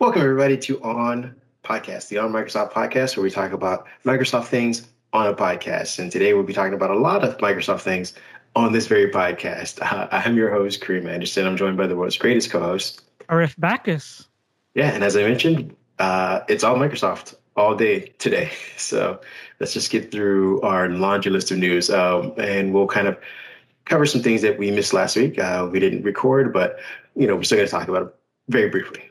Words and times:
Welcome, 0.00 0.22
everybody, 0.22 0.56
to 0.56 0.82
On 0.82 1.36
Podcast, 1.62 2.08
the 2.08 2.16
On 2.16 2.32
Microsoft 2.32 2.72
podcast, 2.72 3.18
where 3.18 3.22
we 3.22 3.30
talk 3.30 3.52
about 3.52 3.86
Microsoft 4.06 4.46
things 4.46 4.88
on 5.12 5.26
a 5.26 5.34
podcast. 5.34 5.98
And 5.98 6.10
today 6.10 6.32
we'll 6.32 6.42
be 6.42 6.54
talking 6.54 6.72
about 6.72 6.90
a 6.90 6.98
lot 6.98 7.22
of 7.22 7.36
Microsoft 7.36 7.82
things 7.82 8.14
on 8.56 8.72
this 8.72 8.86
very 8.86 9.10
podcast. 9.10 9.78
Uh, 9.82 10.08
I'm 10.10 10.38
your 10.38 10.50
host, 10.50 10.80
Kareem 10.80 11.06
Anderson. 11.06 11.46
I'm 11.46 11.54
joined 11.54 11.76
by 11.76 11.86
the 11.86 11.96
world's 11.96 12.16
greatest 12.16 12.50
co 12.50 12.60
host, 12.60 13.02
Arif 13.28 13.54
Bacchus. 13.58 14.26
Yeah, 14.72 14.90
and 14.90 15.04
as 15.04 15.18
I 15.18 15.22
mentioned, 15.22 15.76
uh, 15.98 16.40
it's 16.48 16.64
all 16.64 16.76
Microsoft 16.76 17.34
all 17.54 17.74
day 17.74 18.14
today. 18.16 18.52
So 18.78 19.20
let's 19.60 19.74
just 19.74 19.90
get 19.90 20.10
through 20.10 20.62
our 20.62 20.88
laundry 20.88 21.30
list 21.30 21.50
of 21.50 21.58
news 21.58 21.90
um, 21.90 22.32
and 22.38 22.72
we'll 22.72 22.86
kind 22.86 23.06
of 23.06 23.18
cover 23.84 24.06
some 24.06 24.22
things 24.22 24.40
that 24.40 24.58
we 24.58 24.70
missed 24.70 24.94
last 24.94 25.14
week. 25.14 25.38
Uh, 25.38 25.68
we 25.70 25.78
didn't 25.78 26.04
record, 26.04 26.54
but 26.54 26.78
you 27.14 27.26
know, 27.26 27.36
we're 27.36 27.42
still 27.42 27.58
going 27.58 27.68
to 27.68 27.70
talk 27.70 27.88
about 27.88 28.02
it 28.06 28.14
very 28.48 28.70
briefly. 28.70 29.09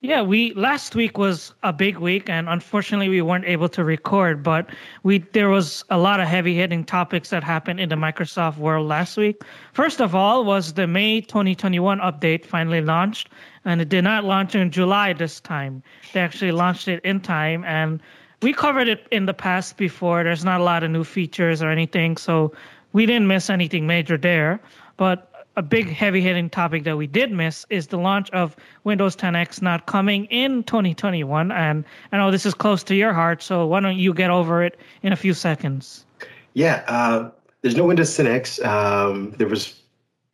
Yeah, 0.00 0.22
we 0.22 0.54
last 0.54 0.94
week 0.94 1.18
was 1.18 1.52
a 1.64 1.72
big 1.72 1.98
week, 1.98 2.30
and 2.30 2.48
unfortunately, 2.48 3.08
we 3.08 3.20
weren't 3.20 3.46
able 3.46 3.68
to 3.70 3.82
record. 3.82 4.44
But 4.44 4.70
we 5.02 5.18
there 5.18 5.48
was 5.48 5.84
a 5.90 5.98
lot 5.98 6.20
of 6.20 6.28
heavy 6.28 6.54
hitting 6.54 6.84
topics 6.84 7.30
that 7.30 7.42
happened 7.42 7.80
in 7.80 7.88
the 7.88 7.96
Microsoft 7.96 8.58
world 8.58 8.86
last 8.86 9.16
week. 9.16 9.42
First 9.72 10.00
of 10.00 10.14
all, 10.14 10.44
was 10.44 10.74
the 10.74 10.86
May 10.86 11.20
2021 11.20 11.98
update 11.98 12.46
finally 12.46 12.80
launched, 12.80 13.30
and 13.64 13.80
it 13.80 13.88
did 13.88 14.04
not 14.04 14.22
launch 14.22 14.54
in 14.54 14.70
July 14.70 15.14
this 15.14 15.40
time. 15.40 15.82
They 16.12 16.20
actually 16.20 16.52
launched 16.52 16.86
it 16.86 17.04
in 17.04 17.18
time, 17.18 17.64
and 17.64 18.00
we 18.40 18.52
covered 18.52 18.86
it 18.86 19.08
in 19.10 19.26
the 19.26 19.34
past 19.34 19.76
before. 19.76 20.22
There's 20.22 20.44
not 20.44 20.60
a 20.60 20.64
lot 20.64 20.84
of 20.84 20.92
new 20.92 21.02
features 21.02 21.60
or 21.60 21.70
anything, 21.70 22.18
so 22.18 22.52
we 22.92 23.04
didn't 23.04 23.26
miss 23.26 23.50
anything 23.50 23.88
major 23.88 24.16
there. 24.16 24.60
But 24.96 25.27
a 25.58 25.62
big 25.62 25.88
heavy 25.88 26.20
hitting 26.20 26.48
topic 26.48 26.84
that 26.84 26.96
we 26.96 27.08
did 27.08 27.32
miss 27.32 27.66
is 27.68 27.88
the 27.88 27.98
launch 27.98 28.30
of 28.30 28.54
Windows 28.84 29.16
10X 29.16 29.60
not 29.60 29.86
coming 29.86 30.26
in 30.26 30.62
2021. 30.62 31.50
And 31.50 31.84
I 32.12 32.16
know 32.16 32.30
this 32.30 32.46
is 32.46 32.54
close 32.54 32.84
to 32.84 32.94
your 32.94 33.12
heart, 33.12 33.42
so 33.42 33.66
why 33.66 33.80
don't 33.80 33.98
you 33.98 34.14
get 34.14 34.30
over 34.30 34.62
it 34.62 34.78
in 35.02 35.12
a 35.12 35.16
few 35.16 35.34
seconds? 35.34 36.06
Yeah, 36.54 36.84
uh, 36.86 37.30
there's 37.62 37.76
no 37.76 37.84
Windows 37.84 38.16
10X. 38.16 38.64
Um, 38.64 39.32
there 39.32 39.48
was 39.48 39.82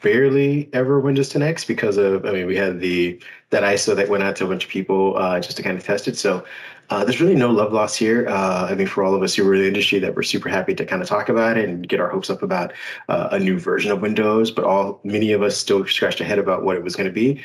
barely 0.02 0.68
ever 0.74 1.00
Windows 1.00 1.32
10X 1.32 1.66
because 1.66 1.96
of, 1.96 2.26
I 2.26 2.32
mean, 2.32 2.46
we 2.46 2.54
had 2.54 2.80
the 2.80 3.18
that 3.48 3.62
ISO 3.62 3.96
that 3.96 4.10
went 4.10 4.22
out 4.22 4.36
to 4.36 4.44
a 4.44 4.48
bunch 4.48 4.64
of 4.64 4.70
people 4.70 5.16
uh, 5.16 5.40
just 5.40 5.56
to 5.56 5.62
kind 5.62 5.78
of 5.78 5.84
test 5.84 6.06
it. 6.06 6.18
So 6.18 6.44
uh, 6.90 7.04
there's 7.04 7.20
really 7.20 7.34
no 7.34 7.50
love 7.50 7.72
lost 7.72 7.98
here. 7.98 8.28
Uh, 8.28 8.68
I 8.70 8.74
mean, 8.74 8.86
for 8.86 9.02
all 9.02 9.14
of 9.14 9.22
us 9.22 9.34
who 9.34 9.48
are 9.48 9.54
in 9.54 9.62
the 9.62 9.68
industry, 9.68 9.98
that 10.00 10.14
we're 10.14 10.22
super 10.22 10.48
happy 10.48 10.74
to 10.74 10.84
kind 10.84 11.02
of 11.02 11.08
talk 11.08 11.28
about 11.28 11.56
it 11.56 11.68
and 11.68 11.88
get 11.88 12.00
our 12.00 12.08
hopes 12.08 12.30
up 12.30 12.42
about 12.42 12.72
uh, 13.08 13.28
a 13.32 13.38
new 13.38 13.58
version 13.58 13.90
of 13.90 14.02
Windows. 14.02 14.50
But 14.50 14.64
all 14.64 15.00
many 15.04 15.32
of 15.32 15.42
us 15.42 15.56
still 15.56 15.86
scratched 15.86 16.20
our 16.20 16.26
head 16.26 16.38
about 16.38 16.64
what 16.64 16.76
it 16.76 16.82
was 16.82 16.96
going 16.96 17.08
to 17.08 17.12
be. 17.12 17.42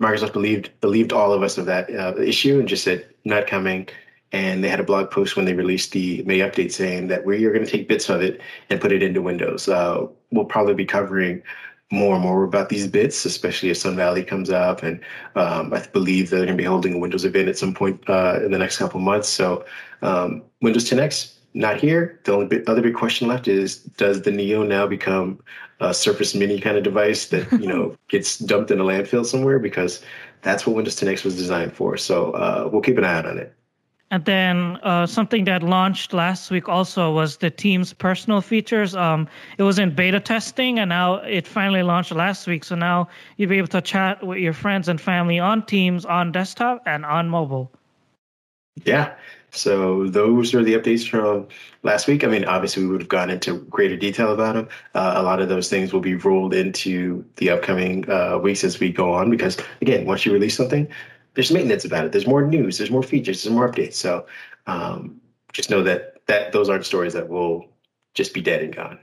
Microsoft 0.00 0.32
believed 0.32 0.70
believed 0.80 1.12
all 1.12 1.32
of 1.32 1.42
us 1.42 1.58
of 1.58 1.66
that 1.66 1.90
uh, 1.90 2.16
issue 2.16 2.58
and 2.58 2.68
just 2.68 2.84
said 2.84 3.06
not 3.24 3.46
coming. 3.46 3.88
And 4.32 4.62
they 4.62 4.68
had 4.68 4.80
a 4.80 4.84
blog 4.84 5.10
post 5.10 5.36
when 5.36 5.44
they 5.44 5.54
released 5.54 5.90
the 5.90 6.22
May 6.22 6.38
update 6.38 6.70
saying 6.70 7.08
that 7.08 7.26
we 7.26 7.44
are 7.44 7.52
going 7.52 7.64
to 7.64 7.70
take 7.70 7.88
bits 7.88 8.08
of 8.08 8.22
it 8.22 8.40
and 8.70 8.80
put 8.80 8.92
it 8.92 9.02
into 9.02 9.20
Windows. 9.20 9.68
Uh, 9.68 10.06
we'll 10.30 10.44
probably 10.44 10.74
be 10.74 10.86
covering 10.86 11.42
more 11.90 12.14
and 12.14 12.22
more 12.22 12.44
about 12.44 12.68
these 12.68 12.86
bits, 12.86 13.24
especially 13.24 13.70
as 13.70 13.80
Sun 13.80 13.96
Valley 13.96 14.22
comes 14.22 14.48
up. 14.48 14.82
And 14.82 15.00
um, 15.34 15.72
I 15.72 15.84
believe 15.92 16.30
they're 16.30 16.46
going 16.46 16.56
to 16.56 16.62
be 16.62 16.64
holding 16.64 16.94
a 16.94 16.98
Windows 16.98 17.24
event 17.24 17.48
at 17.48 17.58
some 17.58 17.74
point 17.74 18.00
uh, 18.08 18.40
in 18.44 18.52
the 18.52 18.58
next 18.58 18.78
couple 18.78 19.00
months. 19.00 19.28
So 19.28 19.64
um, 20.02 20.42
Windows 20.62 20.88
10X, 20.88 21.34
not 21.54 21.78
here. 21.78 22.20
The 22.24 22.32
only 22.32 22.46
bit, 22.46 22.68
other 22.68 22.82
big 22.82 22.94
question 22.94 23.26
left 23.26 23.48
is 23.48 23.78
does 23.78 24.22
the 24.22 24.30
Neo 24.30 24.62
now 24.62 24.86
become 24.86 25.40
a 25.80 25.92
Surface 25.92 26.34
Mini 26.34 26.60
kind 26.60 26.76
of 26.76 26.84
device 26.84 27.26
that 27.28 27.50
you 27.52 27.66
know 27.66 27.96
gets 28.08 28.38
dumped 28.38 28.70
in 28.70 28.78
a 28.78 28.84
landfill 28.84 29.26
somewhere? 29.26 29.58
Because 29.58 30.02
that's 30.42 30.66
what 30.66 30.76
Windows 30.76 30.96
10X 30.96 31.24
was 31.24 31.36
designed 31.36 31.72
for. 31.72 31.96
So 31.96 32.30
uh, 32.32 32.68
we'll 32.72 32.82
keep 32.82 32.98
an 32.98 33.04
eye 33.04 33.14
out 33.14 33.26
on 33.26 33.36
it. 33.36 33.52
And 34.12 34.24
then 34.24 34.76
uh, 34.82 35.06
something 35.06 35.44
that 35.44 35.62
launched 35.62 36.12
last 36.12 36.50
week 36.50 36.68
also 36.68 37.12
was 37.12 37.36
the 37.36 37.48
Teams 37.48 37.92
personal 37.92 38.40
features. 38.40 38.96
Um, 38.96 39.28
it 39.56 39.62
was 39.62 39.78
in 39.78 39.94
beta 39.94 40.18
testing, 40.18 40.80
and 40.80 40.88
now 40.88 41.14
it 41.16 41.46
finally 41.46 41.84
launched 41.84 42.10
last 42.10 42.48
week. 42.48 42.64
So 42.64 42.74
now 42.74 43.08
you'll 43.36 43.50
be 43.50 43.58
able 43.58 43.68
to 43.68 43.80
chat 43.80 44.26
with 44.26 44.38
your 44.38 44.52
friends 44.52 44.88
and 44.88 45.00
family 45.00 45.38
on 45.38 45.64
Teams, 45.64 46.04
on 46.04 46.32
desktop, 46.32 46.82
and 46.86 47.04
on 47.04 47.28
mobile. 47.28 47.70
Yeah. 48.84 49.14
So 49.52 50.08
those 50.08 50.54
are 50.54 50.62
the 50.62 50.74
updates 50.74 51.08
from 51.08 51.46
last 51.82 52.06
week. 52.06 52.24
I 52.24 52.28
mean, 52.28 52.44
obviously, 52.44 52.84
we 52.84 52.90
would 52.90 53.02
have 53.02 53.08
gone 53.08 53.30
into 53.30 53.58
greater 53.70 53.96
detail 53.96 54.32
about 54.32 54.54
them. 54.54 54.68
Uh, 54.94 55.14
a 55.16 55.22
lot 55.22 55.40
of 55.40 55.48
those 55.48 55.68
things 55.68 55.92
will 55.92 56.00
be 56.00 56.14
rolled 56.14 56.54
into 56.54 57.24
the 57.36 57.50
upcoming 57.50 58.08
uh, 58.10 58.38
weeks 58.38 58.64
as 58.64 58.80
we 58.80 58.90
go 58.92 59.12
on, 59.12 59.30
because 59.30 59.56
again, 59.82 60.04
once 60.06 60.24
you 60.24 60.32
release 60.32 60.56
something, 60.56 60.88
there's 61.40 61.50
maintenance 61.50 61.86
about 61.86 62.04
it. 62.04 62.12
There's 62.12 62.26
more 62.26 62.46
news. 62.46 62.76
There's 62.76 62.90
more 62.90 63.02
features. 63.02 63.42
There's 63.42 63.54
more 63.54 63.66
updates. 63.66 63.94
So 63.94 64.26
um, 64.66 65.18
just 65.54 65.70
know 65.70 65.82
that 65.82 66.16
that 66.26 66.52
those 66.52 66.68
aren't 66.68 66.84
stories 66.84 67.14
that 67.14 67.30
will 67.30 67.66
just 68.12 68.34
be 68.34 68.42
dead 68.42 68.62
and 68.62 68.76
gone. 68.76 68.98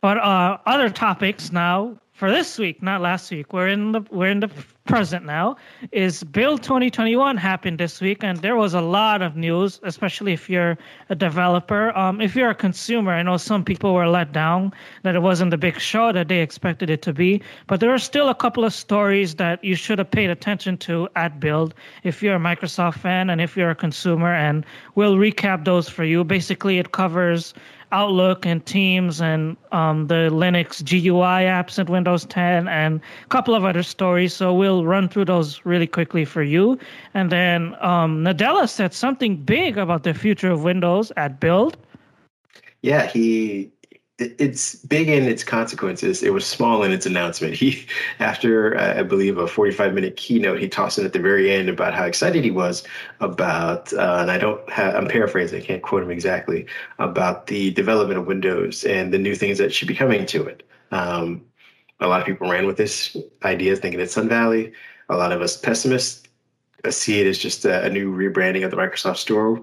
But 0.00 0.16
uh, 0.16 0.56
other 0.64 0.88
topics 0.88 1.52
now 1.52 1.98
for 2.16 2.30
this 2.30 2.58
week, 2.58 2.82
not 2.82 3.02
last 3.02 3.30
week. 3.30 3.52
We're 3.52 3.68
in 3.68 3.92
the 3.92 4.00
we're 4.10 4.30
in 4.30 4.40
the 4.40 4.50
present 4.86 5.26
now. 5.26 5.56
Is 5.92 6.24
Build 6.24 6.62
2021 6.62 7.36
happened 7.36 7.78
this 7.78 8.00
week, 8.00 8.24
and 8.24 8.38
there 8.38 8.56
was 8.56 8.72
a 8.72 8.80
lot 8.80 9.20
of 9.20 9.36
news, 9.36 9.78
especially 9.82 10.32
if 10.32 10.48
you're 10.48 10.78
a 11.10 11.14
developer. 11.14 11.96
Um, 11.96 12.22
if 12.22 12.34
you're 12.34 12.48
a 12.48 12.54
consumer, 12.54 13.12
I 13.12 13.22
know 13.22 13.36
some 13.36 13.64
people 13.64 13.92
were 13.92 14.08
let 14.08 14.32
down 14.32 14.72
that 15.02 15.14
it 15.14 15.20
wasn't 15.20 15.50
the 15.50 15.58
big 15.58 15.78
show 15.78 16.10
that 16.12 16.28
they 16.28 16.40
expected 16.40 16.88
it 16.88 17.02
to 17.02 17.12
be, 17.12 17.42
but 17.66 17.80
there 17.80 17.92
are 17.92 17.98
still 17.98 18.30
a 18.30 18.34
couple 18.34 18.64
of 18.64 18.72
stories 18.72 19.34
that 19.34 19.62
you 19.62 19.74
should 19.74 19.98
have 19.98 20.10
paid 20.10 20.30
attention 20.30 20.78
to 20.78 21.08
at 21.16 21.38
Build 21.38 21.74
if 22.02 22.22
you're 22.22 22.36
a 22.36 22.40
Microsoft 22.40 22.98
fan 22.98 23.28
and 23.28 23.42
if 23.42 23.58
you're 23.58 23.70
a 23.70 23.74
consumer, 23.74 24.32
and 24.32 24.64
we'll 24.94 25.16
recap 25.16 25.66
those 25.66 25.86
for 25.86 26.04
you. 26.04 26.24
Basically, 26.24 26.78
it 26.78 26.92
covers 26.92 27.52
Outlook 27.92 28.44
and 28.44 28.64
Teams 28.66 29.20
and 29.20 29.56
um, 29.72 30.06
the 30.08 30.28
Linux 30.32 30.84
GUI 30.84 31.46
apps 31.46 31.78
in 31.78 31.86
Windows 31.86 32.24
10 32.26 32.68
and 32.68 33.00
a 33.24 33.28
couple 33.28 33.54
of 33.54 33.64
other 33.64 33.82
stories. 33.82 34.34
So 34.34 34.52
we'll 34.52 34.84
run 34.84 35.08
through 35.08 35.26
those 35.26 35.64
really 35.64 35.86
quickly 35.86 36.24
for 36.24 36.42
you. 36.42 36.78
And 37.14 37.30
then 37.30 37.76
um, 37.80 38.24
Nadella 38.24 38.68
said 38.68 38.92
something 38.92 39.36
big 39.36 39.78
about 39.78 40.02
the 40.02 40.14
future 40.14 40.50
of 40.50 40.64
Windows 40.64 41.12
at 41.16 41.40
Build. 41.40 41.76
Yeah, 42.82 43.06
he 43.06 43.70
it's 44.18 44.76
big 44.76 45.08
in 45.08 45.24
its 45.24 45.44
consequences. 45.44 46.22
It 46.22 46.32
was 46.32 46.46
small 46.46 46.82
in 46.82 46.92
its 46.92 47.04
announcement. 47.04 47.54
He, 47.54 47.86
after 48.18 48.76
uh, 48.76 49.00
I 49.00 49.02
believe 49.02 49.36
a 49.36 49.46
45 49.46 49.92
minute 49.92 50.16
keynote, 50.16 50.58
he 50.58 50.68
tossed 50.68 50.98
in 50.98 51.04
at 51.04 51.12
the 51.12 51.18
very 51.18 51.52
end 51.52 51.68
about 51.68 51.94
how 51.94 52.04
excited 52.04 52.42
he 52.42 52.50
was 52.50 52.82
about, 53.20 53.92
uh, 53.92 54.18
and 54.20 54.30
I 54.30 54.38
don't 54.38 54.68
have, 54.70 54.94
I'm 54.94 55.08
paraphrasing, 55.08 55.60
I 55.62 55.64
can't 55.64 55.82
quote 55.82 56.02
him 56.02 56.10
exactly, 56.10 56.66
about 56.98 57.48
the 57.48 57.70
development 57.72 58.18
of 58.18 58.26
Windows 58.26 58.84
and 58.84 59.12
the 59.12 59.18
new 59.18 59.34
things 59.34 59.58
that 59.58 59.72
should 59.72 59.88
be 59.88 59.94
coming 59.94 60.24
to 60.26 60.44
it. 60.46 60.62
Um, 60.92 61.44
a 62.00 62.06
lot 62.06 62.20
of 62.20 62.26
people 62.26 62.48
ran 62.50 62.66
with 62.66 62.76
this 62.76 63.16
idea, 63.44 63.76
thinking 63.76 64.00
it's 64.00 64.14
Sun 64.14 64.28
Valley. 64.28 64.72
A 65.08 65.16
lot 65.16 65.32
of 65.32 65.40
us 65.42 65.56
pessimists 65.56 66.26
see 66.90 67.20
it 67.20 67.26
as 67.26 67.38
just 67.38 67.64
a, 67.64 67.84
a 67.84 67.90
new 67.90 68.14
rebranding 68.14 68.64
of 68.64 68.70
the 68.70 68.76
Microsoft 68.76 69.16
Store 69.16 69.62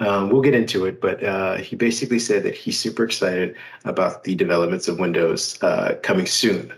um, 0.00 0.30
we'll 0.30 0.42
get 0.42 0.54
into 0.54 0.86
it, 0.86 1.00
but 1.00 1.22
uh, 1.22 1.56
he 1.56 1.76
basically 1.76 2.18
said 2.18 2.42
that 2.42 2.54
he's 2.54 2.78
super 2.78 3.04
excited 3.04 3.54
about 3.84 4.24
the 4.24 4.34
developments 4.34 4.88
of 4.88 4.98
Windows 4.98 5.62
uh, 5.62 5.94
coming 6.02 6.26
soon. 6.26 6.72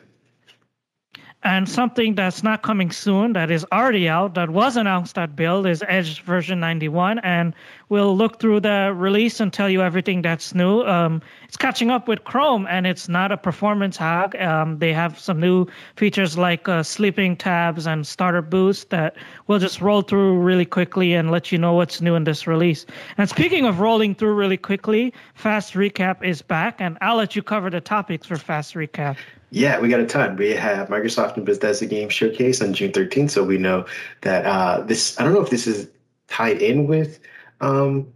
And 1.43 1.69
something 1.69 2.17
that's 2.17 2.43
not 2.43 2.63
coming 2.63 2.91
soon, 2.91 3.35
that 3.35 3.53
is 3.53 3.65
already 3.71 4.09
out, 4.09 4.35
that 4.35 4.51
was 4.51 4.77
announced 4.77 5.17
at 5.17 5.37
Build, 5.37 5.67
is 5.67 5.85
Edge 5.87 6.23
version 6.23 6.59
91. 6.59 7.21
And 7.21 7.55
we'll 7.89 8.17
look 8.17 8.41
through 8.41 8.61
the 8.61 8.93
release 8.97 9.39
and 9.39 9.53
tell 9.53 9.69
you 9.69 9.81
everything 9.81 10.23
that's 10.23 10.55
new. 10.55 10.83
Um, 10.83 11.23
it's 11.45 11.57
catching 11.57 11.91
up 11.91 12.09
with 12.09 12.25
Chrome, 12.25 12.67
and 12.69 12.87
it's 12.87 13.09
not 13.09 13.31
a 13.31 13.37
performance 13.37 13.97
hack. 13.97 14.35
Um, 14.41 14.79
they 14.79 14.93
have 14.93 15.21
some 15.21 15.39
new 15.39 15.67
features 15.95 16.37
like 16.37 16.69
uh, 16.69 16.83
sleeping 16.83 17.37
tabs 17.37 17.87
and 17.87 18.05
startup 18.07 18.51
boost 18.51 18.91
that 18.91 19.17
we'll 19.47 19.61
just 19.61 19.81
roll 19.81 20.03
through 20.03 20.41
really 20.41 20.67
quickly 20.67 21.15
and 21.15 21.31
let 21.31 21.53
you 21.53 21.59
know 21.59 21.75
what's 21.75 22.01
new 22.01 22.17
in 22.17 22.25
this 22.25 22.47
release. 22.47 22.87
And 23.19 23.29
speaking 23.29 23.67
of 23.67 23.79
rolling 23.79 24.15
through 24.15 24.35
really 24.35 24.57
quickly, 24.57 25.13
Fast 25.35 25.75
Recap 25.75 26.25
is 26.25 26.43
back, 26.43 26.81
and 26.81 26.99
I'll 27.01 27.17
let 27.17 27.37
you 27.37 27.43
cover 27.43 27.71
the 27.71 27.81
topics 27.81 28.27
for 28.27 28.37
Fast 28.37 28.75
Recap. 28.75 29.17
Yeah, 29.51 29.79
we 29.81 29.89
got 29.89 30.01
a 30.01 30.07
ton. 30.07 30.37
We 30.37 30.51
have 30.51 30.89
Microsoft 30.89 31.37
and 31.37 31.47
Bethesda 31.47 31.87
Game 31.87 32.09
Showcase 32.09 32.61
on 32.61 32.75
June 32.75 32.93
13th, 32.93 33.31
so 33.31 33.45
we 33.45 33.59
know 33.59 33.87
that 34.23 34.45
uh, 34.45 34.81
this. 34.83 35.19
I 35.19 35.25
don't 35.25 35.35
know 35.35 35.43
if 35.43 35.51
this 35.51 35.67
is 35.67 35.89
tied 36.29 36.61
in 36.61 36.87
with 36.87 37.21
um, 37.61 38.13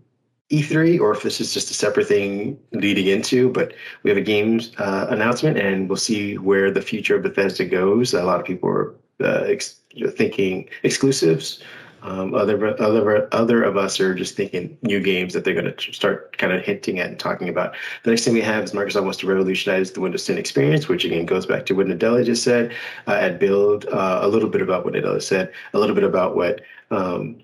E3 0.50 1.00
or 1.00 1.12
if 1.12 1.22
this 1.22 1.40
is 1.40 1.54
just 1.54 1.70
a 1.70 1.74
separate 1.74 2.08
thing 2.08 2.58
leading 2.72 3.06
into, 3.06 3.50
but 3.50 3.74
we 4.02 4.10
have 4.10 4.18
a 4.18 4.22
games 4.22 4.72
uh, 4.78 5.06
announcement, 5.08 5.56
and 5.56 5.88
we'll 5.88 5.96
see 5.96 6.36
where 6.36 6.70
the 6.70 6.82
future 6.82 7.16
of 7.16 7.22
Bethesda 7.22 7.64
goes. 7.64 8.12
A 8.12 8.24
lot 8.24 8.40
of 8.40 8.46
people 8.46 8.68
are 8.68 8.94
uh, 9.20 9.44
ex- 9.46 9.80
thinking 10.16 10.68
exclusives 10.82 11.62
Um, 12.02 12.34
other 12.34 12.80
other 12.80 13.28
other 13.32 13.62
of 13.62 13.76
us 13.76 14.00
are 14.00 14.14
just 14.14 14.36
thinking 14.36 14.76
new 14.82 15.00
games 15.00 15.34
that 15.34 15.44
they're 15.44 15.54
going 15.54 15.72
to 15.74 15.92
start 15.92 16.36
kind 16.38 16.52
of 16.52 16.62
hinting 16.62 16.98
at 16.98 17.08
and 17.08 17.18
talking 17.18 17.48
about. 17.48 17.74
The 18.04 18.10
next 18.10 18.24
thing 18.24 18.34
we 18.34 18.40
have 18.40 18.64
is 18.64 18.72
Microsoft 18.72 19.04
wants 19.04 19.18
to 19.18 19.26
revolutionize 19.26 19.92
the 19.92 20.00
Windows 20.00 20.24
10 20.26 20.38
experience, 20.38 20.88
which 20.88 21.04
again 21.04 21.26
goes 21.26 21.46
back 21.46 21.66
to 21.66 21.74
what 21.74 21.86
Nadella 21.86 22.24
just 22.24 22.42
said 22.42 22.72
uh, 23.06 23.12
at 23.12 23.38
Build. 23.38 23.86
Uh, 23.86 24.20
a 24.22 24.28
little 24.28 24.48
bit 24.48 24.62
about 24.62 24.84
what 24.84 24.94
Nadella 24.94 25.22
said, 25.22 25.52
a 25.74 25.78
little 25.78 25.94
bit 25.94 26.04
about 26.04 26.36
what 26.36 26.62
um, 26.90 27.42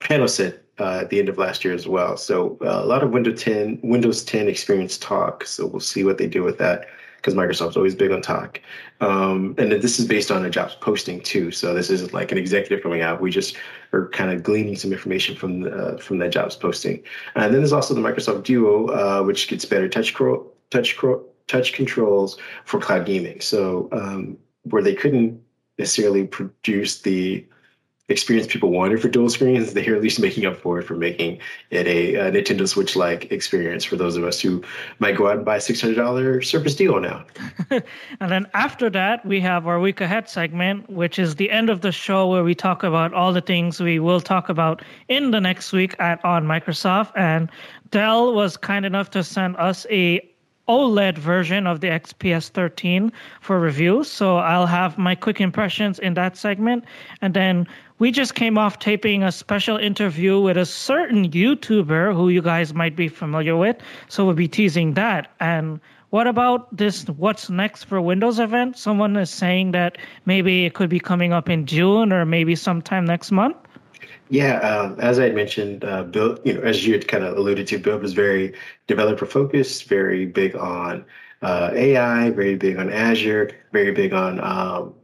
Panos 0.00 0.30
said 0.30 0.60
uh, 0.78 1.00
at 1.02 1.10
the 1.10 1.18
end 1.18 1.28
of 1.28 1.38
last 1.38 1.64
year 1.64 1.74
as 1.74 1.86
well. 1.86 2.16
So 2.16 2.58
uh, 2.62 2.82
a 2.82 2.86
lot 2.86 3.02
of 3.02 3.10
Windows 3.10 3.42
10 3.42 3.80
Windows 3.82 4.24
10 4.24 4.48
experience 4.48 4.98
talk. 4.98 5.44
So 5.44 5.66
we'll 5.66 5.80
see 5.80 6.04
what 6.04 6.18
they 6.18 6.26
do 6.26 6.42
with 6.42 6.58
that 6.58 6.86
because 7.26 7.36
Microsoft's 7.36 7.76
always 7.76 7.96
big 7.96 8.12
on 8.12 8.22
talk. 8.22 8.60
Um, 9.00 9.56
and 9.58 9.72
this 9.72 9.98
is 9.98 10.06
based 10.06 10.30
on 10.30 10.44
a 10.44 10.50
jobs 10.50 10.76
posting 10.76 11.20
too. 11.20 11.50
So 11.50 11.74
this 11.74 11.90
isn't 11.90 12.12
like 12.12 12.30
an 12.30 12.38
executive 12.38 12.84
coming 12.84 13.02
out. 13.02 13.20
We 13.20 13.32
just 13.32 13.56
are 13.92 14.08
kind 14.10 14.30
of 14.30 14.44
gleaning 14.44 14.76
some 14.76 14.92
information 14.92 15.34
from 15.34 15.62
the, 15.62 15.98
from 16.00 16.18
that 16.18 16.30
jobs 16.30 16.54
posting. 16.54 17.02
And 17.34 17.52
then 17.52 17.60
there's 17.60 17.72
also 17.72 17.94
the 17.94 18.00
Microsoft 18.00 18.44
Duo, 18.44 18.86
uh, 18.90 19.24
which 19.24 19.48
gets 19.48 19.64
better 19.64 19.88
touch 19.88 20.14
cro- 20.14 20.46
touch 20.70 20.96
cro- 20.96 21.24
touch 21.48 21.72
controls 21.72 22.38
for 22.64 22.78
cloud 22.78 23.06
gaming. 23.06 23.40
So 23.40 23.88
um, 23.90 24.38
where 24.62 24.82
they 24.82 24.94
couldn't 24.94 25.40
necessarily 25.78 26.28
produce 26.28 27.02
the 27.02 27.44
experience 28.08 28.46
people 28.46 28.70
wanted 28.70 29.02
for 29.02 29.08
dual 29.08 29.28
screens, 29.28 29.72
they're 29.72 29.96
at 29.96 30.02
least 30.02 30.20
making 30.20 30.46
up 30.46 30.56
for 30.56 30.78
it 30.78 30.84
for 30.84 30.94
making 30.94 31.40
it 31.70 31.86
a, 31.88 32.14
a 32.14 32.30
Nintendo 32.30 32.68
Switch 32.68 32.94
like 32.94 33.30
experience 33.32 33.84
for 33.84 33.96
those 33.96 34.16
of 34.16 34.22
us 34.22 34.40
who 34.40 34.62
might 35.00 35.16
go 35.16 35.26
out 35.26 35.36
and 35.36 35.44
buy 35.44 35.56
a 35.56 35.60
$600 35.60 36.44
Surface 36.44 36.76
Duo 36.76 37.00
now. 37.00 37.24
and 37.70 38.30
then 38.30 38.46
after 38.54 38.88
that, 38.90 39.26
we 39.26 39.40
have 39.40 39.66
our 39.66 39.80
week 39.80 40.00
ahead 40.00 40.28
segment, 40.28 40.88
which 40.88 41.18
is 41.18 41.34
the 41.34 41.50
end 41.50 41.68
of 41.68 41.80
the 41.80 41.90
show 41.90 42.28
where 42.28 42.44
we 42.44 42.54
talk 42.54 42.84
about 42.84 43.12
all 43.12 43.32
the 43.32 43.40
things 43.40 43.80
we 43.80 43.98
will 43.98 44.20
talk 44.20 44.48
about 44.48 44.82
in 45.08 45.32
the 45.32 45.40
next 45.40 45.72
week 45.72 45.96
at 45.98 46.24
on 46.24 46.46
Microsoft. 46.46 47.10
And 47.16 47.50
Dell 47.90 48.34
was 48.34 48.56
kind 48.56 48.86
enough 48.86 49.10
to 49.10 49.24
send 49.24 49.56
us 49.56 49.84
a 49.90 50.20
OLED 50.68 51.18
version 51.18 51.66
of 51.66 51.80
the 51.80 51.88
XPS 51.88 52.48
13 52.48 53.12
for 53.40 53.60
review. 53.60 54.02
So 54.02 54.38
I'll 54.38 54.66
have 54.66 54.98
my 54.98 55.14
quick 55.14 55.40
impressions 55.40 55.98
in 56.00 56.14
that 56.14 56.36
segment. 56.36 56.84
And 57.22 57.34
then 57.34 57.68
we 57.98 58.10
just 58.10 58.34
came 58.34 58.58
off 58.58 58.78
taping 58.78 59.22
a 59.22 59.32
special 59.32 59.76
interview 59.76 60.40
with 60.40 60.56
a 60.56 60.66
certain 60.66 61.30
YouTuber 61.30 62.14
who 62.14 62.28
you 62.28 62.42
guys 62.42 62.74
might 62.74 62.94
be 62.94 63.08
familiar 63.08 63.56
with. 63.56 63.76
So 64.08 64.24
we'll 64.24 64.34
be 64.34 64.48
teasing 64.48 64.94
that. 64.94 65.32
And 65.40 65.80
what 66.10 66.26
about 66.26 66.74
this 66.76 67.04
What's 67.08 67.48
Next 67.48 67.84
for 67.84 68.00
Windows 68.00 68.38
event? 68.38 68.76
Someone 68.76 69.16
is 69.16 69.30
saying 69.30 69.72
that 69.72 69.98
maybe 70.26 70.66
it 70.66 70.74
could 70.74 70.90
be 70.90 71.00
coming 71.00 71.32
up 71.32 71.48
in 71.48 71.66
June 71.66 72.12
or 72.12 72.24
maybe 72.26 72.54
sometime 72.54 73.06
next 73.06 73.32
month. 73.32 73.56
Yeah, 74.28 74.58
um, 74.58 74.98
as 75.00 75.18
I 75.18 75.30
mentioned, 75.30 75.84
uh, 75.84 76.02
Build, 76.02 76.40
you 76.44 76.54
know, 76.54 76.60
as 76.62 76.86
you 76.86 76.92
had 76.92 77.06
kind 77.08 77.24
of 77.24 77.36
alluded 77.36 77.66
to, 77.68 77.78
Build 77.78 78.02
was 78.02 78.12
very 78.12 78.52
developer 78.88 79.24
focused, 79.24 79.84
very 79.84 80.26
big 80.26 80.54
on 80.56 81.04
uh, 81.42 81.70
AI, 81.72 82.30
very 82.30 82.56
big 82.56 82.76
on 82.76 82.92
Azure, 82.92 83.52
very 83.72 83.92
big 83.92 84.12
on 84.12 84.40
um, 84.40 84.94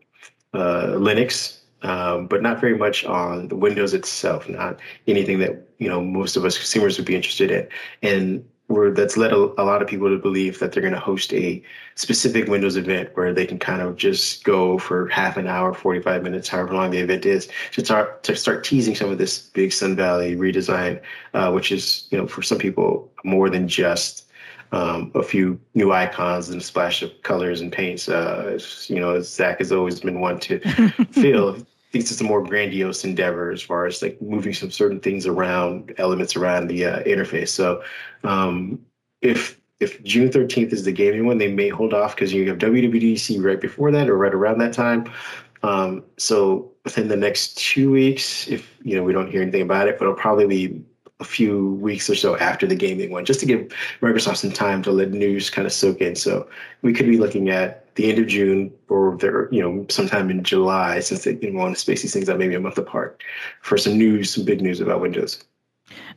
uh, 0.55 0.97
Linux, 0.99 1.62
um, 1.83 2.27
but 2.27 2.43
not 2.43 2.61
very 2.61 2.77
much 2.77 3.05
on 3.05 3.49
the 3.49 3.57
Windows 3.57 3.95
itself. 3.95 4.49
Not 4.49 4.79
anything 5.07 5.39
that 5.41 5.69
you 5.79 5.89
know 5.89 6.01
most 6.01 6.37
of 6.37 6.45
us 6.45 6.57
consumers 6.57 6.97
would 6.99 7.07
be 7.07 7.17
interested 7.17 7.51
in. 7.51 7.69
And 8.03 8.45
where 8.73 8.91
that's 8.91 9.17
led 9.17 9.33
a, 9.33 9.37
a, 9.37 9.65
lot 9.65 9.83
of 9.83 9.89
people 9.89 10.09
to 10.09 10.19
believe 10.19 10.59
that 10.59 10.73
they're 10.73 10.83
going 10.83 10.95
to 10.95 11.01
host 11.01 11.33
a 11.35 11.63
specific 11.95 12.49
Windows 12.49 12.77
event 12.77 13.11
where 13.15 13.33
they 13.33 13.47
can 13.47 13.59
kind 13.59 13.83
of 13.83 13.97
just 13.97 14.45
go 14.45 14.79
for 14.79 15.09
half 15.09 15.37
an 15.37 15.47
hour, 15.47 15.75
45 15.75 16.23
minutes, 16.23 16.49
however 16.49 16.73
long 16.73 16.91
the 16.91 16.99
event 16.99 17.27
is, 17.27 17.49
to 17.73 17.85
start 17.85 18.23
to 18.25 18.35
start 18.35 18.65
teasing 18.65 18.95
some 18.95 19.11
of 19.11 19.19
this 19.19 19.39
big 19.39 19.73
Sun 19.73 19.97
Valley 19.97 20.37
redesign, 20.37 21.01
uh, 21.35 21.51
which 21.51 21.71
is 21.71 22.09
you 22.11 22.19
know 22.19 22.27
for 22.27 22.43
some 22.43 22.59
people 22.59 23.11
more 23.25 23.51
than 23.51 23.69
just 23.69 24.27
um, 24.73 25.13
a 25.15 25.23
few 25.23 25.61
new 25.75 25.93
icons 25.93 26.49
and 26.49 26.61
a 26.61 26.65
splash 26.65 27.03
of 27.03 27.11
colors 27.23 27.61
and 27.61 27.71
paints. 27.71 28.09
Uh, 28.09 28.59
you 28.87 28.99
know, 28.99 29.21
Zac 29.21 29.59
has 29.59 29.71
always 29.71 30.01
been 30.01 30.21
one 30.21 30.41
to 30.41 30.61
feel 31.11 31.59
it's 31.93 32.21
a 32.21 32.25
more 32.25 32.43
grandiose 32.43 33.05
endeavor 33.05 33.51
as 33.51 33.63
far 33.63 33.87
as 33.87 34.03
like 34.03 34.21
moving 34.21 34.55
some 34.55 34.71
certain 34.71 35.01
things 35.01 35.27
around, 35.27 35.95
elements 35.99 36.37
around 36.37 36.69
the 36.69 36.85
uh, 36.87 37.03
interface. 37.03 37.49
So 37.49 37.83
um, 38.25 38.81
if 39.21 39.61
if 39.81 40.03
June 40.05 40.29
13th 40.29 40.73
is 40.73 40.85
the 40.85 40.93
gaming 40.93 41.27
one, 41.27 41.39
they 41.39 41.53
may 41.53 41.69
hold 41.69 41.93
off 41.93 42.15
because 42.15 42.33
you 42.33 42.49
have 42.49 42.59
WWDC 42.59 43.45
right 43.45 43.61
before 43.61 43.91
that 43.91 44.09
or 44.09 44.17
right 44.17 44.33
around 44.33 44.59
that 44.59 44.73
time. 44.73 45.13
Um, 45.65 46.05
so 46.19 46.71
within 46.85 47.09
the 47.09 47.17
next 47.17 47.59
two 47.59 47.91
weeks, 47.91 48.49
if 48.49 48.79
you 48.83 48.97
know 48.97 49.03
we 49.03 49.13
don't 49.13 49.31
hear 49.31 49.43
anything 49.43 49.63
about 49.63 49.89
it, 49.89 49.99
but 49.99 50.05
it'll 50.05 50.17
probably 50.17 50.47
be 50.47 50.83
a 51.23 51.25
few 51.25 51.75
weeks 51.75 52.11
or 52.11 52.15
so 52.15 52.37
after 52.37 52.67
the 52.67 52.75
gaming 52.75 53.11
one, 53.11 53.25
just 53.25 53.41
to 53.41 53.47
give 53.47 53.73
Microsoft 54.01 54.39
some 54.39 54.53
time 54.53 54.83
to 54.83 54.91
let 54.91 55.11
news 55.11 55.49
kind 55.49 55.67
of 55.67 55.73
soak 55.73 56.01
in. 56.01 56.17
So 56.17 56.47
we 56.83 56.93
could 56.93 57.07
be 57.07 57.17
looking 57.17 57.49
at 57.49 57.95
the 57.95 58.11
end 58.11 58.19
of 58.19 58.27
June 58.27 58.73
or 58.89 59.17
there, 59.17 59.49
you 59.53 59.63
know, 59.63 59.87
sometime 59.89 60.31
in 60.31 60.43
July, 60.43 61.01
since 61.01 61.25
they 61.25 61.35
you 61.37 61.51
know, 61.51 61.61
want 61.61 61.75
to 61.75 61.81
space 61.81 62.03
these 62.03 62.13
things 62.13 62.29
out 62.29 62.39
maybe 62.39 62.55
a 62.55 62.61
month 62.61 62.77
apart 62.77 63.23
for 63.61 63.79
some 63.79 63.97
news, 63.97 64.35
some 64.35 64.45
big 64.45 64.61
news 64.61 64.81
about 64.81 65.01
Windows. 65.01 65.43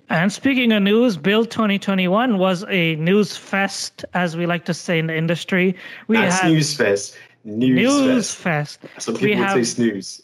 And 0.10 0.31
speaking 0.31 0.72
of 0.72 0.84
news, 0.84 1.18
Build 1.18 1.51
2021 1.51 2.38
was 2.38 2.66
a 2.69 2.96
news 2.96 3.38
fest, 3.38 4.06
as 4.13 4.36
we 4.36 4.46
like 4.46 4.66
to 4.66 4.74
say 4.74 5.00
in 5.00 5.08
the 5.08 5.16
industry. 5.16 5.75
We 6.08 6.18
Not 6.18 6.31
had 6.31 6.51
news 6.51 6.75
fest. 6.75 7.18
News, 7.44 7.75
news 7.75 8.34
fest. 8.34 8.81
fest. 8.81 9.04
Some 9.04 9.16
people 9.16 9.30
we 9.30 9.36
would 9.36 9.48
have, 9.48 9.58
say 9.58 9.63
snooze. 9.63 10.22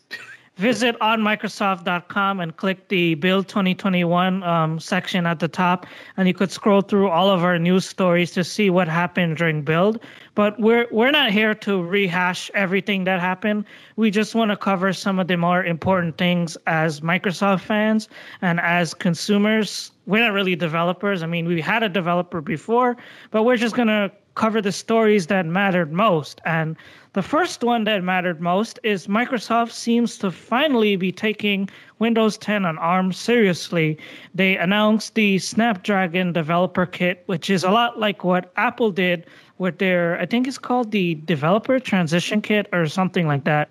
Visit 0.61 0.95
onmicrosoft.com 0.99 2.39
and 2.39 2.55
click 2.55 2.87
the 2.89 3.15
Build 3.15 3.47
2021 3.47 4.43
um, 4.43 4.79
section 4.79 5.25
at 5.25 5.39
the 5.39 5.47
top, 5.47 5.87
and 6.17 6.27
you 6.27 6.35
could 6.35 6.51
scroll 6.51 6.81
through 6.81 7.09
all 7.09 7.31
of 7.31 7.43
our 7.43 7.57
news 7.57 7.83
stories 7.83 8.29
to 8.33 8.43
see 8.43 8.69
what 8.69 8.87
happened 8.87 9.37
during 9.37 9.63
Build. 9.63 9.99
But 10.35 10.59
we're 10.59 10.87
we're 10.91 11.09
not 11.09 11.31
here 11.31 11.55
to 11.55 11.81
rehash 11.81 12.51
everything 12.53 13.05
that 13.05 13.19
happened. 13.19 13.65
We 13.95 14.11
just 14.11 14.35
want 14.35 14.51
to 14.51 14.57
cover 14.57 14.93
some 14.93 15.17
of 15.17 15.27
the 15.27 15.35
more 15.35 15.65
important 15.65 16.19
things 16.19 16.55
as 16.67 17.01
Microsoft 17.01 17.61
fans 17.61 18.07
and 18.43 18.59
as 18.59 18.93
consumers. 18.93 19.91
We're 20.05 20.23
not 20.23 20.33
really 20.33 20.55
developers. 20.55 21.23
I 21.23 21.25
mean, 21.25 21.47
we 21.47 21.59
had 21.59 21.81
a 21.81 21.89
developer 21.89 22.39
before, 22.39 22.97
but 23.31 23.43
we're 23.43 23.57
just 23.57 23.75
gonna 23.75 24.11
cover 24.35 24.61
the 24.61 24.71
stories 24.71 25.27
that 25.27 25.45
mattered 25.45 25.91
most. 25.91 26.41
And 26.45 26.75
the 27.13 27.21
first 27.21 27.63
one 27.63 27.83
that 27.83 28.03
mattered 28.03 28.39
most 28.39 28.79
is 28.83 29.07
Microsoft 29.07 29.71
seems 29.71 30.17
to 30.19 30.31
finally 30.31 30.95
be 30.95 31.11
taking 31.11 31.69
Windows 31.99 32.37
10 32.37 32.65
on 32.65 32.77
ARM 32.77 33.11
seriously. 33.11 33.97
They 34.33 34.55
announced 34.57 35.15
the 35.15 35.37
Snapdragon 35.39 36.31
Developer 36.31 36.85
Kit, 36.85 37.23
which 37.25 37.49
is 37.49 37.63
a 37.63 37.71
lot 37.71 37.99
like 37.99 38.23
what 38.23 38.51
Apple 38.55 38.91
did 38.91 39.25
with 39.57 39.77
their, 39.79 40.19
I 40.19 40.25
think 40.25 40.47
it's 40.47 40.57
called 40.57 40.91
the 40.91 41.15
Developer 41.15 41.79
Transition 41.79 42.41
Kit 42.41 42.67
or 42.71 42.87
something 42.87 43.27
like 43.27 43.43
that. 43.43 43.69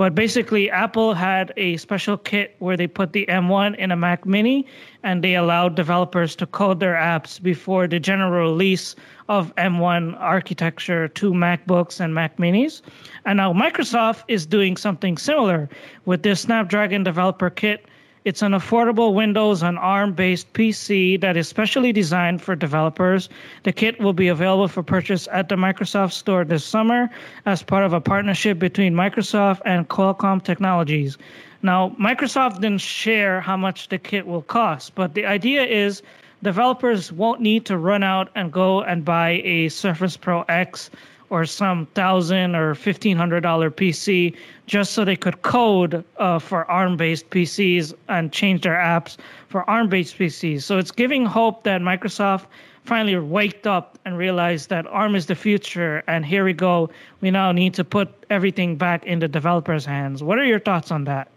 But 0.00 0.14
basically, 0.14 0.70
Apple 0.70 1.12
had 1.12 1.52
a 1.58 1.76
special 1.76 2.16
kit 2.16 2.56
where 2.58 2.74
they 2.74 2.86
put 2.86 3.12
the 3.12 3.26
M1 3.26 3.76
in 3.76 3.90
a 3.90 3.96
Mac 3.96 4.24
Mini 4.24 4.64
and 5.02 5.22
they 5.22 5.34
allowed 5.34 5.74
developers 5.74 6.34
to 6.36 6.46
code 6.46 6.80
their 6.80 6.94
apps 6.94 7.38
before 7.42 7.86
the 7.86 8.00
general 8.00 8.50
release 8.50 8.96
of 9.28 9.54
M1 9.56 10.18
architecture 10.18 11.06
to 11.08 11.34
MacBooks 11.34 12.00
and 12.00 12.14
Mac 12.14 12.38
Minis. 12.38 12.80
And 13.26 13.36
now 13.36 13.52
Microsoft 13.52 14.22
is 14.26 14.46
doing 14.46 14.78
something 14.78 15.18
similar 15.18 15.68
with 16.06 16.22
this 16.22 16.40
Snapdragon 16.40 17.04
Developer 17.04 17.50
Kit 17.50 17.84
it's 18.24 18.42
an 18.42 18.52
affordable 18.52 19.14
Windows 19.14 19.62
and 19.62 19.78
ARM 19.78 20.12
based 20.12 20.52
PC 20.52 21.18
that 21.22 21.36
is 21.38 21.48
specially 21.48 21.90
designed 21.92 22.42
for 22.42 22.54
developers. 22.54 23.30
The 23.62 23.72
kit 23.72 23.98
will 23.98 24.12
be 24.12 24.28
available 24.28 24.68
for 24.68 24.82
purchase 24.82 25.26
at 25.32 25.48
the 25.48 25.56
Microsoft 25.56 26.12
Store 26.12 26.44
this 26.44 26.64
summer 26.64 27.08
as 27.46 27.62
part 27.62 27.84
of 27.84 27.94
a 27.94 28.00
partnership 28.00 28.58
between 28.58 28.94
Microsoft 28.94 29.62
and 29.64 29.88
Qualcomm 29.88 30.42
Technologies. 30.42 31.16
Now, 31.62 31.96
Microsoft 31.98 32.60
didn't 32.60 32.82
share 32.82 33.40
how 33.40 33.56
much 33.56 33.88
the 33.88 33.98
kit 33.98 34.26
will 34.26 34.42
cost, 34.42 34.94
but 34.94 35.14
the 35.14 35.24
idea 35.24 35.64
is 35.64 36.02
developers 36.42 37.12
won't 37.12 37.40
need 37.40 37.64
to 37.66 37.78
run 37.78 38.02
out 38.02 38.28
and 38.34 38.52
go 38.52 38.82
and 38.82 39.04
buy 39.04 39.40
a 39.44 39.68
Surface 39.70 40.16
Pro 40.16 40.42
X 40.42 40.90
or 41.30 41.44
some 41.46 41.86
thousand 41.94 42.54
or 42.54 42.74
fifteen 42.74 43.16
hundred 43.16 43.40
dollar 43.40 43.70
PC 43.70 44.36
just 44.66 44.92
so 44.92 45.04
they 45.04 45.16
could 45.16 45.42
code 45.42 46.04
uh, 46.18 46.38
for 46.38 46.70
ARM 46.70 46.96
based 46.96 47.30
PCs 47.30 47.94
and 48.08 48.32
change 48.32 48.62
their 48.62 48.76
apps 48.76 49.16
for 49.48 49.68
ARM 49.68 49.88
based 49.88 50.18
PCs. 50.18 50.62
So 50.62 50.78
it's 50.78 50.90
giving 50.92 51.24
hope 51.24 51.64
that 51.64 51.80
Microsoft 51.80 52.46
finally 52.84 53.16
waked 53.16 53.66
up 53.66 53.98
and 54.04 54.16
realized 54.16 54.68
that 54.70 54.86
ARM 54.86 55.14
is 55.14 55.26
the 55.26 55.34
future. 55.34 56.02
And 56.06 56.24
here 56.24 56.44
we 56.44 56.52
go. 56.52 56.90
We 57.20 57.30
now 57.30 57.52
need 57.52 57.74
to 57.74 57.84
put 57.84 58.08
everything 58.30 58.76
back 58.76 59.04
in 59.04 59.18
the 59.18 59.28
developers' 59.28 59.84
hands. 59.84 60.22
What 60.22 60.38
are 60.38 60.44
your 60.44 60.60
thoughts 60.60 60.90
on 60.90 61.04
that? 61.04 61.28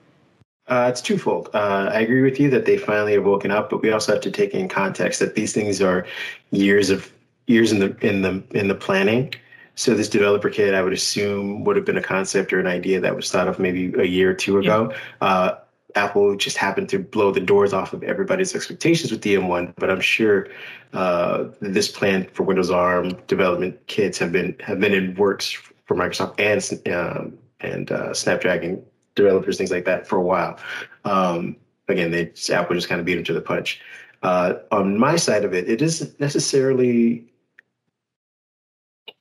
Uh, 0.68 0.88
it's 0.90 1.02
twofold. 1.02 1.50
Uh, 1.54 1.90
I 1.92 2.00
agree 2.00 2.22
with 2.22 2.40
you 2.40 2.50
that 2.52 2.66
they 2.66 2.78
finally 2.78 3.14
have 3.14 3.26
woken 3.26 3.52
up, 3.52 3.70
but 3.70 3.82
we 3.82 3.92
also 3.92 4.14
have 4.14 4.22
to 4.22 4.32
take 4.32 4.54
in 4.54 4.70
context 4.70 5.20
that 5.20 5.36
these 5.36 5.52
things 5.52 5.82
are 5.82 6.06
years 6.52 6.90
of 6.90 7.12
years 7.48 7.74
in 7.74 7.80
the 7.80 7.96
in 8.00 8.22
the 8.22 8.42
in 8.52 8.70
the 8.70 8.76
planning. 8.76 9.34
So 9.76 9.96
this 9.96 10.10
developer 10.10 10.50
kit, 10.50 10.74
I 10.74 10.82
would 10.84 10.94
assume, 10.94 11.64
would 11.64 11.76
have 11.76 11.86
been 11.86 11.98
a 11.98 12.02
concept 12.02 12.54
or 12.54 12.60
an 12.60 12.68
idea 12.68 13.00
that 13.00 13.16
was 13.16 13.32
thought 13.32 13.48
of 13.48 13.58
maybe 13.60 13.94
a 13.98 14.06
year 14.06 14.32
or 14.32 14.34
two 14.34 14.60
ago. 14.60 14.92
Yeah. 14.92 15.28
Uh, 15.28 15.60
Apple 15.96 16.36
just 16.36 16.58
happened 16.58 16.90
to 16.90 17.00
blow 17.00 17.32
the 17.32 17.40
doors 17.40 17.74
off 17.74 17.94
of 17.94 18.04
everybody's 18.04 18.56
expectations 18.56 19.12
with 19.12 19.22
the 19.22 19.36
M1, 19.36 19.74
but 19.78 19.90
I'm 19.90 20.02
sure 20.02 20.48
uh, 20.94 21.46
this 21.60 21.90
plan 21.90 22.28
for 22.34 22.44
Windows 22.44 22.72
ARM 22.72 23.10
development 23.28 23.86
kits 23.88 24.18
have 24.18 24.32
been 24.32 24.56
have 24.60 24.80
been 24.80 24.94
in 24.94 25.16
works 25.16 25.52
for 25.86 25.96
Microsoft 25.96 26.40
and 26.40 26.96
um, 26.96 27.38
and 27.60 27.92
uh, 27.92 28.14
Snapdragon 28.14 28.84
developers, 29.16 29.58
things 29.58 29.72
like 29.72 29.86
that, 29.86 30.08
for 30.08 30.18
a 30.18 30.22
while. 30.22 30.58
Um, 31.06 31.56
again, 31.88 32.12
they 32.12 32.32
Apple 32.52 32.76
just 32.76 32.90
kind 32.90 33.00
of 33.00 33.06
beat 33.06 33.16
them 33.16 33.24
to 33.26 33.34
the 33.34 33.42
punch. 33.42 33.80
Uh, 34.24 34.56
on 34.72 34.98
my 34.98 35.16
side 35.16 35.44
of 35.44 35.54
it, 35.54 35.70
it 35.70 35.82
isn't 35.82 36.20
necessarily 36.20 37.26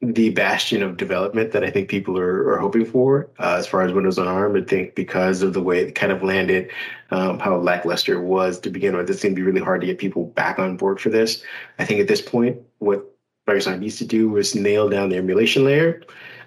the 0.01 0.31
bastion 0.31 0.83
of 0.83 0.97
development 0.97 1.53
that 1.53 1.65
I 1.65 1.71
think 1.71 1.89
people 1.89 2.19
are, 2.19 2.53
are 2.53 2.59
hoping 2.59 2.85
for 2.85 3.31
uh, 3.39 3.57
as 3.59 3.67
far 3.67 3.83
as 3.83 3.93
Windows 3.93 4.19
on 4.19 4.27
ARM. 4.27 4.57
I 4.57 4.63
think 4.63 4.95
because 4.95 5.43
of 5.43 5.53
the 5.53 5.63
way 5.63 5.81
it 5.81 5.95
kind 5.95 6.13
of 6.13 6.23
landed, 6.23 6.71
um, 7.11 7.39
how 7.39 7.57
lackluster 7.57 8.15
it 8.15 8.25
was 8.25 8.59
to 8.61 8.71
begin 8.71 8.97
with, 8.97 9.09
it's 9.09 9.23
going 9.23 9.35
to 9.35 9.41
be 9.41 9.47
really 9.47 9.61
hard 9.61 9.81
to 9.81 9.87
get 9.87 9.99
people 9.99 10.27
back 10.27 10.59
on 10.59 10.77
board 10.77 11.01
for 11.01 11.11
this. 11.11 11.45
I 11.79 11.85
think 11.85 12.01
at 12.01 12.09
this 12.09 12.21
point, 12.21 12.59
what 12.79 13.05
Microsoft 13.49 13.81
needs 13.81 13.99
to 13.99 14.05
do 14.05 14.37
is 14.37 14.55
nail 14.55 14.89
down 14.89 15.09
the 15.09 15.17
emulation 15.17 15.65
layer 15.65 16.03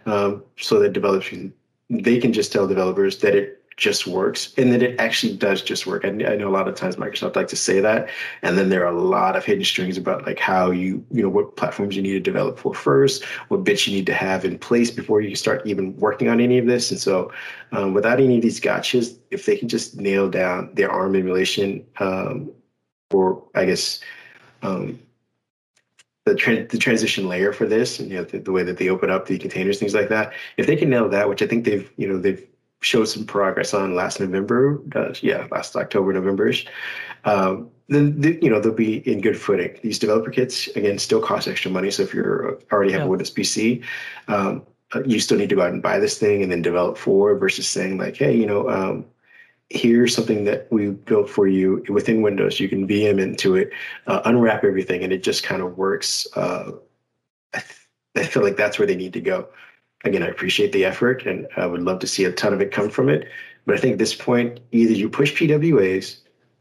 um, 0.06 0.44
so 0.58 0.80
that 0.80 0.94
developers 0.94 1.52
they 1.90 2.20
can 2.20 2.34
just 2.34 2.52
tell 2.52 2.68
developers 2.68 3.20
that 3.20 3.36
it 3.36 3.64
just 3.78 4.08
works 4.08 4.54
and 4.58 4.72
that 4.72 4.82
it 4.82 4.98
actually 5.00 5.36
does 5.36 5.62
just 5.62 5.86
work. 5.86 6.06
I, 6.06 6.10
I 6.10 6.36
know 6.38 6.48
a 6.48 6.50
lot 6.50 6.68
of 6.68 6.76
times 6.76 6.96
Microsoft 6.96 7.36
like 7.36 7.50
to 7.50 7.58
say 7.58 7.82
that, 7.82 8.10
and 8.42 8.58
then 8.58 8.70
there 8.70 8.86
are 8.86 8.96
a 8.96 9.02
lot 9.02 9.36
of 9.36 9.44
hidden 9.44 9.66
strings 9.66 9.98
about 9.98 10.26
like 10.26 10.40
how 10.40 10.72
you, 10.72 11.06
you 11.12 11.22
know, 11.22 11.30
what 11.30 11.58
platforms 11.58 11.96
you 11.96 12.02
need 12.02 12.14
to 12.14 12.20
develop 12.22 12.58
for 12.58 12.74
first, 12.74 13.26
what 13.50 13.66
bits 13.66 13.86
you 13.86 13.94
need 13.94 14.06
to 14.06 14.14
have 14.14 14.46
in 14.46 14.58
place 14.58 14.92
before 14.92 15.20
you 15.20 15.36
start 15.36 15.66
even 15.68 15.96
working 15.98 16.30
on 16.30 16.40
any 16.40 16.58
of 16.58 16.68
this. 16.68 16.90
And 16.90 17.00
so, 17.00 17.32
um, 17.74 17.94
without 17.94 18.22
any 18.22 18.38
of 18.38 18.42
these 18.42 18.62
gotchas, 18.62 19.18
if 19.32 19.46
they 19.46 19.58
can 19.58 19.68
just 19.68 19.98
nail 19.98 20.30
down 20.30 20.74
their 20.74 20.90
ARM 20.90 21.16
emulation, 21.16 21.86
um, 22.00 22.52
or 23.12 23.44
I 23.56 23.66
guess 23.66 24.00
um, 24.62 24.98
the, 26.24 26.36
tra- 26.36 26.66
the 26.66 26.78
transition 26.78 27.28
layer 27.28 27.52
for 27.52 27.68
this, 27.68 28.00
and 28.00 28.10
you 28.10 28.18
know, 28.18 28.24
the, 28.24 28.40
the 28.40 28.54
way 28.54 28.64
that 28.64 28.78
they 28.78 28.88
open 28.88 29.10
up 29.10 29.26
the 29.26 29.38
containers, 29.38 29.80
things 29.80 29.94
like 29.94 30.08
that. 30.10 30.32
If 30.56 30.66
they 30.66 30.78
can 30.78 30.90
nail 30.90 31.10
that, 31.10 31.28
which 31.28 31.42
I 31.42 31.48
think 31.48 31.66
they've, 31.66 31.92
you 31.98 32.08
know, 32.08 32.18
they've 32.18 32.48
showed 32.86 33.06
some 33.06 33.26
progress 33.26 33.74
on 33.74 33.96
last 33.96 34.20
November. 34.20 34.80
Uh, 34.96 35.14
yeah, 35.22 35.48
last 35.52 35.76
October, 35.76 36.14
Novemberish. 36.14 36.68
Um, 37.26 37.70
then 37.90 38.22
the, 38.22 38.38
you 38.42 38.50
know 38.50 38.60
they'll 38.60 38.74
be 38.74 38.98
in 39.12 39.22
good 39.22 39.40
footing. 39.40 39.78
These 39.82 40.00
developer 40.00 40.30
kits 40.30 40.68
again 40.70 41.00
still 41.00 41.22
cost 41.22 41.48
extra 41.48 41.72
money. 41.72 41.90
So 41.90 42.04
if 42.04 42.14
you're 42.14 42.60
already 42.72 42.92
have 42.92 43.02
yeah. 43.02 43.08
a 43.08 43.10
Windows 43.10 43.32
PC, 43.32 43.84
um, 44.28 44.66
uh, 44.94 45.02
you 45.04 45.20
still 45.20 45.38
need 45.38 45.50
to 45.50 45.56
go 45.56 45.64
out 45.64 45.74
and 45.74 45.82
buy 45.82 46.00
this 46.00 46.18
thing 46.18 46.44
and 46.44 46.52
then 46.52 46.62
develop 46.62 46.98
for 46.98 47.36
versus 47.36 47.68
saying 47.68 47.98
like, 47.98 48.16
hey, 48.16 48.36
you 48.36 48.46
know, 48.46 48.70
um, 48.70 49.06
here's 49.70 50.16
something 50.16 50.46
that 50.46 50.68
we 50.72 50.90
built 50.92 51.28
for 51.28 51.48
you 51.48 51.84
within 51.90 52.22
Windows. 52.22 52.60
You 52.60 52.70
can 52.70 52.88
VM 52.88 53.20
into 53.20 53.56
it, 53.56 53.72
uh, 54.06 54.22
unwrap 54.26 54.64
everything, 54.64 55.04
and 55.04 55.12
it 55.12 55.24
just 55.24 55.44
kind 55.44 55.64
of 55.64 55.78
works. 55.78 56.28
Uh, 56.36 56.72
I, 57.54 57.60
th- 57.60 57.88
I 58.16 58.24
feel 58.26 58.44
like 58.44 58.58
that's 58.58 58.78
where 58.78 58.88
they 58.88 58.96
need 58.96 59.14
to 59.14 59.22
go 59.22 59.50
again, 60.06 60.24
I 60.24 60.28
appreciate 60.28 60.72
the 60.72 60.86
effort 60.86 61.26
and 61.26 61.48
I 61.58 61.66
would 61.66 61.82
love 61.82 62.00
to 62.00 62.08
see 62.08 62.24
a 62.26 62.32
ton 62.32 62.54
of 62.54 62.62
it 62.62 62.72
come 62.72 62.90
from 62.90 63.10
it. 63.10 63.28
But 63.66 63.76
I 63.76 63.80
think 63.80 63.94
at 63.94 64.00
this 64.00 64.16
point, 64.16 64.60
either 64.72 64.94
you 64.94 65.10
push 65.10 65.34
PWAs 65.34 66.20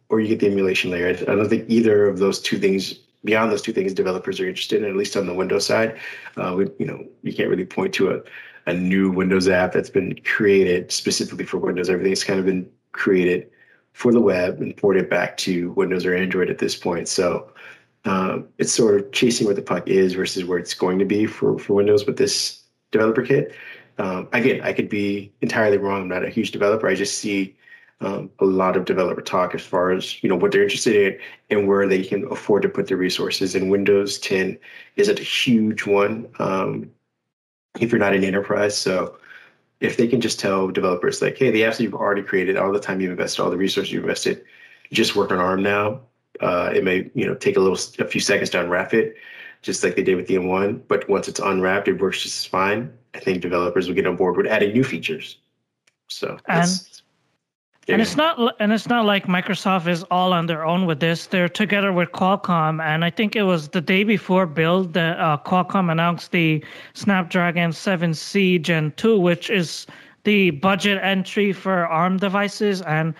or 0.09 0.21
you 0.21 0.29
get 0.29 0.41
the 0.41 0.47
emulation 0.47 0.91
layer. 0.91 1.09
I 1.09 1.35
don't 1.35 1.49
think 1.49 1.67
either 1.69 2.07
of 2.07 2.19
those 2.19 2.41
two 2.41 2.59
things, 2.59 2.95
beyond 3.25 3.53
those 3.53 3.63
two 3.63 3.73
things, 3.73 3.93
developers 3.93 4.41
are 4.41 4.49
interested 4.49 4.83
in, 4.83 4.89
at 4.89 4.97
least 4.97 5.17
on 5.17 5.27
the 5.27 5.35
Windows 5.35 5.67
side. 5.67 5.99
Uh, 6.37 6.55
we, 6.57 6.69
you 6.79 6.87
know, 6.87 7.05
you 7.23 7.33
can't 7.33 7.49
really 7.49 7.65
point 7.65 7.93
to 7.95 8.11
a, 8.13 8.21
a 8.67 8.75
new 8.75 9.11
Windows 9.11 9.49
app 9.49 9.73
that's 9.73 9.91
been 9.91 10.19
created 10.25 10.91
specifically 10.91 11.45
for 11.45 11.59
Windows. 11.59 11.91
Everything's 11.91 12.25
kind 12.25 12.39
of 12.39 12.47
been 12.47 12.69
created 12.93 13.51
for 13.93 14.13
the 14.13 14.21
web 14.21 14.61
and 14.61 14.77
ported 14.77 15.09
back 15.09 15.37
to 15.37 15.71
Windows 15.73 16.05
or 16.05 16.15
Android 16.15 16.51
at 16.51 16.59
this 16.59 16.75
point. 16.75 17.09
So 17.09 17.51
um, 18.05 18.49
it's 18.59 18.73
sort 18.73 19.01
of 19.01 19.13
chasing 19.13 19.47
where 19.47 19.55
the 19.55 19.63
puck 19.63 19.89
is 19.89 20.15
versus 20.15 20.45
where 20.45 20.59
it's 20.59 20.75
going 20.75 20.99
to 20.99 21.05
be 21.05 21.27
for, 21.27 21.59
for 21.59 21.75
Windows 21.75 22.05
But 22.05 22.17
this 22.17 22.64
developer 22.95 23.23
kit. 23.23 23.53
Um, 23.99 24.29
again, 24.33 24.61
I 24.63 24.73
could 24.73 24.89
be 24.89 25.33
entirely 25.41 25.79
wrong. 25.79 26.03
I'm 26.03 26.09
not 26.09 26.25
a 26.25 26.31
huge 26.31 26.51
developer. 26.51 26.89
I 26.89 26.95
just 26.95 27.19
see 27.19 27.55
um, 28.01 28.31
a 28.39 28.45
lot 28.45 28.77
of 28.77 28.85
developer 28.85 29.21
talk 29.21 29.55
as 29.55 29.63
far 29.63 29.91
as 29.91 30.23
you 30.23 30.29
know 30.29 30.37
what 30.37 30.53
they're 30.53 30.63
interested 30.63 30.97
in 30.97 31.19
and 31.51 31.69
where 31.69 31.87
they 31.87 32.03
can 32.03 32.27
afford 32.31 32.63
to 32.63 32.69
put 32.69 32.89
their 32.89 32.97
resources. 32.97 33.55
And 33.55 33.71
Windows 33.71 34.19
10 34.19 34.59
isn't 34.97 35.21
a 35.21 35.23
huge 35.23 35.87
one 35.87 36.29
um, 36.39 36.91
if 37.81 37.93
you're 37.93 37.99
not 37.99 38.15
an 38.15 38.25
enterprise. 38.25 38.77
So 38.77 39.19
if 39.81 39.97
they 39.97 40.09
can 40.09 40.21
just 40.21 40.41
tell 40.41 40.69
developers 40.69 41.23
like, 41.23 41.39
hey, 41.39 41.51
the 41.51 41.63
apps 41.63 41.77
that 41.77 41.85
you've 41.85 41.95
already 41.95 42.23
created, 42.23 42.57
all 42.57 42.73
the 42.73 42.81
time 42.81 43.01
you've 43.01 43.11
invested, 43.11 43.43
all 43.43 43.51
the 43.51 43.57
resources 43.57 43.93
you've 43.93 44.05
invested, 44.05 44.45
just 44.93 45.17
work 45.17 45.31
on 45.31 45.39
ARM 45.39 45.63
now. 45.63 46.01
Uh, 46.41 46.71
it 46.75 46.83
may 46.83 47.11
you 47.15 47.27
know 47.27 47.35
take 47.35 47.57
a 47.57 47.61
little 47.61 47.79
a 48.05 48.09
few 48.09 48.21
seconds 48.21 48.51
to 48.51 48.61
unwrap 48.61 48.93
it 48.93 49.15
just 49.65 49.83
like 49.83 49.97
they 49.97 50.03
did 50.03 50.17
with 50.17 50.27
the 50.27 50.37
M1. 50.37 50.83
But 50.89 51.09
once 51.09 51.27
it's 51.27 51.41
unwrapped, 51.41 51.89
it 51.89 52.01
works 52.01 52.23
just 52.23 52.49
fine. 52.49 52.93
I 53.15 53.19
think 53.19 53.41
developers 53.41 53.89
will 53.89 53.95
get 53.95 54.07
on 54.07 54.17
board 54.17 54.37
with 54.37 54.47
adding 54.47 54.73
new 54.73 54.85
features. 54.85 55.39
So 56.09 56.37
and 56.47 56.69
and 57.89 58.01
it's 58.01 58.17
not 58.17 58.55
and 58.61 58.73
it's 58.73 58.89
not 58.89 59.05
like 59.05 59.27
Microsoft 59.27 59.89
is 59.89 60.03
all 60.05 60.33
on 60.33 60.47
their 60.47 60.65
own 60.65 60.87
with 60.87 61.01
this. 61.01 61.27
They're 61.27 61.49
together 61.49 61.93
with 61.93 62.13
Qualcomm, 62.13 62.83
and 62.83 63.05
I 63.05 63.11
think 63.11 63.37
it 63.37 63.45
was 63.45 63.69
the 63.69 63.81
day 63.81 64.05
before 64.05 64.47
build 64.47 64.93
that 64.95 65.19
uh, 65.19 65.39
Qualcomm 65.45 65.91
announced 65.91 66.31
the 66.33 66.63
Snapdragon 66.93 67.71
7C 67.71 68.61
Gen 68.61 68.93
2, 68.97 69.19
which 69.19 69.51
is 69.51 69.87
the 70.25 70.51
budget 70.51 70.99
entry 71.03 71.53
for 71.53 71.87
ARM 71.87 72.17
devices, 72.17 72.81
and 72.83 73.15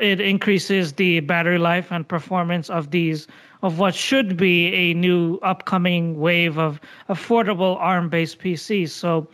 it 0.00 0.20
increases 0.20 0.92
the 0.92 1.20
battery 1.20 1.58
life 1.58 1.90
and 1.90 2.06
performance 2.06 2.68
of 2.68 2.90
these 2.90 3.26
of 3.64 3.78
what 3.78 3.94
should 3.94 4.36
be 4.36 4.66
a 4.74 4.92
new 4.92 5.38
upcoming 5.38 6.20
wave 6.20 6.58
of 6.58 6.78
affordable 7.08 7.76
ARM 7.78 8.10
based 8.10 8.38
PCs. 8.38 8.90
So, 8.90 9.26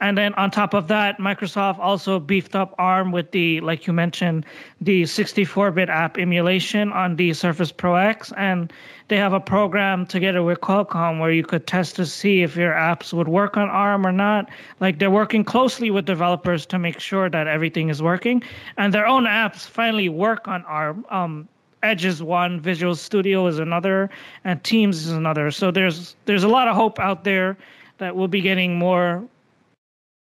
and 0.00 0.18
then 0.18 0.34
on 0.34 0.50
top 0.50 0.74
of 0.74 0.88
that, 0.88 1.18
Microsoft 1.18 1.78
also 1.78 2.18
beefed 2.18 2.56
up 2.56 2.74
ARM 2.78 3.12
with 3.12 3.30
the, 3.30 3.60
like 3.60 3.86
you 3.86 3.92
mentioned, 3.92 4.44
the 4.80 5.06
64 5.06 5.70
bit 5.70 5.88
app 5.88 6.18
emulation 6.18 6.90
on 6.92 7.14
the 7.14 7.32
Surface 7.32 7.70
Pro 7.70 7.94
X. 7.94 8.32
And 8.36 8.72
they 9.06 9.18
have 9.18 9.32
a 9.32 9.40
program 9.40 10.04
together 10.04 10.42
with 10.42 10.60
Qualcomm 10.62 11.20
where 11.20 11.30
you 11.30 11.44
could 11.44 11.68
test 11.68 11.94
to 11.94 12.06
see 12.06 12.42
if 12.42 12.56
your 12.56 12.72
apps 12.72 13.12
would 13.12 13.28
work 13.28 13.56
on 13.56 13.68
ARM 13.68 14.04
or 14.04 14.12
not. 14.12 14.50
Like 14.80 14.98
they're 14.98 15.12
working 15.12 15.44
closely 15.44 15.92
with 15.92 16.06
developers 16.06 16.66
to 16.66 16.78
make 16.80 16.98
sure 16.98 17.30
that 17.30 17.46
everything 17.46 17.88
is 17.88 18.02
working. 18.02 18.42
And 18.76 18.92
their 18.92 19.06
own 19.06 19.26
apps 19.26 19.60
finally 19.60 20.08
work 20.08 20.48
on 20.48 20.64
ARM. 20.64 21.06
Um, 21.08 21.48
Edge 21.86 22.04
is 22.04 22.22
one, 22.22 22.60
Visual 22.60 22.96
Studio 22.96 23.46
is 23.46 23.60
another, 23.60 24.10
and 24.42 24.62
Teams 24.64 25.06
is 25.06 25.12
another. 25.12 25.52
So 25.52 25.70
there's 25.70 26.16
there's 26.24 26.42
a 26.42 26.48
lot 26.48 26.66
of 26.66 26.74
hope 26.74 26.98
out 26.98 27.22
there 27.22 27.56
that 27.98 28.16
we'll 28.16 28.28
be 28.28 28.40
getting 28.40 28.76
more 28.76 29.24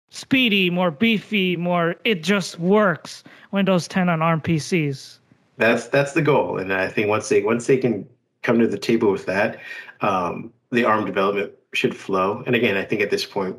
speedy, 0.09 0.69
more 0.69 0.91
beefy, 0.91 1.57
more 1.57 1.95
it 2.05 2.23
just 2.23 2.59
works 2.59 3.23
Windows 3.51 3.87
10 3.87 4.07
on 4.09 4.21
ARM 4.21 4.41
PCs. 4.41 5.17
That's 5.57 5.87
that's 5.87 6.13
the 6.13 6.21
goal, 6.21 6.57
and 6.57 6.73
I 6.73 6.87
think 6.87 7.09
once 7.09 7.27
they 7.27 7.43
once 7.43 7.67
they 7.67 7.77
can 7.77 8.07
come 8.43 8.57
to 8.59 8.67
the 8.67 8.77
table 8.77 9.11
with 9.11 9.25
that, 9.25 9.59
um, 9.99 10.53
the 10.71 10.85
ARM 10.85 11.05
development 11.05 11.51
should 11.73 11.95
flow. 11.95 12.43
And 12.45 12.55
again, 12.55 12.77
I 12.77 12.85
think 12.85 13.01
at 13.01 13.09
this 13.09 13.25
point, 13.25 13.57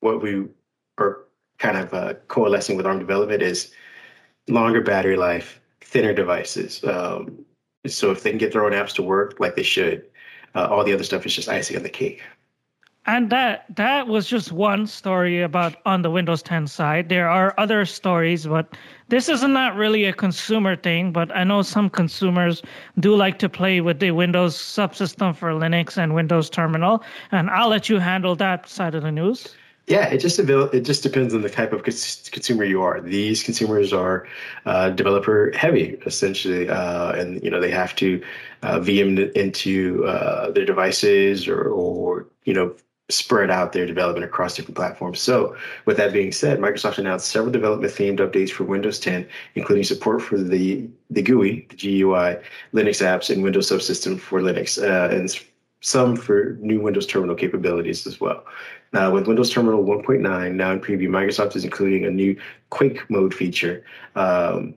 what 0.00 0.22
we 0.22 0.46
are 0.98 1.24
kind 1.58 1.76
of 1.76 1.92
uh, 1.92 2.14
coalescing 2.28 2.76
with 2.76 2.86
ARM 2.86 2.98
development 2.98 3.42
is 3.42 3.72
longer 4.48 4.80
battery 4.80 5.16
life, 5.16 5.60
thinner 5.86 6.12
devices. 6.12 6.82
Um, 6.84 7.44
so 7.86 8.10
if 8.10 8.22
they 8.22 8.30
can 8.30 8.38
get 8.38 8.52
their 8.52 8.64
own 8.64 8.72
apps 8.72 8.94
to 8.94 9.02
work 9.02 9.38
like 9.38 9.54
they 9.54 9.62
should, 9.62 10.04
uh, 10.54 10.66
all 10.66 10.84
the 10.84 10.92
other 10.92 11.04
stuff 11.04 11.24
is 11.24 11.34
just 11.34 11.48
icing 11.48 11.76
on 11.76 11.82
the 11.84 11.88
cake. 11.88 12.22
And 13.08 13.30
that 13.30 13.66
that 13.76 14.08
was 14.08 14.26
just 14.26 14.50
one 14.50 14.88
story 14.88 15.40
about 15.40 15.76
on 15.86 16.02
the 16.02 16.10
Windows 16.10 16.42
10 16.42 16.66
side. 16.66 17.08
There 17.08 17.28
are 17.28 17.54
other 17.56 17.84
stories, 17.84 18.46
but 18.46 18.76
this 19.08 19.28
is 19.28 19.44
not 19.44 19.76
really 19.76 20.06
a 20.06 20.12
consumer 20.12 20.74
thing. 20.74 21.12
But 21.12 21.30
I 21.36 21.44
know 21.44 21.62
some 21.62 21.88
consumers 21.88 22.62
do 22.98 23.14
like 23.14 23.38
to 23.38 23.48
play 23.48 23.80
with 23.80 24.00
the 24.00 24.10
Windows 24.10 24.56
subsystem 24.56 25.36
for 25.36 25.50
Linux 25.50 25.96
and 25.96 26.16
Windows 26.16 26.50
Terminal. 26.50 27.04
And 27.30 27.48
I'll 27.48 27.68
let 27.68 27.88
you 27.88 28.00
handle 28.00 28.34
that 28.36 28.68
side 28.68 28.96
of 28.96 29.04
the 29.04 29.12
news. 29.12 29.54
Yeah, 29.86 30.08
it 30.08 30.18
just 30.18 30.38
it 30.40 30.80
just 30.80 31.04
depends 31.04 31.32
on 31.32 31.42
the 31.42 31.48
type 31.48 31.72
of 31.72 31.84
consumer 31.84 32.64
you 32.64 32.82
are. 32.82 33.00
These 33.00 33.44
consumers 33.44 33.92
are 33.92 34.26
uh, 34.64 34.90
developer 34.90 35.52
heavy, 35.54 35.96
essentially, 36.04 36.68
uh, 36.68 37.12
and 37.12 37.40
you 37.44 37.50
know 37.50 37.60
they 37.60 37.70
have 37.70 37.94
to 37.96 38.20
uh, 38.62 38.80
VM 38.80 39.32
into 39.34 40.04
uh, 40.04 40.50
their 40.50 40.64
devices 40.64 41.46
or, 41.46 41.68
or 41.68 42.26
you 42.44 42.52
know 42.52 42.74
spread 43.08 43.48
out 43.48 43.72
their 43.72 43.86
development 43.86 44.24
across 44.24 44.56
different 44.56 44.74
platforms. 44.76 45.20
So, 45.20 45.56
with 45.84 45.96
that 45.98 46.12
being 46.12 46.32
said, 46.32 46.58
Microsoft 46.58 46.98
announced 46.98 47.28
several 47.28 47.52
development 47.52 47.92
themed 47.92 48.18
updates 48.18 48.50
for 48.50 48.64
Windows 48.64 48.98
10, 48.98 49.24
including 49.54 49.84
support 49.84 50.20
for 50.20 50.36
the 50.36 50.88
the 51.10 51.22
GUI, 51.22 51.64
the 51.70 51.76
GUI, 51.76 52.38
Linux 52.74 53.00
apps, 53.04 53.32
and 53.32 53.44
Windows 53.44 53.70
subsystem 53.70 54.18
for 54.18 54.40
Linux, 54.40 54.82
uh, 54.82 55.14
and 55.14 55.30
some 55.80 56.16
for 56.16 56.56
new 56.60 56.80
Windows 56.80 57.06
Terminal 57.06 57.36
capabilities 57.36 58.06
as 58.06 58.20
well. 58.20 58.44
Now, 58.96 59.10
with 59.10 59.26
Windows 59.26 59.50
Terminal 59.50 59.84
1.9 59.84 60.54
now 60.54 60.72
in 60.72 60.80
preview, 60.80 61.08
Microsoft 61.08 61.54
is 61.54 61.64
including 61.64 62.06
a 62.06 62.10
new 62.10 62.34
Quake 62.70 63.04
mode 63.10 63.34
feature. 63.34 63.84
Um, 64.14 64.74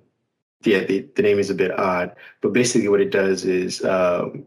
yeah, 0.63 0.83
the, 0.83 1.07
the 1.15 1.21
name 1.21 1.39
is 1.39 1.49
a 1.49 1.55
bit 1.55 1.71
odd, 1.79 2.13
but 2.41 2.51
basically 2.51 2.89
what 2.89 2.99
it 2.99 3.11
does 3.11 3.45
is 3.45 3.81
um, 3.85 4.45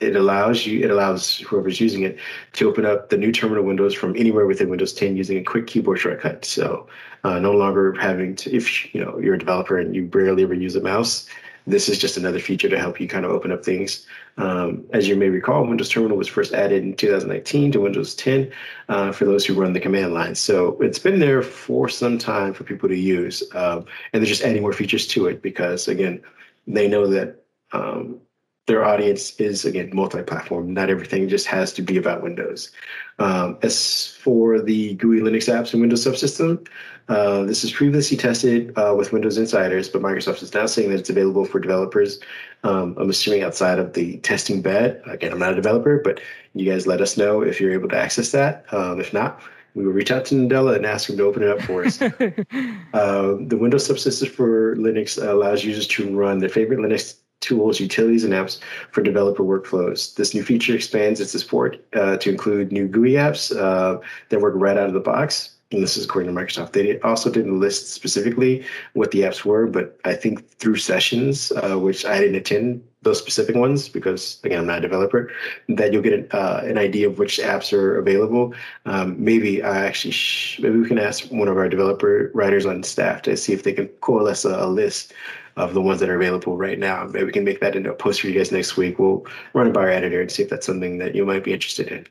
it 0.00 0.16
allows 0.16 0.64
you, 0.64 0.80
it 0.80 0.90
allows 0.90 1.36
whoever's 1.40 1.82
using 1.82 2.02
it 2.02 2.18
to 2.54 2.66
open 2.66 2.86
up 2.86 3.10
the 3.10 3.18
new 3.18 3.30
terminal 3.30 3.62
windows 3.62 3.92
from 3.92 4.16
anywhere 4.16 4.46
within 4.46 4.70
Windows 4.70 4.94
10 4.94 5.18
using 5.18 5.36
a 5.36 5.44
quick 5.44 5.66
keyboard 5.66 5.98
shortcut. 5.98 6.46
So 6.46 6.88
uh, 7.24 7.38
no 7.38 7.52
longer 7.52 7.92
having 8.00 8.34
to, 8.36 8.56
if 8.56 8.94
you 8.94 9.04
know 9.04 9.18
you're 9.18 9.34
a 9.34 9.38
developer 9.38 9.76
and 9.76 9.94
you 9.94 10.06
barely 10.06 10.44
ever 10.44 10.54
use 10.54 10.76
a 10.76 10.80
mouse, 10.80 11.28
this 11.66 11.88
is 11.88 11.98
just 11.98 12.16
another 12.16 12.38
feature 12.38 12.68
to 12.68 12.78
help 12.78 13.00
you 13.00 13.08
kind 13.08 13.24
of 13.24 13.30
open 13.30 13.50
up 13.50 13.64
things. 13.64 14.06
Um, 14.36 14.84
as 14.92 15.08
you 15.08 15.16
may 15.16 15.28
recall, 15.28 15.66
Windows 15.66 15.88
Terminal 15.88 16.16
was 16.16 16.28
first 16.28 16.52
added 16.52 16.82
in 16.82 16.94
2019 16.94 17.72
to 17.72 17.80
Windows 17.80 18.14
10 18.14 18.52
uh, 18.88 19.12
for 19.12 19.24
those 19.24 19.46
who 19.46 19.54
run 19.54 19.72
the 19.72 19.80
command 19.80 20.12
line. 20.12 20.34
So 20.34 20.78
it's 20.80 20.98
been 20.98 21.20
there 21.20 21.42
for 21.42 21.88
some 21.88 22.18
time 22.18 22.52
for 22.52 22.64
people 22.64 22.88
to 22.88 22.96
use, 22.96 23.42
um, 23.54 23.86
and 24.12 24.22
they're 24.22 24.28
just 24.28 24.42
adding 24.42 24.62
more 24.62 24.72
features 24.72 25.06
to 25.08 25.26
it 25.26 25.40
because, 25.40 25.88
again, 25.88 26.20
they 26.66 26.88
know 26.88 27.06
that 27.06 27.42
um, 27.72 28.20
their 28.66 28.84
audience 28.84 29.38
is 29.38 29.64
again 29.64 29.90
multi-platform. 29.92 30.72
Not 30.72 30.90
everything 30.90 31.28
just 31.28 31.46
has 31.46 31.72
to 31.74 31.82
be 31.82 31.96
about 31.96 32.22
Windows. 32.22 32.70
Um, 33.18 33.58
as 33.62 34.08
for 34.20 34.60
the 34.60 34.94
GUI 34.94 35.20
Linux 35.20 35.52
apps 35.52 35.72
and 35.72 35.80
Windows 35.80 36.04
subsystem, 36.04 36.66
uh, 37.08 37.42
this 37.42 37.64
is 37.64 37.70
previously 37.70 38.16
tested 38.16 38.72
uh, 38.78 38.94
with 38.96 39.12
Windows 39.12 39.36
Insiders, 39.36 39.90
but 39.90 40.00
Microsoft 40.00 40.42
is 40.42 40.54
now 40.54 40.64
saying 40.64 40.90
that 40.90 41.00
it's 41.00 41.10
available 41.10 41.44
for 41.44 41.60
developers. 41.60 42.18
Um, 42.62 42.96
I'm 42.98 43.10
assuming 43.10 43.42
outside 43.42 43.78
of 43.78 43.92
the 43.92 44.16
testing 44.18 44.62
bed. 44.62 45.02
Again, 45.06 45.32
I'm 45.32 45.38
not 45.38 45.52
a 45.52 45.56
developer, 45.56 46.00
but 46.02 46.20
you 46.54 46.70
guys 46.70 46.86
let 46.86 47.02
us 47.02 47.18
know 47.18 47.42
if 47.42 47.60
you're 47.60 47.72
able 47.72 47.90
to 47.90 47.96
access 47.96 48.32
that. 48.32 48.64
Um, 48.72 49.00
if 49.00 49.12
not, 49.12 49.42
we 49.74 49.84
will 49.84 49.92
reach 49.92 50.10
out 50.10 50.24
to 50.26 50.34
Nadella 50.34 50.76
and 50.76 50.86
ask 50.86 51.10
him 51.10 51.18
to 51.18 51.24
open 51.24 51.42
it 51.42 51.50
up 51.50 51.60
for 51.60 51.84
us. 51.84 52.00
uh, 52.02 52.12
the 52.12 53.58
Windows 53.60 53.86
subsystem 53.86 54.30
for 54.30 54.74
Linux 54.76 55.22
allows 55.22 55.62
users 55.62 55.86
to 55.88 56.16
run 56.16 56.38
their 56.38 56.48
favorite 56.48 56.78
Linux 56.78 57.16
tools, 57.44 57.78
utilities, 57.78 58.24
and 58.24 58.32
apps 58.32 58.58
for 58.90 59.02
developer 59.02 59.42
workflows. 59.42 60.14
This 60.14 60.34
new 60.34 60.42
feature 60.42 60.74
expands 60.74 61.20
its 61.20 61.32
support 61.32 61.84
uh, 61.94 62.16
to 62.16 62.30
include 62.30 62.72
new 62.72 62.88
GUI 62.88 63.12
apps 63.12 63.54
uh, 63.56 64.00
that 64.30 64.40
work 64.40 64.54
right 64.56 64.76
out 64.76 64.88
of 64.88 64.94
the 64.94 65.00
box. 65.00 65.50
And 65.72 65.82
this 65.82 65.96
is 65.96 66.04
according 66.04 66.32
to 66.32 66.40
Microsoft. 66.40 66.72
They 66.72 67.00
also 67.00 67.30
didn't 67.30 67.58
list 67.58 67.92
specifically 67.92 68.64
what 68.92 69.10
the 69.10 69.22
apps 69.22 69.44
were, 69.44 69.66
but 69.66 69.98
I 70.04 70.14
think 70.14 70.48
through 70.58 70.76
sessions, 70.76 71.52
uh, 71.52 71.76
which 71.78 72.04
I 72.06 72.20
didn't 72.20 72.36
attend 72.36 72.84
those 73.02 73.18
specific 73.18 73.54
ones 73.54 73.88
because 73.88 74.40
again 74.44 74.60
I'm 74.60 74.66
not 74.66 74.78
a 74.78 74.80
developer, 74.80 75.30
that 75.68 75.92
you'll 75.92 76.02
get 76.02 76.12
an, 76.12 76.28
uh, 76.32 76.62
an 76.64 76.78
idea 76.78 77.08
of 77.08 77.18
which 77.18 77.38
apps 77.38 77.72
are 77.72 77.98
available. 77.98 78.54
Um, 78.86 79.22
maybe 79.22 79.62
I 79.62 79.84
actually 79.84 80.12
sh- 80.12 80.60
maybe 80.60 80.78
we 80.78 80.88
can 80.88 80.98
ask 80.98 81.24
one 81.30 81.48
of 81.48 81.56
our 81.56 81.68
developer 81.68 82.30
writers 82.34 82.66
on 82.66 82.82
staff 82.82 83.22
to 83.22 83.36
see 83.36 83.52
if 83.52 83.62
they 83.62 83.72
can 83.72 83.88
coalesce 84.00 84.44
a, 84.44 84.64
a 84.64 84.68
list 84.68 85.12
of 85.56 85.74
the 85.74 85.80
ones 85.80 86.00
that 86.00 86.08
are 86.08 86.16
available 86.16 86.56
right 86.56 86.78
now. 86.78 87.04
Maybe 87.04 87.26
we 87.26 87.32
can 87.32 87.44
make 87.44 87.60
that 87.60 87.76
into 87.76 87.90
a 87.90 87.94
post 87.94 88.20
for 88.20 88.28
you 88.28 88.34
guys 88.34 88.50
next 88.50 88.76
week. 88.76 88.98
We'll 88.98 89.26
run 89.52 89.68
it 89.68 89.72
by 89.72 89.82
our 89.82 89.90
editor 89.90 90.20
and 90.20 90.30
see 90.30 90.42
if 90.42 90.48
that's 90.48 90.66
something 90.66 90.98
that 90.98 91.14
you 91.14 91.24
might 91.24 91.44
be 91.44 91.52
interested 91.52 91.88
in. 91.88 92.06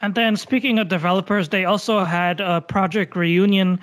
And 0.00 0.14
then 0.14 0.36
speaking 0.36 0.78
of 0.78 0.88
developers, 0.88 1.50
they 1.50 1.64
also 1.64 2.04
had 2.04 2.40
a 2.40 2.60
project 2.60 3.14
reunion 3.14 3.78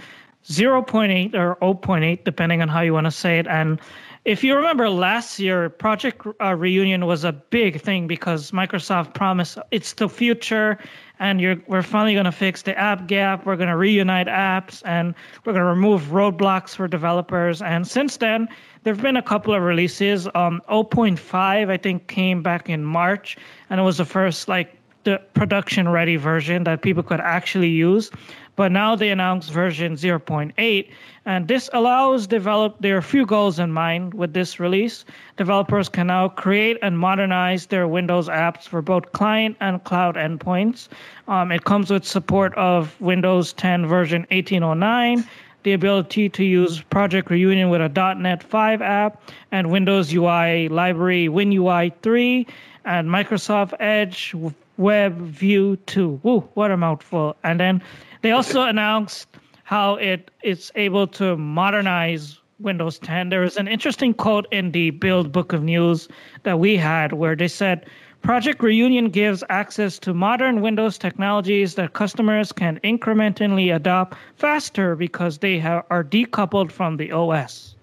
0.8 0.45 1.33
or 1.33 1.55
0.8, 1.61 2.23
depending 2.23 2.61
on 2.61 2.67
how 2.67 2.81
you 2.81 2.93
want 2.93 3.05
to 3.05 3.11
say 3.11 3.39
it. 3.39 3.47
And 3.47 3.79
if 4.25 4.43
you 4.43 4.55
remember 4.55 4.89
last 4.89 5.39
year, 5.39 5.69
Project 5.69 6.25
uh, 6.41 6.55
Reunion 6.55 7.05
was 7.05 7.23
a 7.23 7.31
big 7.31 7.81
thing 7.81 8.07
because 8.07 8.51
Microsoft 8.51 9.13
promised 9.13 9.57
it's 9.71 9.93
the 9.93 10.09
future 10.09 10.77
and 11.19 11.41
we're 11.67 11.83
finally 11.83 12.13
going 12.13 12.25
to 12.25 12.31
fix 12.31 12.61
the 12.61 12.77
app 12.77 13.07
gap. 13.07 13.45
We're 13.45 13.57
going 13.57 13.69
to 13.69 13.77
reunite 13.77 14.27
apps 14.27 14.81
and 14.85 15.13
we're 15.45 15.53
going 15.53 15.63
to 15.63 15.69
remove 15.69 16.03
roadblocks 16.03 16.75
for 16.75 16.87
developers. 16.87 17.61
And 17.61 17.87
since 17.87 18.17
then, 18.17 18.47
there 18.83 18.93
have 18.93 19.03
been 19.03 19.17
a 19.17 19.21
couple 19.21 19.53
of 19.53 19.61
releases. 19.61 20.27
Um, 20.27 20.61
0.5, 20.69 21.69
I 21.69 21.77
think, 21.77 22.07
came 22.07 22.41
back 22.41 22.69
in 22.69 22.83
March, 22.85 23.37
and 23.69 23.79
it 23.79 23.83
was 23.83 23.97
the 23.97 24.05
first 24.05 24.47
like 24.47 24.75
the 25.03 25.21
production 25.33 25.89
ready 25.89 26.15
version 26.15 26.63
that 26.65 26.81
people 26.81 27.03
could 27.03 27.19
actually 27.19 27.69
use. 27.69 28.11
But 28.59 28.73
now 28.73 28.93
they 28.93 29.09
announced 29.09 29.51
version 29.51 29.93
0.8, 29.93 30.89
and 31.25 31.47
this 31.47 31.69
allows 31.71 32.27
develop. 32.27 32.75
There 32.81 32.95
are 32.95 32.97
a 32.97 33.01
few 33.01 33.25
goals 33.25 33.57
in 33.57 33.71
mind 33.71 34.13
with 34.13 34.33
this 34.33 34.59
release. 34.59 35.05
Developers 35.37 35.87
can 35.87 36.07
now 36.07 36.27
create 36.27 36.77
and 36.81 36.99
modernize 36.99 37.67
their 37.67 37.87
Windows 37.87 38.27
apps 38.27 38.63
for 38.63 38.81
both 38.81 39.13
client 39.13 39.55
and 39.61 39.81
cloud 39.85 40.15
endpoints. 40.15 40.89
Um, 41.29 41.53
it 41.53 41.63
comes 41.63 41.89
with 41.89 42.03
support 42.03 42.53
of 42.55 42.99
Windows 42.99 43.53
10 43.53 43.87
version 43.87 44.27
1809 44.29 45.23
the 45.63 45.73
ability 45.73 46.27
to 46.29 46.43
use 46.43 46.81
Project 46.81 47.29
Reunion 47.29 47.69
with 47.69 47.81
a 47.81 48.15
.NET 48.15 48.43
5 48.43 48.81
app 48.81 49.21
and 49.51 49.71
Windows 49.71 50.13
UI 50.13 50.67
library 50.67 51.27
WinUI 51.27 51.93
3 52.01 52.47
and 52.85 53.07
Microsoft 53.09 53.73
Edge 53.79 54.33
Web 54.77 55.17
View 55.17 55.75
2. 55.85 56.21
Woo, 56.23 56.39
what 56.53 56.71
a 56.71 56.77
mouthful. 56.77 57.35
And 57.43 57.59
then 57.59 57.81
they 58.21 58.31
also 58.31 58.63
announced 58.63 59.27
how 59.63 59.95
it 59.95 60.31
is 60.43 60.71
able 60.75 61.07
to 61.07 61.37
modernize 61.37 62.39
Windows 62.59 62.99
10. 62.99 63.29
There 63.29 63.43
is 63.43 63.57
an 63.57 63.67
interesting 63.67 64.13
quote 64.13 64.47
in 64.51 64.71
the 64.71 64.89
Build 64.91 65.31
Book 65.31 65.53
of 65.53 65.63
News 65.63 66.07
that 66.43 66.59
we 66.59 66.75
had 66.75 67.13
where 67.13 67.35
they 67.35 67.47
said, 67.47 67.85
Project 68.21 68.61
Reunion 68.61 69.09
gives 69.09 69.43
access 69.49 69.97
to 69.99 70.13
modern 70.13 70.61
Windows 70.61 70.97
technologies 70.97 71.75
that 71.75 71.93
customers 71.93 72.51
can 72.51 72.79
incrementally 72.83 73.73
adopt 73.73 74.17
faster 74.35 74.95
because 74.95 75.37
they 75.37 75.61
are 75.61 76.03
decoupled 76.03 76.71
from 76.71 76.97
the 76.97 77.11
OS. 77.11 77.75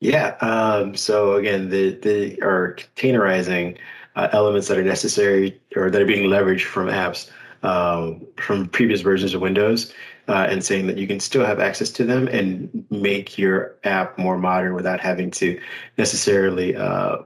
Yeah. 0.00 0.36
Um, 0.40 0.96
so 0.96 1.34
again, 1.36 1.68
the 1.68 1.94
the 1.94 2.42
are 2.42 2.74
containerizing 2.74 3.78
uh, 4.16 4.28
elements 4.32 4.66
that 4.66 4.76
are 4.76 4.82
necessary 4.82 5.60
or 5.76 5.90
that 5.90 6.02
are 6.02 6.06
being 6.06 6.28
leveraged 6.28 6.64
from 6.64 6.88
apps 6.88 7.30
um, 7.62 8.26
from 8.36 8.68
previous 8.68 9.00
versions 9.00 9.34
of 9.34 9.40
Windows, 9.40 9.92
uh, 10.28 10.46
and 10.48 10.64
saying 10.64 10.86
that 10.86 10.98
you 10.98 11.06
can 11.06 11.20
still 11.20 11.44
have 11.44 11.60
access 11.60 11.90
to 11.90 12.04
them 12.04 12.28
and 12.28 12.84
make 12.90 13.38
your 13.38 13.76
app 13.84 14.18
more 14.18 14.38
modern 14.38 14.74
without 14.74 15.00
having 15.00 15.30
to 15.32 15.60
necessarily 15.98 16.76
uh, 16.76 17.18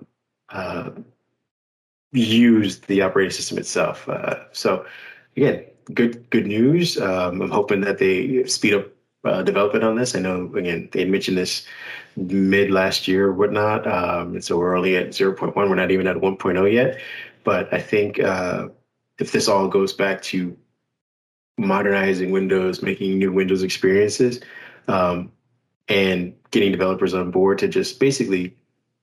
uh 0.51 0.91
use 2.13 2.81
the 2.81 3.03
operating 3.03 3.31
system 3.31 3.59
itself. 3.59 4.09
Uh, 4.09 4.37
so 4.53 4.87
again, 5.37 5.65
good 5.93 6.29
good 6.31 6.47
news. 6.47 6.99
Um, 7.01 7.43
I'm 7.43 7.51
hoping 7.51 7.81
that 7.83 7.99
they 7.99 8.45
speed 8.45 8.75
up 8.75 8.87
uh, 9.25 9.43
development 9.43 9.85
on 9.85 9.97
this. 9.97 10.15
I 10.15 10.21
know 10.21 10.53
again 10.57 10.89
they 10.93 11.05
mentioned 11.05 11.37
this 11.37 11.67
mid 12.17 12.71
last 12.71 13.07
year 13.07 13.27
or 13.27 13.33
whatnot, 13.33 13.87
um, 13.87 14.35
and 14.35 14.45
so 14.45 14.57
we're 14.57 14.77
only 14.77 14.97
at 14.97 15.09
0.1. 15.09 15.55
We're 15.55 15.75
not 15.75 15.91
even 15.91 16.07
at 16.07 16.17
1.0 16.17 16.73
yet. 16.73 16.99
But 17.45 17.73
I 17.73 17.81
think 17.81 18.19
uh, 18.19 18.69
if 19.19 19.33
this 19.33 19.49
all 19.49 19.69
goes 19.69 19.93
back 19.93 20.23
to 20.23 20.57
modernizing 21.59 22.31
Windows, 22.31 22.83
making 22.83 23.19
new 23.19 23.33
Windows 23.33 23.63
experiences, 23.63 24.41
um, 24.89 25.31
and 25.89 26.35
getting 26.51 26.73
developers 26.73 27.15
on 27.15 27.31
board 27.31 27.59
to 27.59 27.69
just 27.69 27.99
basically 28.01 28.55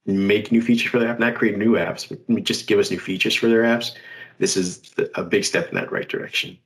make 0.06 0.52
new 0.52 0.62
features 0.62 0.92
for 0.92 1.00
their 1.00 1.10
app, 1.10 1.20
not 1.20 1.36
create 1.36 1.58
new 1.58 1.74
apps, 1.74 2.08
but 2.10 2.44
just 2.44 2.68
give 2.68 2.80
us 2.80 2.92
new 2.92 3.00
features 3.00 3.34
for 3.34 3.48
their 3.48 3.64
apps. 3.64 3.92
This 4.40 4.58
is 4.58 4.94
a 5.16 5.24
big 5.24 5.46
step 5.46 5.70
in 5.70 5.76
that 5.76 5.92
right 5.92 6.08
direction. 6.08 6.58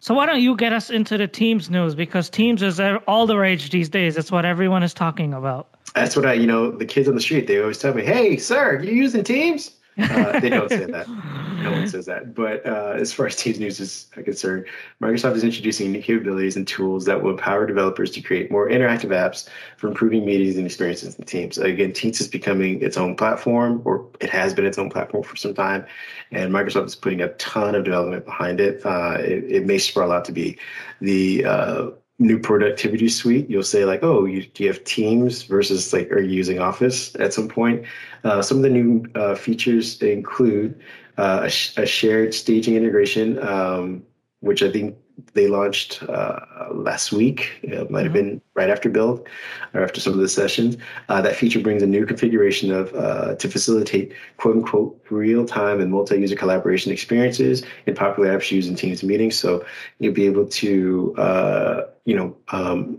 So 0.00 0.14
why 0.14 0.26
don't 0.26 0.40
you 0.40 0.56
get 0.56 0.72
us 0.72 0.90
into 0.90 1.16
the 1.16 1.28
Teams 1.28 1.70
news 1.70 1.94
because 1.94 2.28
Teams 2.28 2.60
is 2.62 2.80
all 3.06 3.26
the 3.26 3.38
rage 3.38 3.70
these 3.70 3.88
days. 3.88 4.16
It's 4.16 4.32
what 4.32 4.44
everyone 4.44 4.82
is 4.82 4.92
talking 4.92 5.32
about. 5.32 5.68
That's 5.94 6.16
what 6.16 6.26
I, 6.26 6.32
you 6.32 6.46
know, 6.46 6.72
the 6.72 6.84
kids 6.84 7.08
on 7.08 7.14
the 7.14 7.20
street 7.20 7.46
they 7.46 7.60
always 7.60 7.78
tell 7.78 7.94
me, 7.94 8.02
"Hey, 8.02 8.36
sir, 8.36 8.80
you 8.82 8.92
using 8.92 9.22
Teams?" 9.22 9.76
Uh, 9.98 10.40
they 10.40 10.48
don't 10.48 10.68
say 10.68 10.86
that. 10.86 11.06
No 11.62 11.72
one 11.72 11.88
says 11.88 12.06
that. 12.06 12.34
But 12.34 12.64
uh, 12.66 12.94
as 12.96 13.12
far 13.12 13.26
as 13.26 13.36
Teams 13.36 13.58
News 13.58 13.80
is 13.80 14.06
concerned, 14.14 14.66
Microsoft 15.00 15.36
is 15.36 15.44
introducing 15.44 15.92
new 15.92 16.02
capabilities 16.02 16.56
and 16.56 16.66
tools 16.66 17.04
that 17.06 17.22
will 17.22 17.30
empower 17.32 17.66
developers 17.66 18.10
to 18.12 18.20
create 18.20 18.50
more 18.50 18.68
interactive 18.68 19.10
apps 19.10 19.48
for 19.76 19.88
improving 19.88 20.24
meetings 20.24 20.56
and 20.56 20.66
experiences 20.66 21.14
in 21.16 21.24
Teams. 21.24 21.58
Again, 21.58 21.92
Teams 21.92 22.20
is 22.20 22.28
becoming 22.28 22.82
its 22.82 22.96
own 22.96 23.16
platform, 23.16 23.82
or 23.84 24.06
it 24.20 24.30
has 24.30 24.54
been 24.54 24.66
its 24.66 24.78
own 24.78 24.90
platform 24.90 25.22
for 25.22 25.36
some 25.36 25.54
time, 25.54 25.84
and 26.30 26.52
Microsoft 26.52 26.86
is 26.86 26.96
putting 26.96 27.20
a 27.20 27.28
ton 27.34 27.74
of 27.74 27.84
development 27.84 28.24
behind 28.24 28.60
it. 28.60 28.84
Uh, 28.84 29.16
it, 29.20 29.44
it, 29.44 29.66
may 29.66 29.78
sprawl 29.78 30.12
out 30.12 30.24
to 30.24 30.32
be 30.32 30.58
the 31.00 31.44
uh, 31.44 31.90
new 32.22 32.38
productivity 32.38 33.08
suite, 33.08 33.48
you'll 33.50 33.62
say 33.62 33.84
like, 33.84 34.02
oh, 34.02 34.24
you, 34.24 34.44
do 34.46 34.64
you 34.64 34.70
have 34.70 34.82
Teams 34.84 35.42
versus 35.42 35.92
like, 35.92 36.10
are 36.10 36.20
you 36.20 36.30
using 36.30 36.58
Office 36.58 37.14
at 37.16 37.32
some 37.32 37.48
point? 37.48 37.84
Uh, 38.24 38.40
some 38.40 38.58
of 38.58 38.62
the 38.62 38.70
new 38.70 39.04
uh, 39.14 39.34
features 39.34 40.00
include 40.00 40.80
uh, 41.18 41.40
a, 41.44 41.50
sh- 41.50 41.76
a, 41.76 41.86
shared 41.86 42.34
staging 42.34 42.74
integration, 42.74 43.38
um, 43.46 44.02
which 44.40 44.62
I 44.62 44.70
think 44.70 44.96
they 45.34 45.46
launched 45.46 46.02
uh, 46.04 46.40
last 46.72 47.12
week. 47.12 47.60
It 47.62 47.90
might 47.90 48.04
have 48.04 48.12
mm-hmm. 48.12 48.30
been 48.30 48.42
right 48.54 48.70
after 48.70 48.88
build 48.88 49.26
or 49.74 49.82
after 49.82 50.00
some 50.00 50.12
of 50.12 50.18
the 50.18 50.28
sessions. 50.28 50.76
Uh, 51.08 51.20
that 51.22 51.36
feature 51.36 51.60
brings 51.60 51.82
a 51.82 51.86
new 51.86 52.06
configuration 52.06 52.70
of 52.72 52.94
uh, 52.94 53.34
to 53.36 53.48
facilitate 53.48 54.12
quote 54.36 54.56
unquote 54.56 55.04
real 55.10 55.44
time 55.44 55.80
and 55.80 55.90
multi 55.90 56.18
user 56.18 56.36
collaboration 56.36 56.92
experiences 56.92 57.62
in 57.86 57.94
popular 57.94 58.36
apps 58.36 58.50
used 58.50 58.68
in 58.68 58.74
Teams 58.74 59.02
meetings. 59.02 59.38
So 59.38 59.64
you'll 59.98 60.14
be 60.14 60.26
able 60.26 60.46
to 60.46 61.14
uh, 61.16 61.82
you 62.04 62.16
know 62.16 62.36
um, 62.48 62.98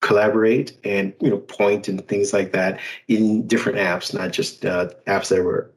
collaborate 0.00 0.76
and 0.84 1.14
you 1.20 1.30
know 1.30 1.38
point 1.38 1.88
and 1.88 2.06
things 2.06 2.32
like 2.32 2.52
that 2.52 2.78
in 3.08 3.46
different 3.46 3.78
apps, 3.78 4.12
not 4.12 4.32
just 4.32 4.64
uh, 4.64 4.90
apps 5.06 5.28
that 5.28 5.42
were 5.42 5.70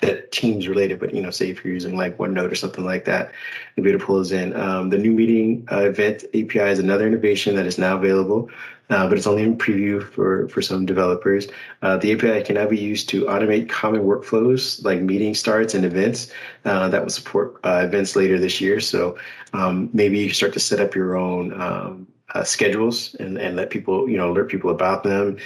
that 0.00 0.32
teams 0.32 0.66
related, 0.66 0.98
but 0.98 1.14
you 1.14 1.20
know, 1.20 1.30
say 1.30 1.50
if 1.50 1.64
you're 1.64 1.74
using 1.74 1.96
like 1.96 2.16
OneNote 2.18 2.50
or 2.50 2.54
something 2.54 2.84
like 2.84 3.04
that, 3.04 3.32
you'll 3.76 3.84
be 3.84 3.90
able 3.90 4.00
to 4.00 4.06
pull 4.06 4.16
those 4.16 4.32
in. 4.32 4.54
Um, 4.58 4.90
the 4.90 4.98
new 4.98 5.12
meeting 5.12 5.66
uh, 5.70 5.80
event 5.80 6.24
API 6.34 6.70
is 6.70 6.78
another 6.78 7.06
innovation 7.06 7.54
that 7.56 7.66
is 7.66 7.78
now 7.78 7.96
available, 7.96 8.48
uh, 8.88 9.08
but 9.08 9.18
it's 9.18 9.26
only 9.26 9.42
in 9.42 9.56
preview 9.58 10.02
for 10.12 10.48
for 10.48 10.62
some 10.62 10.86
developers. 10.86 11.48
Uh, 11.82 11.96
the 11.98 12.12
API 12.12 12.42
can 12.42 12.54
now 12.54 12.66
be 12.66 12.78
used 12.78 13.08
to 13.10 13.24
automate 13.26 13.68
common 13.68 14.02
workflows 14.02 14.82
like 14.84 15.00
meeting 15.00 15.34
starts 15.34 15.74
and 15.74 15.84
events 15.84 16.32
uh, 16.64 16.88
that 16.88 17.02
will 17.02 17.10
support 17.10 17.60
uh, 17.64 17.82
events 17.84 18.16
later 18.16 18.38
this 18.38 18.60
year. 18.60 18.80
So 18.80 19.18
um, 19.52 19.90
maybe 19.92 20.18
you 20.18 20.30
start 20.30 20.52
to 20.54 20.60
set 20.60 20.80
up 20.80 20.94
your 20.94 21.16
own. 21.16 21.60
Um, 21.60 22.06
uh, 22.34 22.44
schedules 22.44 23.14
and, 23.16 23.38
and 23.38 23.56
let 23.56 23.70
people, 23.70 24.08
you 24.08 24.16
know, 24.16 24.30
alert 24.30 24.50
people 24.50 24.70
about 24.70 25.02
them. 25.02 25.36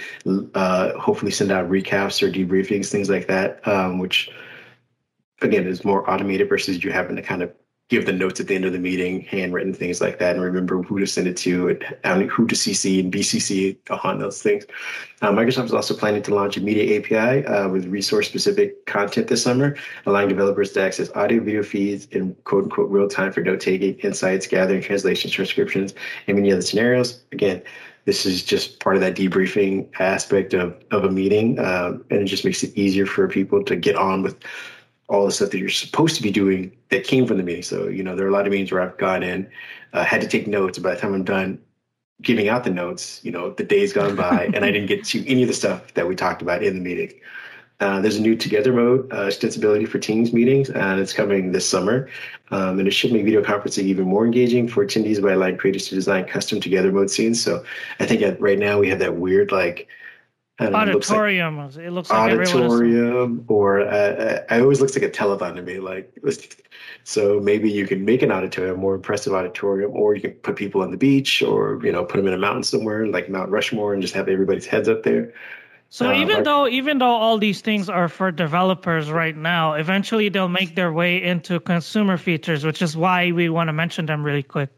Uh, 0.53 0.97
hopefully, 0.97 1.31
send 1.31 1.51
out 1.51 1.69
recaps 1.69 2.21
or 2.21 2.31
debriefings, 2.31 2.89
things 2.89 3.09
like 3.09 3.27
that, 3.27 3.65
um, 3.67 3.99
which 3.99 4.29
again 5.41 5.67
is 5.67 5.83
more 5.83 6.09
automated 6.09 6.47
versus 6.47 6.83
you 6.83 6.91
having 6.91 7.15
to 7.15 7.21
kind 7.21 7.43
of 7.43 7.51
give 7.89 8.05
the 8.07 8.11
notes 8.11 8.39
at 8.39 8.47
the 8.47 8.55
end 8.55 8.65
of 8.65 8.73
the 8.73 8.79
meeting, 8.79 9.21
handwritten 9.21 9.73
things 9.73 10.01
like 10.01 10.17
that, 10.17 10.35
and 10.35 10.43
remember 10.43 10.81
who 10.81 10.99
to 10.99 11.05
send 11.05 11.27
it 11.27 11.37
to 11.37 11.77
and 12.03 12.29
who 12.29 12.47
to 12.47 12.55
CC 12.55 12.99
and 12.99 13.13
BCC 13.13 13.77
on 14.03 14.19
those 14.19 14.41
things. 14.41 14.65
Uh, 15.21 15.31
Microsoft 15.31 15.65
is 15.65 15.73
also 15.73 15.95
planning 15.95 16.23
to 16.23 16.33
launch 16.33 16.57
a 16.57 16.61
media 16.61 16.99
API 16.99 17.45
uh, 17.45 17.69
with 17.69 17.85
resource-specific 17.85 18.85
content 18.87 19.27
this 19.27 19.43
summer, 19.43 19.75
allowing 20.07 20.27
developers 20.27 20.71
to 20.71 20.81
access 20.81 21.11
audio, 21.15 21.43
video 21.43 21.61
feeds 21.61 22.07
in 22.07 22.35
quote-unquote 22.45 22.89
real 22.89 23.07
time 23.07 23.31
for 23.31 23.41
note-taking, 23.41 23.95
insights, 23.99 24.47
gathering, 24.47 24.81
translations, 24.81 25.31
transcriptions, 25.31 25.93
and 26.27 26.37
many 26.37 26.51
other 26.51 26.63
scenarios. 26.63 27.23
Again, 27.31 27.61
this 28.05 28.25
is 28.25 28.43
just 28.43 28.79
part 28.79 28.95
of 28.95 29.01
that 29.01 29.15
debriefing 29.15 29.89
aspect 29.99 30.53
of, 30.53 30.75
of 30.91 31.03
a 31.03 31.11
meeting, 31.11 31.59
um, 31.59 32.03
and 32.09 32.21
it 32.21 32.25
just 32.25 32.45
makes 32.45 32.63
it 32.63 32.75
easier 32.75 33.05
for 33.05 33.27
people 33.27 33.63
to 33.63 33.75
get 33.75 33.95
on 33.95 34.23
with 34.23 34.37
all 35.07 35.25
the 35.25 35.31
stuff 35.31 35.51
that 35.51 35.59
you're 35.59 35.69
supposed 35.69 36.15
to 36.15 36.23
be 36.23 36.31
doing 36.31 36.75
that 36.89 37.03
came 37.03 37.27
from 37.27 37.37
the 37.37 37.43
meeting. 37.43 37.63
So, 37.63 37.87
you 37.87 38.03
know, 38.03 38.15
there 38.15 38.25
are 38.25 38.29
a 38.29 38.33
lot 38.33 38.47
of 38.47 38.51
meetings 38.51 38.71
where 38.71 38.81
I've 38.81 38.97
gone 38.97 39.23
in, 39.23 39.47
uh, 39.93 40.03
had 40.03 40.21
to 40.21 40.27
take 40.27 40.47
notes. 40.47 40.79
By 40.79 40.95
the 40.95 40.99
time 40.99 41.13
I'm 41.13 41.23
done 41.23 41.59
giving 42.21 42.49
out 42.49 42.63
the 42.63 42.71
notes, 42.71 43.19
you 43.23 43.31
know, 43.31 43.51
the 43.51 43.63
day's 43.63 43.93
gone 43.93 44.15
by 44.27 44.49
and 44.53 44.65
I 44.65 44.71
didn't 44.71 44.87
get 44.87 45.05
to 45.05 45.27
any 45.27 45.43
of 45.43 45.47
the 45.47 45.53
stuff 45.53 45.93
that 45.93 46.07
we 46.07 46.15
talked 46.15 46.41
about 46.41 46.63
in 46.63 46.73
the 46.73 46.81
meeting. 46.81 47.13
Uh, 47.81 47.99
there's 47.99 48.15
a 48.15 48.21
new 48.21 48.37
Together 48.37 48.71
mode 48.71 49.11
uh, 49.11 49.25
extensibility 49.25 49.87
for 49.87 49.99
Teams 49.99 50.31
meetings, 50.31 50.69
and 50.69 50.99
it's 50.99 51.11
coming 51.11 51.51
this 51.51 51.67
summer. 51.67 52.09
Um, 52.51 52.79
and 52.79 52.87
it 52.87 52.91
should 52.91 53.11
make 53.11 53.25
video 53.25 53.43
conferencing 53.43 53.83
even 53.83 54.05
more 54.05 54.25
engaging 54.25 54.67
for 54.69 54.85
attendees 54.85 55.21
by 55.21 55.33
allowing 55.33 55.57
creators 55.57 55.89
to 55.89 55.95
design 55.95 56.25
custom 56.25 56.61
Together 56.61 56.91
mode 56.91 57.09
scenes. 57.09 57.43
So 57.43 57.65
I 57.99 58.05
think 58.05 58.39
right 58.39 58.57
now 58.57 58.79
we 58.79 58.87
have 58.89 58.99
that 58.99 59.17
weird 59.17 59.51
like 59.51 59.89
auditorium. 60.59 61.59
It 61.59 61.63
looks 61.63 61.75
like, 61.75 61.85
it 61.85 61.91
looks 61.91 62.09
like 62.09 62.31
auditorium, 62.31 63.45
or 63.47 63.81
uh, 63.81 64.43
it 64.49 64.61
always 64.61 64.81
looks 64.81 64.95
like 64.95 65.03
a 65.03 65.09
telethon 65.09 65.55
to 65.55 65.61
me. 65.61 65.79
Like, 65.79 66.13
so 67.03 67.39
maybe 67.39 67.69
you 67.69 67.85
can 67.85 68.05
make 68.05 68.21
an 68.21 68.31
auditorium, 68.31 68.79
more 68.79 68.95
impressive 68.95 69.33
auditorium, 69.33 69.91
or 69.93 70.15
you 70.15 70.21
can 70.21 70.31
put 70.31 70.55
people 70.55 70.81
on 70.81 70.91
the 70.91 70.97
beach, 70.97 71.41
or 71.41 71.79
you 71.83 71.91
know, 71.91 72.05
put 72.05 72.17
them 72.17 72.27
in 72.27 72.33
a 72.33 72.37
mountain 72.37 72.63
somewhere 72.63 73.07
like 73.07 73.29
Mount 73.29 73.49
Rushmore, 73.49 73.93
and 73.93 74.01
just 74.01 74.13
have 74.13 74.29
everybody's 74.29 74.65
heads 74.65 74.87
up 74.87 75.03
there. 75.03 75.33
So 75.89 76.09
uh, 76.09 76.13
even 76.13 76.43
though 76.43 76.67
even 76.67 76.97
though 76.97 77.05
all 77.05 77.37
these 77.37 77.61
things 77.61 77.89
are 77.89 78.09
for 78.09 78.31
developers 78.31 79.09
right 79.11 79.35
now, 79.35 79.73
eventually 79.73 80.29
they'll 80.29 80.49
make 80.49 80.75
their 80.75 80.91
way 80.91 81.21
into 81.21 81.59
consumer 81.59 82.17
features, 82.17 82.65
which 82.65 82.81
is 82.81 82.97
why 82.97 83.31
we 83.31 83.49
want 83.49 83.67
to 83.67 83.73
mention 83.73 84.05
them 84.05 84.23
really 84.23 84.43
quick. 84.43 84.69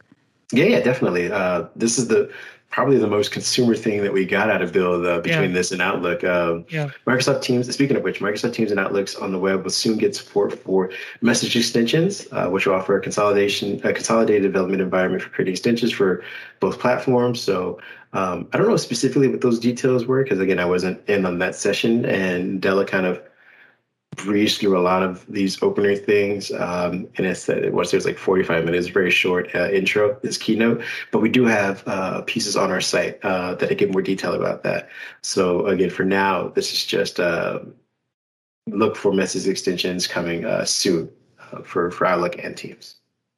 Yeah, 0.51 0.65
yeah, 0.65 0.81
definitely. 0.81 1.31
Uh, 1.31 1.65
this 1.75 1.97
is 1.97 2.07
the 2.07 2.31
probably 2.69 2.97
the 2.97 3.07
most 3.07 3.31
consumer 3.31 3.75
thing 3.75 4.03
that 4.03 4.13
we 4.13 4.25
got 4.25 4.49
out 4.49 4.61
of 4.61 4.71
Build 4.71 5.05
uh, 5.05 5.19
between 5.21 5.49
yeah. 5.49 5.55
this 5.55 5.71
and 5.71 5.81
Outlook. 5.81 6.23
Um, 6.23 6.65
yeah. 6.69 6.89
Microsoft 7.07 7.41
Teams, 7.41 7.71
speaking 7.73 7.97
of 7.97 8.03
which, 8.03 8.19
Microsoft 8.19 8.53
Teams 8.53 8.71
and 8.71 8.79
Outlooks 8.79 9.15
on 9.15 9.31
the 9.31 9.39
web 9.39 9.63
will 9.63 9.71
soon 9.71 9.97
get 9.97 10.15
support 10.15 10.57
for 10.59 10.91
message 11.21 11.55
extensions, 11.55 12.27
uh, 12.31 12.49
which 12.49 12.65
will 12.65 12.75
offer 12.75 12.97
a 12.97 13.01
consolidation, 13.01 13.81
a 13.83 13.93
consolidated 13.93 14.43
development 14.43 14.81
environment 14.81 15.23
for 15.23 15.29
creating 15.29 15.53
extensions 15.53 15.91
for 15.91 16.23
both 16.59 16.79
platforms. 16.79 17.41
So 17.41 17.79
um, 18.13 18.47
I 18.53 18.57
don't 18.57 18.67
know 18.67 18.77
specifically 18.77 19.27
what 19.27 19.41
those 19.41 19.59
details 19.59 20.05
were 20.05 20.23
because 20.23 20.39
again, 20.39 20.59
I 20.59 20.65
wasn't 20.65 21.01
in 21.09 21.25
on 21.25 21.39
that 21.39 21.55
session, 21.55 22.03
Nadella 22.03 22.87
kind 22.87 23.05
of 23.05 23.21
breezed 24.17 24.59
through 24.59 24.77
a 24.77 24.81
lot 24.81 25.03
of 25.03 25.25
these 25.27 25.61
opener 25.63 25.95
things. 25.95 26.51
Um, 26.51 27.07
and 27.17 27.25
it's 27.25 27.47
it 27.47 27.73
was 27.73 27.91
there's 27.91 28.05
like 28.05 28.17
45 28.17 28.65
minutes, 28.65 28.87
very 28.87 29.11
short 29.11 29.53
uh, 29.55 29.69
intro, 29.69 30.19
this 30.21 30.37
keynote. 30.37 30.83
But 31.11 31.19
we 31.19 31.29
do 31.29 31.45
have 31.45 31.83
uh, 31.87 32.21
pieces 32.23 32.57
on 32.57 32.71
our 32.71 32.81
site 32.81 33.23
uh, 33.23 33.55
that 33.55 33.77
give 33.77 33.91
more 33.91 34.01
detail 34.01 34.33
about 34.33 34.63
that. 34.63 34.89
So 35.21 35.65
again, 35.67 35.89
for 35.89 36.03
now, 36.03 36.49
this 36.49 36.73
is 36.73 36.85
just 36.85 37.19
uh, 37.19 37.59
look 38.67 38.95
for 38.95 39.13
message 39.13 39.47
extensions 39.47 40.07
coming 40.07 40.45
uh, 40.45 40.65
soon 40.65 41.09
uh, 41.39 41.61
for 41.61 41.91
for 41.91 42.05
Outlook 42.05 42.37
and 42.43 42.57
Teams. 42.57 42.95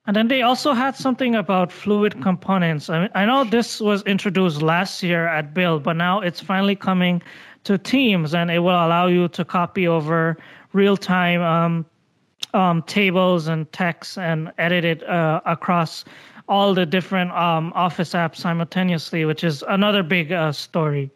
And 0.08 0.16
then 0.16 0.28
they 0.28 0.42
also 0.42 0.74
had 0.74 0.96
something 0.96 1.36
about 1.36 1.72
fluid 1.72 2.20
components. 2.24 2.90
I, 2.90 3.02
mean, 3.02 3.10
I 3.14 3.26
know 3.26 3.44
this 3.44 3.80
was 3.80 4.02
introduced 4.04 4.60
last 4.60 5.04
year 5.04 5.28
at 5.28 5.54
Build, 5.54 5.84
but 5.84 5.98
now 5.98 6.20
it's 6.20 6.40
finally 6.40 6.76
coming 6.76 7.22
to 7.66 7.78
Teams, 7.78 8.34
and 8.34 8.50
it 8.50 8.60
will 8.60 8.70
allow 8.70 9.06
you 9.06 9.28
to 9.28 9.46
copy 9.46 9.88
over 9.88 10.38
real 10.74 10.98
time 10.98 11.42
um, 11.42 11.86
um, 12.54 12.82
tables 12.84 13.48
and 13.48 13.72
text 13.72 14.18
and 14.18 14.52
edit 14.58 14.86
it 14.86 15.04
uh, 15.04 15.42
across 15.46 16.06
all 16.48 16.74
the 16.74 16.86
different 16.86 17.32
um, 17.32 17.72
Office 17.76 18.14
apps 18.14 18.38
simultaneously, 18.38 19.24
which 19.24 19.44
is 19.44 19.64
another 19.68 20.02
big 20.02 20.32
uh, 20.32 20.52
story. 20.52 21.12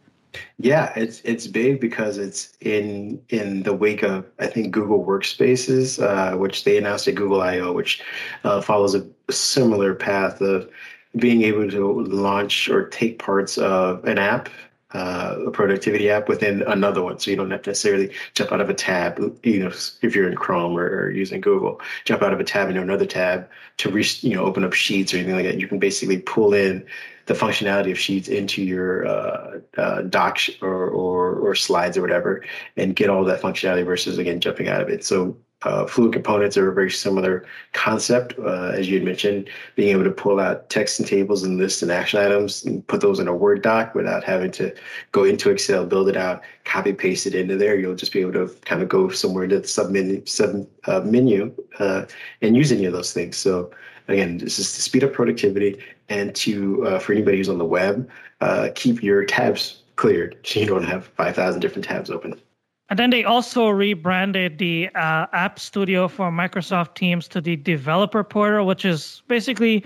Yeah, 0.58 0.92
it's 0.96 1.22
it's 1.22 1.46
big 1.46 1.80
because 1.80 2.18
it's 2.18 2.54
in 2.62 3.22
in 3.30 3.64
the 3.64 3.74
wake 3.74 4.02
of 4.02 4.26
I 4.40 4.48
think 4.48 4.72
Google 4.72 5.06
Workspaces, 5.06 6.02
uh, 6.02 6.38
which 6.38 6.64
they 6.64 6.78
announced 6.78 7.08
at 7.08 7.16
Google 7.16 7.42
I/O, 7.42 7.72
which 7.72 8.02
uh, 8.44 8.62
follows 8.62 8.96
a 8.96 9.06
similar 9.30 9.94
path 9.94 10.42
of 10.42 10.68
being 11.18 11.44
able 11.44 11.70
to 11.70 12.02
launch 12.06 12.68
or 12.68 12.88
take 12.88 13.20
parts 13.20 13.60
of 13.60 14.04
an 14.06 14.18
app 14.18 14.50
uh, 14.94 15.38
a 15.48 15.52
productivity 15.52 16.10
app 16.10 16.28
within 16.28 16.62
another 16.64 17.02
one. 17.02 17.20
So 17.20 17.32
you 17.32 17.38
don't 17.38 17.52
have 17.52 17.64
to 17.64 17.72
necessarily 17.72 18.12
jump 18.34 18.52
out 18.52 18.62
of 18.62 18.70
a 18.70 18.74
tab, 18.74 19.18
you 19.44 19.60
know, 19.60 19.72
if 20.02 20.16
you're 20.16 20.30
in 20.30 20.36
Chrome 20.36 20.78
or, 20.78 20.86
or 20.86 21.12
using 21.12 21.42
Google, 21.42 21.82
jump 22.06 22.22
out 22.22 22.34
of 22.34 22.40
a 22.40 22.44
tab 22.44 22.70
into 22.70 22.82
another 22.82 23.06
tab 23.06 23.50
to 23.78 23.90
re- 23.90 24.06
you 24.22 24.36
know 24.36 24.44
open 24.44 24.64
up 24.64 24.74
Sheets 24.74 25.14
or 25.14 25.18
anything 25.18 25.36
like 25.36 25.46
that. 25.46 25.60
You 25.60 25.68
can 25.68 25.80
basically 25.80 26.20
pull 26.20 26.54
in 26.54 26.86
the 27.26 27.34
functionality 27.34 27.92
of 27.92 27.98
Sheets 27.98 28.28
into 28.28 28.62
your 28.62 29.08
uh, 29.08 29.60
uh, 29.78 30.02
docs 30.04 30.50
or, 30.62 30.88
or 30.90 31.36
or 31.36 31.56
slides 31.56 31.98
or 31.98 32.02
whatever, 32.02 32.44
and 32.78 32.96
get 32.96 33.10
all 33.10 33.24
that 33.24 33.42
functionality 33.42 33.86
versus 33.86 34.18
again 34.18 34.40
jumping 34.40 34.68
out 34.68 34.82
of 34.82 34.90
it. 34.90 35.04
So 35.04 35.36
uh, 35.66 35.86
fluid 35.86 36.14
components 36.14 36.58
are 36.58 36.70
a 36.70 36.74
very 36.74 36.92
similar 36.92 37.46
concept, 37.74 38.38
uh, 38.40 38.72
as 38.76 38.90
you 38.90 38.96
had 38.96 39.04
mentioned, 39.04 39.50
being 39.76 39.90
able 39.90 40.04
to 40.04 40.12
pull 40.12 40.40
out 40.40 40.70
text 40.70 41.00
and 41.00 41.08
tables 41.08 41.44
and 41.44 41.58
lists 41.58 41.82
and 41.82 41.92
action 41.92 42.20
items 42.20 42.66
and 42.66 42.86
put 42.88 43.02
those 43.02 43.20
in 43.20 43.28
a 43.28 43.36
Word 43.36 43.62
doc 43.62 43.96
without 43.96 44.24
having 44.24 44.52
to 44.52 44.74
go 45.12 45.24
into 45.24 45.50
Excel, 45.50 45.86
build 45.86 46.10
it 46.10 46.18
out, 46.18 46.42
copy 46.66 46.94
paste 46.94 47.26
it 47.26 47.36
into 47.36 47.56
there. 47.56 47.78
You'll 47.78 47.96
just 47.96 48.14
be 48.14 48.22
able 48.22 48.34
to 48.34 48.48
kind 48.66 48.82
of 48.82 48.90
go 48.90 49.10
somewhere 49.10 49.48
to 49.48 49.60
the 49.60 49.68
sub 49.68 49.90
menu, 49.90 50.26
sub, 50.26 50.68
uh, 50.86 51.02
menu 51.02 51.54
uh, 51.80 52.06
and 52.42 52.56
use 52.56 52.72
any 52.72 52.86
of 52.86 52.94
those 52.94 53.14
things. 53.14 53.38
So 53.38 53.72
again, 54.08 54.38
this 54.38 54.60
is 54.60 54.74
to 54.76 54.82
speed 54.82 55.04
up 55.04 55.14
productivity 55.14 55.80
and 56.10 56.36
to 56.36 56.86
uh, 56.88 57.00
for 57.00 57.14
anybody 57.14 57.38
who's 57.38 57.50
on 57.50 57.58
the 57.58 57.66
web, 57.66 58.10
uh, 58.42 58.70
keep 58.76 59.02
your 59.02 59.26
tabs 59.26 59.84
cleared 59.96 60.38
so 60.44 60.60
you 60.60 60.66
don't 60.66 60.84
have 60.84 61.08
5,000 61.08 61.62
different 61.62 61.86
tabs 61.86 62.10
open. 62.10 62.40
And 62.90 63.00
then 63.00 63.10
they 63.10 63.24
also 63.24 63.70
rebranded 63.70 64.58
the 64.58 64.90
uh, 64.96 65.28
App 65.34 65.58
Studio 65.58 66.08
for 66.08 66.30
Microsoft 66.30 66.96
Teams 66.96 67.28
to 67.30 67.42
the 67.42 67.56
Developer 67.56 68.24
Portal, 68.24 68.66
which 68.66 68.86
is 68.86 69.24
basically 69.28 69.84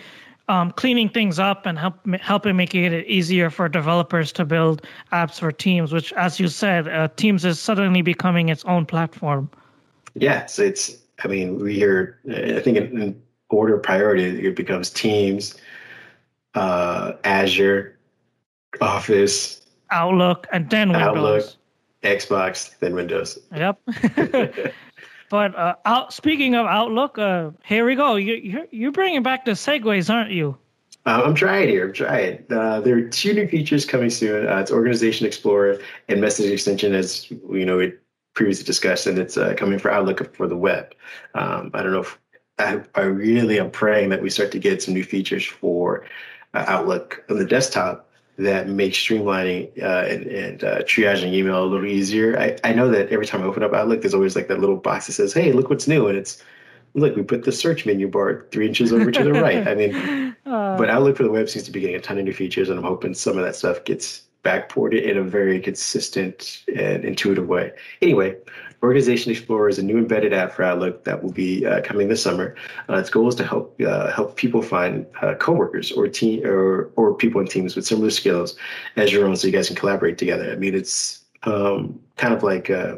um, 0.49 0.71
cleaning 0.71 1.10
things 1.10 1.39
up 1.39 1.65
and 1.65 1.77
help, 1.77 1.95
helping 2.19 2.55
making 2.55 2.86
it 2.86 3.05
easier 3.05 3.49
for 3.49 3.69
developers 3.69 4.31
to 4.33 4.45
build 4.45 4.86
apps 5.12 5.39
for 5.39 5.51
Teams. 5.51 5.93
Which, 5.93 6.12
as 6.13 6.39
you 6.39 6.47
said, 6.47 6.88
uh, 6.88 7.10
Teams 7.17 7.45
is 7.45 7.60
suddenly 7.60 8.01
becoming 8.01 8.49
its 8.49 8.65
own 8.65 8.86
platform. 8.86 9.49
Yes, 10.15 10.60
it's. 10.60 10.97
I 11.23 11.27
mean, 11.27 11.57
we 11.60 11.73
hear, 11.73 12.19
I 12.31 12.60
think 12.60 12.77
in, 12.77 13.01
in 13.01 13.21
order 13.49 13.75
of 13.75 13.83
priority, 13.83 14.45
it 14.45 14.55
becomes 14.55 14.91
Teams, 14.91 15.55
uh, 16.53 17.13
Azure, 17.23 17.97
Office, 18.81 19.65
Outlook, 19.89 20.45
and 20.51 20.69
then 20.69 20.91
Windows. 20.91 21.56
Xbox, 22.07 22.77
then 22.79 22.95
Windows. 22.95 23.37
Yep. 23.55 23.79
but 25.29 25.55
uh, 25.55 25.75
out, 25.85 26.13
speaking 26.13 26.55
of 26.55 26.65
Outlook, 26.65 27.17
uh, 27.17 27.51
here 27.63 27.85
we 27.85 27.95
go. 27.95 28.15
You, 28.15 28.35
you're, 28.35 28.67
you're 28.71 28.91
bringing 28.91 29.23
back 29.23 29.45
the 29.45 29.51
segues, 29.51 30.13
aren't 30.13 30.31
you? 30.31 30.57
Uh, 31.05 31.23
I'm 31.23 31.35
trying 31.35 31.69
here. 31.69 31.87
I'm 31.87 31.93
trying. 31.93 32.43
Uh, 32.49 32.81
there 32.81 32.97
are 32.97 33.07
two 33.07 33.33
new 33.33 33.47
features 33.47 33.85
coming 33.85 34.09
soon. 34.09 34.47
Uh, 34.47 34.57
it's 34.57 34.71
Organization 34.71 35.25
Explorer 35.25 35.79
and 36.09 36.19
Message 36.19 36.51
Extension, 36.51 36.93
as 36.93 37.31
you 37.31 37.65
know 37.65 37.77
we 37.77 37.93
previously 38.33 38.65
discussed, 38.65 39.07
and 39.07 39.17
it's 39.17 39.37
uh, 39.37 39.53
coming 39.55 39.79
for 39.79 39.89
Outlook 39.89 40.35
for 40.35 40.47
the 40.47 40.57
web. 40.57 40.93
Um, 41.33 41.71
I 41.73 41.81
don't 41.81 41.93
know 41.93 42.01
if 42.01 42.19
I, 42.59 42.81
I, 42.95 43.01
really 43.01 43.59
am 43.59 43.71
praying 43.71 44.09
that 44.09 44.21
we 44.21 44.29
start 44.29 44.51
to 44.51 44.59
get 44.59 44.81
some 44.81 44.93
new 44.93 45.03
features 45.03 45.45
for 45.45 46.05
uh, 46.53 46.65
Outlook 46.67 47.23
on 47.29 47.39
the 47.39 47.45
desktop 47.45 48.06
that 48.38 48.69
make 48.69 48.93
streamlining 48.93 49.71
uh, 49.82 50.06
and, 50.08 50.26
and 50.28 50.63
uh, 50.63 50.80
triaging 50.84 51.34
email 51.34 51.63
a 51.63 51.65
little 51.65 51.88
easier. 51.88 52.39
I, 52.39 52.58
I 52.63 52.73
know 52.73 52.89
that 52.89 53.10
every 53.10 53.26
time 53.26 53.41
I 53.41 53.45
open 53.45 53.63
up 53.63 53.73
Outlook, 53.73 54.02
there's 54.02 54.13
always 54.13 54.36
like 54.36 54.47
that 54.47 54.60
little 54.60 54.76
box 54.76 55.08
that 55.08 55.13
says, 55.13 55.34
"Hey, 55.34 55.52
look 55.52 55.69
what's 55.69 55.88
new," 55.88 56.08
and 56.08 56.17
it's 56.17 56.43
look, 56.93 57.15
we 57.15 57.23
put 57.23 57.43
the 57.43 57.52
search 57.52 57.86
menu 57.86 58.08
bar 58.08 58.45
three 58.52 58.67
inches 58.67 58.93
over 58.93 59.12
to 59.12 59.23
the 59.23 59.34
right. 59.34 59.67
I 59.67 59.76
mean, 59.76 59.95
uh, 60.45 60.78
but 60.78 60.89
Outlook 60.89 61.17
for 61.17 61.23
the 61.23 61.32
web 61.32 61.50
seems 61.50 61.65
to 61.65 61.71
be 61.71 61.80
getting 61.80 61.95
a 61.95 62.00
ton 62.00 62.19
of 62.19 62.26
new 62.26 62.34
features, 62.34 62.69
and 62.69 62.78
I'm 62.78 62.86
hoping 62.86 63.13
some 63.13 63.38
of 63.38 63.43
that 63.43 63.56
stuff 63.56 63.84
gets 63.86 64.23
backported 64.47 65.03
in 65.03 65.17
a 65.17 65.23
very 65.23 65.60
consistent 65.60 66.63
and 66.73 67.03
intuitive 67.03 67.47
way. 67.47 67.71
Anyway, 68.01 68.36
Organization 68.83 69.31
Explorer 69.31 69.69
is 69.69 69.79
a 69.79 69.83
new 69.83 69.97
embedded 69.97 70.33
app 70.33 70.51
for 70.53 70.63
Outlook 70.63 71.03
that 71.03 71.21
will 71.21 71.31
be 71.31 71.65
uh, 71.65 71.81
coming 71.81 72.07
this 72.07 72.21
summer. 72.21 72.55
Uh, 72.89 72.97
its 72.97 73.10
goal 73.10 73.27
is 73.27 73.36
to 73.36 73.43
help 73.43 73.79
uh, 73.81 74.12
help 74.12 74.38
people 74.38 74.62
find 74.62 75.05
uh, 75.21 75.33
coworkers 75.36 75.91
or 75.91 76.07
team 76.07 76.45
or 76.45 76.91
or 76.95 77.13
people 77.15 77.41
in 77.41 77.47
teams 77.47 77.75
with 77.75 77.86
similar 77.86 78.12
skills 78.12 78.55
as 78.95 79.12
your 79.12 79.25
own, 79.27 79.36
so 79.36 79.47
you 79.47 79.53
guys 79.53 79.67
can 79.67 79.75
collaborate 79.75 80.17
together. 80.17 80.51
I 80.51 80.55
mean, 80.55 80.75
it's 80.75 81.25
um, 81.43 81.99
kind 82.15 82.33
of 82.33 82.43
like 82.43 82.69
uh, 82.69 82.97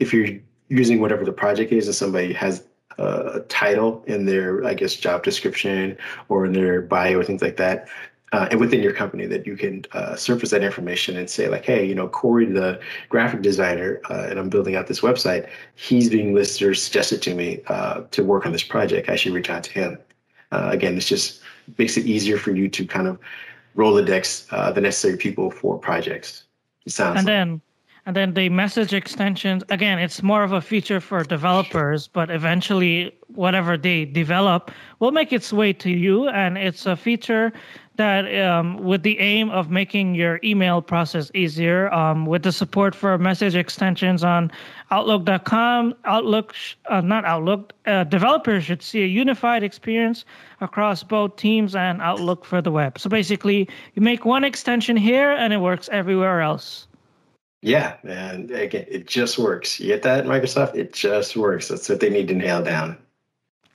if 0.00 0.12
you're 0.12 0.36
using 0.68 1.00
whatever 1.00 1.24
the 1.24 1.32
project 1.32 1.72
is, 1.72 1.86
and 1.86 1.94
somebody 1.94 2.32
has 2.32 2.64
a 2.98 3.40
title 3.48 4.04
in 4.06 4.24
their, 4.24 4.64
I 4.64 4.74
guess, 4.74 4.94
job 4.94 5.24
description 5.24 5.96
or 6.28 6.46
in 6.46 6.52
their 6.52 6.80
bio 6.80 7.18
or 7.18 7.24
things 7.24 7.42
like 7.42 7.56
that 7.56 7.88
uh, 8.34 8.48
and 8.50 8.58
within 8.58 8.82
your 8.82 8.92
company 8.92 9.26
that 9.26 9.46
you 9.46 9.56
can 9.56 9.84
uh, 9.92 10.16
surface 10.16 10.50
that 10.50 10.64
information 10.64 11.16
and 11.16 11.30
say 11.30 11.48
like, 11.48 11.64
hey, 11.64 11.86
you 11.86 11.94
know, 11.94 12.08
Corey, 12.08 12.46
the 12.46 12.80
graphic 13.08 13.42
designer, 13.42 14.00
uh, 14.10 14.26
and 14.28 14.40
I'm 14.40 14.48
building 14.48 14.74
out 14.74 14.88
this 14.88 15.02
website. 15.02 15.48
He's 15.76 16.10
being 16.10 16.34
listed 16.34 16.66
or 16.66 16.74
suggested 16.74 17.22
to 17.22 17.34
me 17.34 17.60
uh, 17.68 18.00
to 18.10 18.24
work 18.24 18.44
on 18.44 18.50
this 18.50 18.64
project. 18.64 19.08
I 19.08 19.14
should 19.14 19.32
reach 19.32 19.50
out 19.50 19.62
to 19.62 19.72
him. 19.72 19.98
Uh, 20.50 20.68
again, 20.72 20.96
this 20.96 21.06
just 21.06 21.42
makes 21.78 21.96
it 21.96 22.06
easier 22.06 22.36
for 22.36 22.50
you 22.50 22.68
to 22.70 22.84
kind 22.84 23.06
of 23.06 23.20
Rolodex, 23.76 24.46
uh, 24.50 24.72
the 24.72 24.80
necessary 24.80 25.16
people 25.16 25.52
for 25.52 25.78
projects. 25.78 26.42
It 26.86 26.90
sounds. 26.90 27.18
And 27.18 27.26
like. 27.26 27.32
then 27.32 27.60
and 28.06 28.14
then 28.14 28.34
the 28.34 28.50
message 28.50 28.92
extensions, 28.92 29.62
again, 29.70 29.98
it's 29.98 30.22
more 30.22 30.44
of 30.44 30.52
a 30.52 30.60
feature 30.60 31.00
for 31.00 31.24
developers, 31.24 32.06
but 32.06 32.30
eventually, 32.30 33.16
whatever 33.28 33.78
they 33.78 34.04
develop 34.04 34.70
will 35.00 35.10
make 35.10 35.32
its 35.32 35.52
way 35.52 35.72
to 35.72 35.90
you. 35.90 36.28
And 36.28 36.58
it's 36.58 36.84
a 36.84 36.96
feature 36.96 37.50
that, 37.96 38.26
um, 38.46 38.76
with 38.76 39.04
the 39.04 39.18
aim 39.20 39.48
of 39.48 39.70
making 39.70 40.14
your 40.16 40.38
email 40.44 40.82
process 40.82 41.30
easier, 41.34 41.90
um, 41.94 42.26
with 42.26 42.42
the 42.42 42.52
support 42.52 42.94
for 42.94 43.16
message 43.16 43.56
extensions 43.56 44.22
on 44.22 44.52
Outlook.com, 44.90 45.94
Outlook, 46.04 46.54
uh, 46.90 47.00
not 47.00 47.24
Outlook, 47.24 47.72
uh, 47.86 48.04
developers 48.04 48.64
should 48.64 48.82
see 48.82 49.02
a 49.02 49.06
unified 49.06 49.62
experience 49.62 50.26
across 50.60 51.02
both 51.02 51.36
Teams 51.36 51.74
and 51.74 52.02
Outlook 52.02 52.44
for 52.44 52.60
the 52.60 52.70
web. 52.70 52.98
So 52.98 53.08
basically, 53.08 53.66
you 53.94 54.02
make 54.02 54.26
one 54.26 54.44
extension 54.44 54.94
here 54.94 55.30
and 55.30 55.54
it 55.54 55.58
works 55.58 55.88
everywhere 55.90 56.42
else. 56.42 56.86
Yeah, 57.64 57.96
man. 58.02 58.50
Again, 58.52 58.84
it 58.88 59.06
just 59.06 59.38
works. 59.38 59.80
You 59.80 59.86
get 59.86 60.02
that, 60.02 60.26
Microsoft? 60.26 60.74
It 60.74 60.92
just 60.92 61.34
works. 61.34 61.68
That's 61.68 61.88
what 61.88 61.98
they 61.98 62.10
need 62.10 62.28
to 62.28 62.34
nail 62.34 62.62
down. 62.62 62.98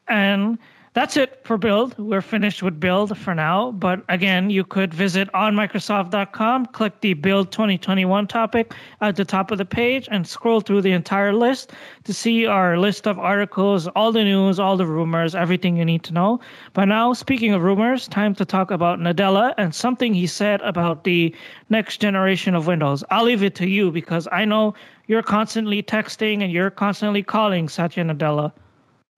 And 0.07 0.59
that's 0.93 1.17
it 1.17 1.39
for 1.43 1.57
build. 1.57 1.97
We're 1.97 2.21
finished 2.21 2.63
with 2.63 2.79
build 2.79 3.15
for 3.17 3.35
now. 3.35 3.71
But 3.71 4.03
again, 4.09 4.49
you 4.49 4.63
could 4.63 4.93
visit 4.93 5.31
onmicrosoft.com, 5.33 6.65
click 6.67 7.01
the 7.01 7.13
build 7.13 7.51
2021 7.51 8.27
topic 8.27 8.73
at 9.01 9.15
the 9.15 9.25
top 9.25 9.51
of 9.51 9.59
the 9.59 9.65
page, 9.65 10.07
and 10.09 10.27
scroll 10.27 10.61
through 10.61 10.81
the 10.81 10.91
entire 10.91 11.31
list 11.31 11.73
to 12.05 12.13
see 12.13 12.45
our 12.45 12.77
list 12.77 13.07
of 13.07 13.19
articles, 13.19 13.87
all 13.89 14.11
the 14.11 14.23
news, 14.23 14.59
all 14.59 14.77
the 14.77 14.85
rumors, 14.85 15.35
everything 15.35 15.77
you 15.77 15.85
need 15.85 16.03
to 16.03 16.13
know. 16.13 16.39
But 16.73 16.85
now, 16.85 17.13
speaking 17.13 17.53
of 17.53 17.61
rumors, 17.61 18.07
time 18.07 18.33
to 18.35 18.45
talk 18.45 18.71
about 18.71 18.99
Nadella 18.99 19.53
and 19.57 19.73
something 19.75 20.13
he 20.13 20.25
said 20.27 20.59
about 20.61 21.03
the 21.03 21.35
next 21.69 22.01
generation 22.01 22.55
of 22.55 22.65
Windows. 22.65 23.03
I'll 23.11 23.25
leave 23.25 23.43
it 23.43 23.55
to 23.55 23.67
you 23.67 23.91
because 23.91 24.27
I 24.31 24.45
know 24.45 24.73
you're 25.07 25.23
constantly 25.23 25.83
texting 25.83 26.41
and 26.41 26.51
you're 26.51 26.71
constantly 26.71 27.21
calling 27.23 27.69
Satya 27.69 28.03
Nadella. 28.03 28.51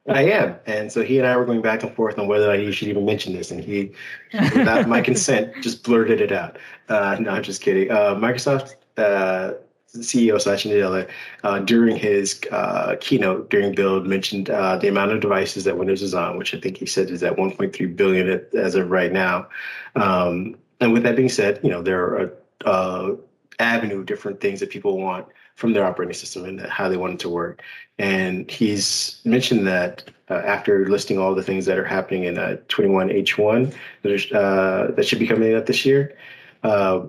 I 0.08 0.24
am. 0.24 0.56
And 0.66 0.92
so 0.92 1.04
he 1.04 1.20
and 1.20 1.28
I 1.28 1.38
were 1.38 1.46
going 1.46 1.62
back 1.62 1.84
and 1.84 1.94
forth 1.94 2.18
on 2.18 2.28
whether 2.28 2.54
he 2.56 2.72
should 2.72 2.88
even 2.88 3.06
mention 3.06 3.34
this. 3.34 3.52
And 3.52 3.64
he, 3.64 3.92
without 4.34 4.88
my 4.88 5.02
consent, 5.10 5.54
just 5.62 5.84
blurted 5.84 6.22
it 6.22 6.32
out. 6.32 6.58
Uh, 6.90 7.18
no, 7.20 7.32
I'm 7.32 7.44
just 7.44 7.62
kidding. 7.62 7.92
Uh, 7.92 8.16
Microsoft 8.16 8.76
uh, 8.98 9.54
CEO 9.96 10.42
Satya 10.42 10.74
Nadella, 10.74 11.10
uh, 11.44 11.60
during 11.60 11.96
his 11.96 12.42
uh, 12.52 12.96
keynote 13.00 13.50
during 13.50 13.76
Build, 13.76 14.08
mentioned 14.08 14.50
uh, 14.50 14.78
the 14.78 14.88
amount 14.88 15.12
of 15.12 15.20
devices 15.20 15.66
that 15.66 15.78
Windows 15.78 16.02
is 16.02 16.16
on, 16.16 16.38
which 16.38 16.56
I 16.56 16.60
think 16.60 16.78
he 16.78 16.86
said 16.86 17.10
is 17.12 17.22
at 17.22 17.36
1.3 17.36 17.96
billion 17.96 18.46
as 18.58 18.76
of 18.76 18.90
right 18.90 19.12
now. 19.12 19.48
Um, 19.96 20.56
and 20.80 20.94
with 20.94 21.04
that 21.04 21.16
being 21.16 21.30
said, 21.30 21.60
you 21.62 21.70
know, 21.70 21.84
there 21.84 22.02
are 22.02 22.34
a 22.66 23.18
avenue 23.60 24.00
of 24.00 24.08
different 24.08 24.42
things 24.42 24.60
that 24.60 24.72
people 24.72 24.98
want 24.98 25.28
from 25.62 25.74
their 25.74 25.86
operating 25.86 26.16
system 26.16 26.44
and 26.44 26.60
how 26.62 26.90
they 26.90 26.98
want 26.98 27.14
it 27.14 27.20
to 27.20 27.30
work. 27.30 27.62
And 28.00 28.50
he's 28.50 29.22
mentioned 29.26 29.68
that 29.68 30.04
uh, 30.32 30.42
after 30.44 30.88
listing 30.90 31.20
all 31.20 31.36
the 31.36 31.44
things 31.44 31.68
that 31.68 31.78
are 31.78 31.86
happening 31.86 32.24
in 32.24 32.40
uh, 32.40 32.58
21H1 32.68 33.72
that, 34.02 34.32
uh, 34.32 34.92
that 34.96 35.06
should 35.06 35.20
be 35.20 35.28
coming 35.28 35.54
out 35.54 35.68
this 35.68 35.86
year, 35.86 36.18
uh, 36.64 37.02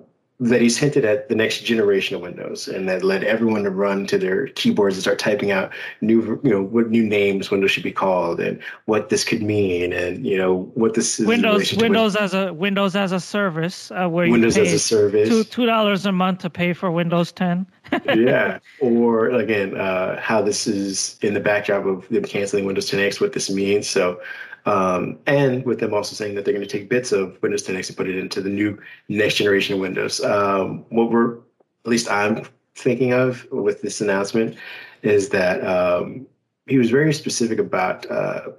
that 0.49 0.61
he's 0.61 0.77
hinted 0.77 1.05
at 1.05 1.29
the 1.29 1.35
next 1.35 1.63
generation 1.63 2.15
of 2.15 2.21
Windows, 2.21 2.67
and 2.67 2.87
that 2.89 3.03
led 3.03 3.23
everyone 3.23 3.63
to 3.63 3.69
run 3.69 4.05
to 4.07 4.17
their 4.17 4.47
keyboards 4.47 4.95
and 4.95 5.01
start 5.01 5.19
typing 5.19 5.51
out 5.51 5.71
new, 6.01 6.39
you 6.43 6.49
know, 6.49 6.61
what 6.61 6.89
new 6.89 7.03
names 7.03 7.49
Windows 7.49 7.71
should 7.71 7.83
be 7.83 7.91
called, 7.91 8.39
and 8.39 8.59
what 8.85 9.09
this 9.09 9.23
could 9.23 9.41
mean, 9.41 9.93
and 9.93 10.25
you 10.25 10.37
know 10.37 10.71
what 10.73 10.93
this 10.93 11.19
is. 11.19 11.27
Windows 11.27 11.73
Windows 11.75 12.15
as 12.15 12.33
a 12.33 12.53
Windows 12.53 12.95
as 12.95 13.11
a 13.11 13.19
service, 13.19 13.91
uh, 13.91 14.07
where 14.07 14.29
Windows 14.29 14.57
you 14.57 14.63
pay 14.63 14.69
as 14.69 14.73
a 14.73 14.79
service, 14.79 15.29
two 15.29 15.43
two 15.43 15.65
dollars 15.65 16.05
a 16.05 16.11
month 16.11 16.39
to 16.39 16.49
pay 16.49 16.73
for 16.73 16.91
Windows 16.91 17.31
10. 17.31 17.65
yeah, 18.15 18.59
or 18.79 19.29
again, 19.29 19.77
uh, 19.77 20.19
how 20.19 20.41
this 20.41 20.67
is 20.67 21.17
in 21.21 21.33
the 21.33 21.39
backdrop 21.39 21.85
of 21.85 22.07
them 22.09 22.23
canceling 22.23 22.65
Windows 22.65 22.89
10X, 22.89 23.21
what 23.21 23.33
this 23.33 23.49
means. 23.49 23.87
So 23.87 24.19
um, 24.65 25.19
and 25.25 25.65
with 25.65 25.79
them 25.79 25.93
also 25.93 26.15
saying 26.15 26.35
that 26.35 26.45
they're 26.45 26.53
going 26.53 26.65
to 26.65 26.77
take 26.77 26.89
bits 26.89 27.11
of 27.11 27.41
Windows 27.41 27.65
10X 27.65 27.89
and 27.89 27.97
put 27.97 28.09
it 28.09 28.17
into 28.17 28.41
the 28.41 28.49
new 28.49 28.79
next 29.09 29.35
generation 29.35 29.75
of 29.75 29.81
Windows. 29.81 30.23
Um, 30.23 30.85
what 30.89 31.11
we're, 31.11 31.35
at 31.37 31.85
least 31.85 32.09
I'm 32.09 32.45
thinking 32.75 33.13
of 33.13 33.45
with 33.51 33.81
this 33.81 34.01
announcement, 34.01 34.57
is 35.01 35.29
that 35.29 35.65
um, 35.65 36.25
he 36.67 36.77
was 36.77 36.89
very 36.89 37.13
specific 37.13 37.59
about 37.59 38.09
uh, 38.09 38.49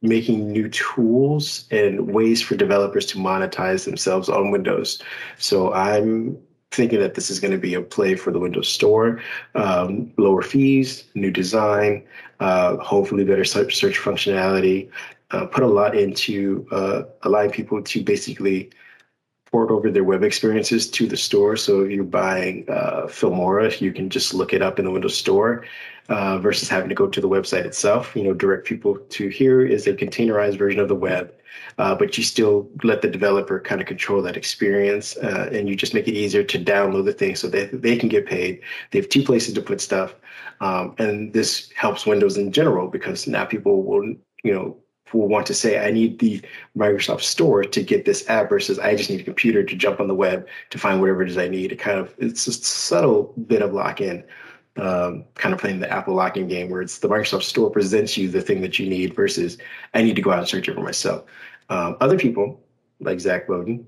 making 0.00 0.50
new 0.50 0.68
tools 0.68 1.66
and 1.70 2.12
ways 2.12 2.42
for 2.42 2.56
developers 2.56 3.06
to 3.06 3.18
monetize 3.18 3.84
themselves 3.84 4.28
on 4.28 4.50
Windows. 4.50 5.02
So 5.38 5.72
I'm 5.72 6.38
thinking 6.72 7.00
that 7.00 7.14
this 7.14 7.30
is 7.30 7.38
going 7.38 7.52
to 7.52 7.58
be 7.58 7.74
a 7.74 7.82
play 7.82 8.16
for 8.16 8.30
the 8.30 8.38
Windows 8.38 8.68
Store, 8.68 9.20
um, 9.54 10.12
lower 10.16 10.42
fees, 10.42 11.04
new 11.14 11.30
design, 11.30 12.04
uh, 12.40 12.76
hopefully 12.78 13.24
better 13.24 13.44
search 13.44 13.78
functionality, 13.78 14.90
uh, 15.32 15.46
put 15.46 15.62
a 15.62 15.66
lot 15.66 15.96
into 15.96 16.66
uh, 16.70 17.02
allowing 17.22 17.50
people 17.50 17.82
to 17.82 18.02
basically 18.02 18.70
port 19.52 19.70
over 19.70 19.90
their 19.90 20.04
web 20.04 20.22
experiences 20.22 20.90
to 20.90 21.06
the 21.06 21.16
store. 21.16 21.56
So 21.56 21.82
if 21.82 21.90
you're 21.90 22.04
buying 22.04 22.64
uh, 22.68 23.02
Filmora, 23.06 23.80
you 23.80 23.92
can 23.92 24.08
just 24.08 24.32
look 24.32 24.54
it 24.54 24.62
up 24.62 24.78
in 24.78 24.86
the 24.86 24.90
Windows 24.90 25.16
Store 25.16 25.64
uh, 26.08 26.38
versus 26.38 26.70
having 26.70 26.88
to 26.88 26.94
go 26.94 27.06
to 27.06 27.20
the 27.20 27.28
website 27.28 27.66
itself. 27.66 28.16
You 28.16 28.24
know, 28.24 28.32
direct 28.32 28.66
people 28.66 28.96
to 28.96 29.28
here 29.28 29.60
is 29.60 29.86
a 29.86 29.92
containerized 29.92 30.56
version 30.56 30.80
of 30.80 30.88
the 30.88 30.94
web, 30.94 31.32
uh, 31.76 31.94
but 31.94 32.16
you 32.16 32.24
still 32.24 32.68
let 32.82 33.02
the 33.02 33.08
developer 33.08 33.60
kind 33.60 33.82
of 33.82 33.86
control 33.86 34.22
that 34.22 34.38
experience, 34.38 35.18
uh, 35.18 35.50
and 35.52 35.68
you 35.68 35.76
just 35.76 35.92
make 35.92 36.08
it 36.08 36.14
easier 36.14 36.42
to 36.44 36.58
download 36.58 37.04
the 37.04 37.12
thing 37.12 37.36
so 37.36 37.46
that 37.48 37.82
they 37.82 37.96
can 37.96 38.08
get 38.08 38.26
paid. 38.26 38.60
They 38.90 39.00
have 39.00 39.10
two 39.10 39.22
places 39.22 39.52
to 39.54 39.62
put 39.62 39.82
stuff, 39.82 40.14
um, 40.62 40.94
and 40.98 41.32
this 41.34 41.70
helps 41.76 42.06
Windows 42.06 42.38
in 42.38 42.52
general 42.52 42.88
because 42.88 43.26
now 43.26 43.44
people 43.44 43.82
will, 43.82 44.14
you 44.44 44.52
know, 44.54 44.76
will 45.18 45.28
want 45.28 45.46
to 45.46 45.54
say, 45.54 45.84
I 45.84 45.90
need 45.90 46.18
the 46.18 46.40
Microsoft 46.76 47.22
Store 47.22 47.62
to 47.62 47.82
get 47.82 48.04
this 48.04 48.28
app 48.28 48.48
versus 48.48 48.78
I 48.78 48.94
just 48.94 49.10
need 49.10 49.20
a 49.20 49.24
computer 49.24 49.62
to 49.62 49.76
jump 49.76 50.00
on 50.00 50.08
the 50.08 50.14
web 50.14 50.46
to 50.70 50.78
find 50.78 51.00
whatever 51.00 51.22
it 51.22 51.30
is 51.30 51.38
I 51.38 51.48
need. 51.48 51.72
It 51.72 51.78
kind 51.78 51.98
of 51.98 52.14
it's 52.18 52.46
a 52.46 52.52
subtle 52.52 53.34
bit 53.46 53.62
of 53.62 53.72
lock 53.72 54.00
in, 54.00 54.24
um, 54.76 55.24
kind 55.34 55.54
of 55.54 55.60
playing 55.60 55.80
the 55.80 55.90
Apple 55.90 56.14
lock-in 56.14 56.48
game 56.48 56.70
where 56.70 56.82
it's 56.82 56.98
the 56.98 57.08
Microsoft 57.08 57.42
Store 57.42 57.70
presents 57.70 58.16
you 58.16 58.28
the 58.28 58.40
thing 58.40 58.60
that 58.62 58.78
you 58.78 58.88
need 58.88 59.14
versus 59.14 59.58
I 59.94 60.02
need 60.02 60.16
to 60.16 60.22
go 60.22 60.30
out 60.30 60.40
and 60.40 60.48
search 60.48 60.68
it 60.68 60.74
for 60.74 60.82
myself. 60.82 61.24
Um, 61.68 61.96
other 62.00 62.18
people 62.18 62.60
like 63.00 63.20
Zac 63.20 63.46
Bowden, 63.46 63.86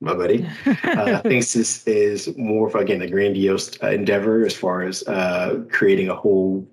my 0.00 0.14
buddy, 0.14 0.46
uh, 0.84 1.20
thinks 1.22 1.52
this 1.52 1.86
is 1.86 2.36
more 2.36 2.68
of 2.68 2.74
again 2.74 3.02
a 3.02 3.08
grandiose 3.08 3.82
uh, 3.82 3.90
endeavor 3.90 4.44
as 4.44 4.54
far 4.54 4.82
as 4.82 5.02
uh, 5.06 5.62
creating 5.70 6.08
a 6.08 6.14
whole 6.14 6.68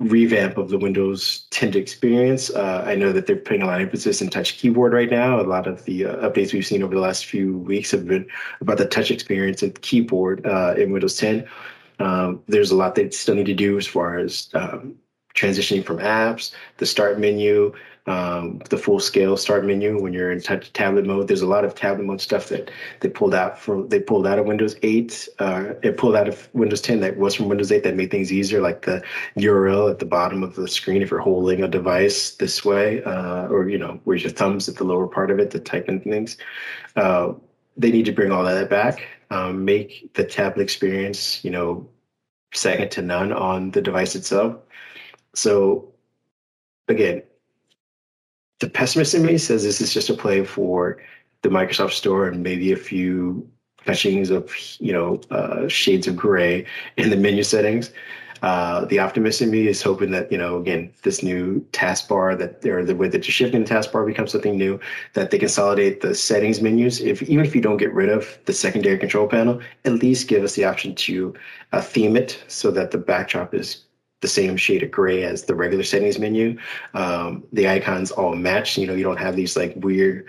revamp 0.00 0.56
of 0.56 0.70
the 0.70 0.78
Windows 0.78 1.46
10 1.50 1.76
experience. 1.76 2.50
Uh, 2.50 2.82
I 2.86 2.94
know 2.94 3.12
that 3.12 3.26
they're 3.26 3.36
putting 3.36 3.62
a 3.62 3.66
lot 3.66 3.80
of 3.80 3.86
emphasis 3.86 4.22
in 4.22 4.30
touch 4.30 4.56
keyboard 4.56 4.94
right 4.94 5.10
now. 5.10 5.40
A 5.40 5.42
lot 5.42 5.66
of 5.66 5.84
the 5.84 6.06
uh, 6.06 6.28
updates 6.28 6.52
we've 6.54 6.66
seen 6.66 6.82
over 6.82 6.94
the 6.94 7.00
last 7.00 7.26
few 7.26 7.58
weeks 7.58 7.90
have 7.90 8.06
been 8.06 8.26
about 8.62 8.78
the 8.78 8.86
touch 8.86 9.10
experience 9.10 9.62
and 9.62 9.80
keyboard 9.82 10.44
uh, 10.46 10.74
in 10.76 10.90
Windows 10.90 11.16
10. 11.18 11.46
Um, 11.98 12.42
there's 12.48 12.70
a 12.70 12.76
lot 12.76 12.94
they 12.94 13.10
still 13.10 13.34
need 13.34 13.46
to 13.46 13.54
do 13.54 13.76
as 13.76 13.86
far 13.86 14.18
as 14.18 14.48
um, 14.54 14.96
transitioning 15.34 15.84
from 15.84 15.98
apps, 15.98 16.52
the 16.78 16.86
start 16.86 17.18
menu, 17.18 17.72
um, 18.06 18.60
the 18.70 18.78
full 18.78 18.98
scale 18.98 19.36
start 19.36 19.64
menu 19.64 20.00
when 20.00 20.12
you're 20.12 20.32
in 20.32 20.40
touch 20.40 20.72
tablet 20.72 21.06
mode. 21.06 21.28
There's 21.28 21.42
a 21.42 21.46
lot 21.46 21.64
of 21.64 21.74
tablet 21.74 22.04
mode 22.04 22.20
stuff 22.20 22.48
that 22.48 22.70
they 23.00 23.08
pulled 23.08 23.34
out 23.34 23.58
from 23.58 23.88
they 23.88 24.00
pulled 24.00 24.26
out 24.26 24.38
of 24.38 24.46
Windows 24.46 24.74
8. 24.82 25.28
Uh, 25.38 25.74
it 25.82 25.96
pulled 25.96 26.16
out 26.16 26.26
of 26.26 26.48
Windows 26.52 26.80
10 26.80 27.00
that 27.00 27.18
was 27.18 27.34
from 27.34 27.48
Windows 27.48 27.70
8 27.70 27.84
that 27.84 27.96
made 27.96 28.10
things 28.10 28.32
easier, 28.32 28.60
like 28.60 28.82
the 28.82 29.02
URL 29.36 29.90
at 29.90 29.98
the 29.98 30.06
bottom 30.06 30.42
of 30.42 30.56
the 30.56 30.66
screen 30.66 31.02
if 31.02 31.10
you're 31.10 31.20
holding 31.20 31.62
a 31.62 31.68
device 31.68 32.32
this 32.32 32.64
way, 32.64 33.02
uh, 33.04 33.46
or 33.48 33.68
you 33.68 33.78
know, 33.78 34.00
where's 34.04 34.22
your 34.22 34.32
thumbs 34.32 34.68
at 34.68 34.76
the 34.76 34.84
lower 34.84 35.06
part 35.06 35.30
of 35.30 35.38
it 35.38 35.50
to 35.52 35.60
type 35.60 35.88
in 35.88 36.00
things. 36.00 36.36
Uh, 36.96 37.32
they 37.76 37.90
need 37.90 38.06
to 38.06 38.12
bring 38.12 38.32
all 38.32 38.44
that 38.44 38.68
back, 38.68 39.06
um, 39.30 39.64
make 39.64 40.12
the 40.14 40.24
tablet 40.24 40.62
experience, 40.62 41.44
you 41.44 41.50
know, 41.50 41.88
second 42.52 42.90
to 42.90 43.02
none 43.02 43.32
on 43.32 43.70
the 43.70 43.80
device 43.80 44.16
itself. 44.16 44.56
So 45.34 45.92
again, 46.88 47.22
the 48.60 48.68
pessimist 48.68 49.14
in 49.14 49.24
me 49.24 49.38
says 49.38 49.62
this 49.62 49.80
is 49.80 49.92
just 49.92 50.10
a 50.10 50.14
play 50.14 50.44
for 50.44 50.98
the 51.42 51.48
Microsoft 51.48 51.92
Store 51.92 52.28
and 52.28 52.42
maybe 52.42 52.72
a 52.72 52.76
few 52.76 53.48
touchings 53.86 54.30
of 54.30 54.54
you 54.78 54.92
know 54.92 55.20
uh, 55.30 55.66
shades 55.68 56.06
of 56.06 56.16
gray 56.16 56.66
in 56.96 57.10
the 57.10 57.16
menu 57.16 57.42
settings. 57.42 57.90
Uh, 58.42 58.86
the 58.86 58.98
optimist 58.98 59.42
in 59.42 59.50
me 59.50 59.66
is 59.66 59.82
hoping 59.82 60.10
that 60.10 60.30
you 60.32 60.38
know 60.38 60.56
again 60.58 60.90
this 61.02 61.22
new 61.22 61.60
taskbar 61.72 62.36
that 62.38 62.64
or 62.66 62.84
the 62.84 62.96
way 62.96 63.08
that 63.08 63.26
you're 63.26 63.32
shifting 63.32 63.64
the 63.64 63.74
taskbar 63.74 64.06
becomes 64.06 64.32
something 64.32 64.56
new 64.56 64.80
that 65.14 65.30
they 65.30 65.38
consolidate 65.38 66.00
the 66.00 66.14
settings 66.14 66.60
menus. 66.60 67.00
If 67.00 67.22
even 67.22 67.44
if 67.44 67.54
you 67.54 67.60
don't 67.60 67.76
get 67.76 67.92
rid 67.92 68.08
of 68.08 68.38
the 68.46 68.52
secondary 68.52 68.98
control 68.98 69.28
panel, 69.28 69.60
at 69.84 69.92
least 69.92 70.28
give 70.28 70.42
us 70.42 70.54
the 70.54 70.64
option 70.64 70.94
to 70.94 71.34
uh, 71.72 71.80
theme 71.80 72.16
it 72.16 72.42
so 72.48 72.70
that 72.70 72.90
the 72.90 72.98
backdrop 72.98 73.54
is 73.54 73.84
the 74.20 74.28
same 74.28 74.56
shade 74.56 74.82
of 74.82 74.90
gray 74.90 75.24
as 75.24 75.44
the 75.44 75.54
regular 75.54 75.84
settings 75.84 76.18
menu. 76.18 76.58
Um, 76.94 77.44
the 77.52 77.68
icons 77.68 78.10
all 78.10 78.34
match. 78.34 78.76
You 78.76 78.86
know, 78.86 78.94
you 78.94 79.04
don't 79.04 79.18
have 79.18 79.36
these 79.36 79.56
like 79.56 79.74
weird 79.76 80.26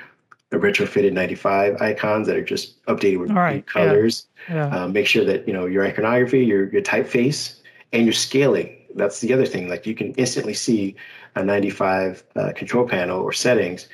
retrofitted 0.51 1.13
95 1.13 1.81
icons 1.81 2.27
that 2.27 2.35
are 2.35 2.43
just 2.43 2.83
updated 2.85 3.19
with 3.19 3.31
right, 3.31 3.65
colors. 3.65 4.27
Yeah. 4.49 4.55
Yeah. 4.55 4.83
Um, 4.83 4.93
make 4.93 5.07
sure 5.07 5.25
that 5.25 5.47
you 5.47 5.53
know 5.53 5.65
your 5.65 5.85
iconography, 5.85 6.45
your 6.45 6.69
your 6.71 6.81
typeface, 6.81 7.59
and 7.93 8.05
your 8.05 8.13
scaling. 8.13 8.77
That's 8.95 9.21
the 9.21 9.33
other 9.33 9.45
thing. 9.45 9.69
Like 9.69 9.85
you 9.85 9.95
can 9.95 10.13
instantly 10.13 10.53
see 10.53 10.95
a 11.35 11.43
95 11.43 12.23
uh, 12.35 12.51
control 12.53 12.85
panel 12.85 13.21
or 13.21 13.31
settings 13.31 13.87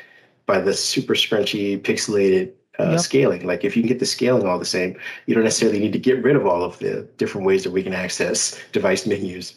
by 0.48 0.60
the 0.60 0.74
super 0.74 1.14
scrunchy 1.14 1.80
pixelated 1.80 2.52
uh, 2.80 2.92
yep. 2.92 3.00
scaling. 3.00 3.46
Like 3.46 3.64
if 3.64 3.76
you 3.76 3.84
can 3.84 3.90
get 3.90 4.00
the 4.00 4.08
scaling 4.08 4.48
all 4.48 4.58
the 4.58 4.66
same, 4.66 4.98
you 5.28 5.36
don't 5.36 5.44
necessarily 5.44 5.80
need 5.80 5.94
to 5.94 6.00
get 6.00 6.24
rid 6.24 6.36
of 6.36 6.48
all 6.48 6.64
of 6.64 6.80
the 6.80 7.08
different 7.18 7.46
ways 7.46 7.64
that 7.64 7.72
we 7.72 7.84
can 7.84 7.94
access 7.94 8.60
device 8.72 9.06
menus. 9.06 9.54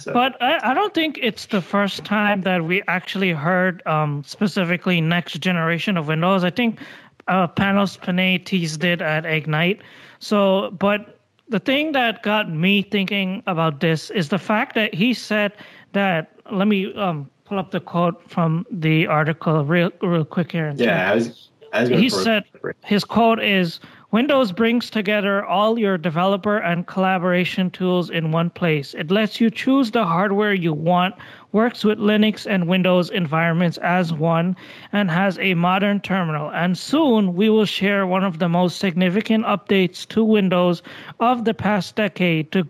So. 0.00 0.12
But 0.12 0.40
I, 0.42 0.70
I, 0.70 0.74
don't 0.74 0.94
think 0.94 1.18
it's 1.22 1.46
the 1.46 1.60
first 1.60 2.04
time 2.04 2.42
that 2.42 2.64
we 2.64 2.82
actually 2.88 3.32
heard 3.32 3.86
um, 3.86 4.22
specifically 4.24 5.00
next 5.00 5.34
generation 5.40 5.96
of 5.96 6.08
Windows. 6.08 6.44
I 6.44 6.50
think 6.50 6.80
uh, 7.28 7.46
Panos 7.48 8.00
Panay 8.00 8.38
teased 8.38 8.84
it 8.84 9.02
at 9.02 9.26
Ignite. 9.26 9.82
So, 10.18 10.70
but 10.72 11.18
the 11.48 11.58
thing 11.58 11.92
that 11.92 12.22
got 12.22 12.52
me 12.52 12.82
thinking 12.82 13.42
about 13.46 13.80
this 13.80 14.10
is 14.10 14.28
the 14.28 14.38
fact 14.38 14.74
that 14.74 14.94
he 14.94 15.14
said 15.14 15.52
that. 15.92 16.32
Let 16.50 16.66
me 16.66 16.92
um, 16.94 17.30
pull 17.44 17.60
up 17.60 17.70
the 17.70 17.78
quote 17.78 18.28
from 18.28 18.66
the 18.72 19.06
article 19.06 19.64
real, 19.64 19.92
real 20.02 20.24
quick 20.24 20.50
here. 20.50 20.72
Yeah, 20.76 21.12
I 21.12 21.14
was. 21.14 21.48
I 21.72 21.80
was 21.82 21.90
he 21.90 22.08
said 22.08 22.42
his 22.84 23.04
quote 23.04 23.40
is 23.40 23.78
Windows 24.12 24.50
brings 24.50 24.90
together 24.90 25.44
all 25.44 25.78
your 25.78 25.96
developer 25.96 26.58
and 26.58 26.88
collaboration 26.88 27.70
tools 27.70 28.10
in 28.10 28.32
one 28.32 28.50
place. 28.50 28.92
It 28.94 29.08
lets 29.08 29.40
you 29.40 29.50
choose 29.50 29.92
the 29.92 30.04
hardware 30.04 30.52
you 30.52 30.72
want, 30.72 31.14
works 31.52 31.84
with 31.84 32.00
Linux 32.00 32.44
and 32.44 32.66
Windows 32.66 33.10
environments 33.10 33.78
as 33.78 34.12
one, 34.12 34.56
and 34.92 35.12
has 35.12 35.38
a 35.38 35.54
modern 35.54 36.00
terminal. 36.00 36.50
And 36.50 36.76
soon 36.76 37.36
we 37.36 37.50
will 37.50 37.64
share 37.64 38.04
one 38.04 38.24
of 38.24 38.40
the 38.40 38.48
most 38.48 38.78
significant 38.78 39.44
updates 39.44 40.08
to 40.08 40.24
Windows 40.24 40.82
of 41.20 41.44
the 41.44 41.54
past 41.54 41.94
decade 41.94 42.50
to 42.50 42.66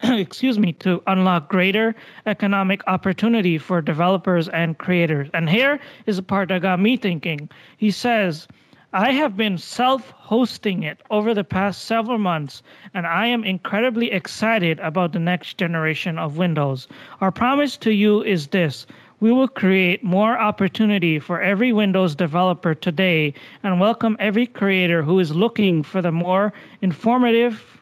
excuse 0.02 0.58
me, 0.58 0.72
to 0.72 1.02
unlock 1.06 1.50
greater 1.50 1.94
economic 2.24 2.86
opportunity 2.86 3.58
for 3.58 3.82
developers 3.82 4.48
and 4.50 4.78
creators. 4.78 5.28
And 5.34 5.50
here 5.50 5.80
is 6.06 6.16
the 6.16 6.22
part 6.22 6.48
that 6.48 6.62
got 6.62 6.80
me 6.80 6.96
thinking. 6.96 7.50
He 7.76 7.90
says, 7.90 8.46
I 8.94 9.12
have 9.12 9.36
been 9.36 9.58
self 9.58 10.12
hosting 10.12 10.82
it 10.82 11.02
over 11.10 11.34
the 11.34 11.44
past 11.44 11.84
several 11.84 12.16
months, 12.16 12.62
and 12.94 13.06
I 13.06 13.26
am 13.26 13.44
incredibly 13.44 14.10
excited 14.10 14.80
about 14.80 15.12
the 15.12 15.18
next 15.18 15.58
generation 15.58 16.18
of 16.18 16.38
Windows. 16.38 16.88
Our 17.20 17.30
promise 17.30 17.76
to 17.78 17.92
you 17.92 18.22
is 18.22 18.46
this 18.46 18.86
we 19.20 19.30
will 19.30 19.46
create 19.46 20.02
more 20.02 20.38
opportunity 20.38 21.18
for 21.18 21.38
every 21.42 21.70
Windows 21.70 22.14
developer 22.14 22.74
today 22.74 23.34
and 23.62 23.78
welcome 23.78 24.16
every 24.18 24.46
creator 24.46 25.02
who 25.02 25.18
is 25.18 25.36
looking 25.36 25.82
for 25.82 26.00
the 26.00 26.10
more 26.12 26.54
informative, 26.80 27.77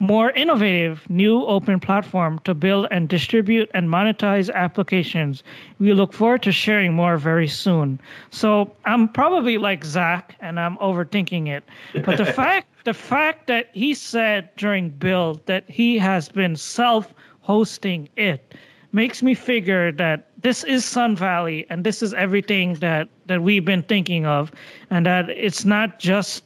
more 0.00 0.30
innovative 0.30 1.08
new 1.10 1.44
open 1.44 1.80
platform 1.80 2.38
to 2.44 2.54
build 2.54 2.86
and 2.90 3.08
distribute 3.08 3.70
and 3.74 3.88
monetize 3.88 4.52
applications. 4.54 5.42
We 5.78 5.92
look 5.92 6.12
forward 6.12 6.42
to 6.44 6.52
sharing 6.52 6.92
more 6.94 7.18
very 7.18 7.48
soon. 7.48 8.00
So 8.30 8.72
I'm 8.84 9.08
probably 9.08 9.58
like 9.58 9.84
Zac 9.84 10.36
and 10.40 10.60
I'm 10.60 10.76
overthinking 10.78 11.48
it. 11.48 11.64
But 12.04 12.16
the 12.16 12.26
fact 12.40 12.68
the 12.84 12.94
fact 12.94 13.48
that 13.48 13.70
he 13.74 13.92
said 13.92 14.48
during 14.56 14.88
build 14.90 15.44
that 15.46 15.64
he 15.68 15.98
has 15.98 16.28
been 16.28 16.56
self-hosting 16.56 18.08
it 18.16 18.54
makes 18.92 19.22
me 19.22 19.34
figure 19.34 19.92
that 19.92 20.28
this 20.40 20.64
is 20.64 20.84
Sun 20.84 21.16
Valley 21.16 21.66
and 21.68 21.84
this 21.84 22.02
is 22.02 22.14
everything 22.14 22.74
that 22.74 23.08
that 23.26 23.42
we've 23.42 23.64
been 23.64 23.82
thinking 23.82 24.24
of 24.24 24.52
and 24.90 25.04
that 25.04 25.28
it's 25.28 25.64
not 25.64 25.98
just 25.98 26.44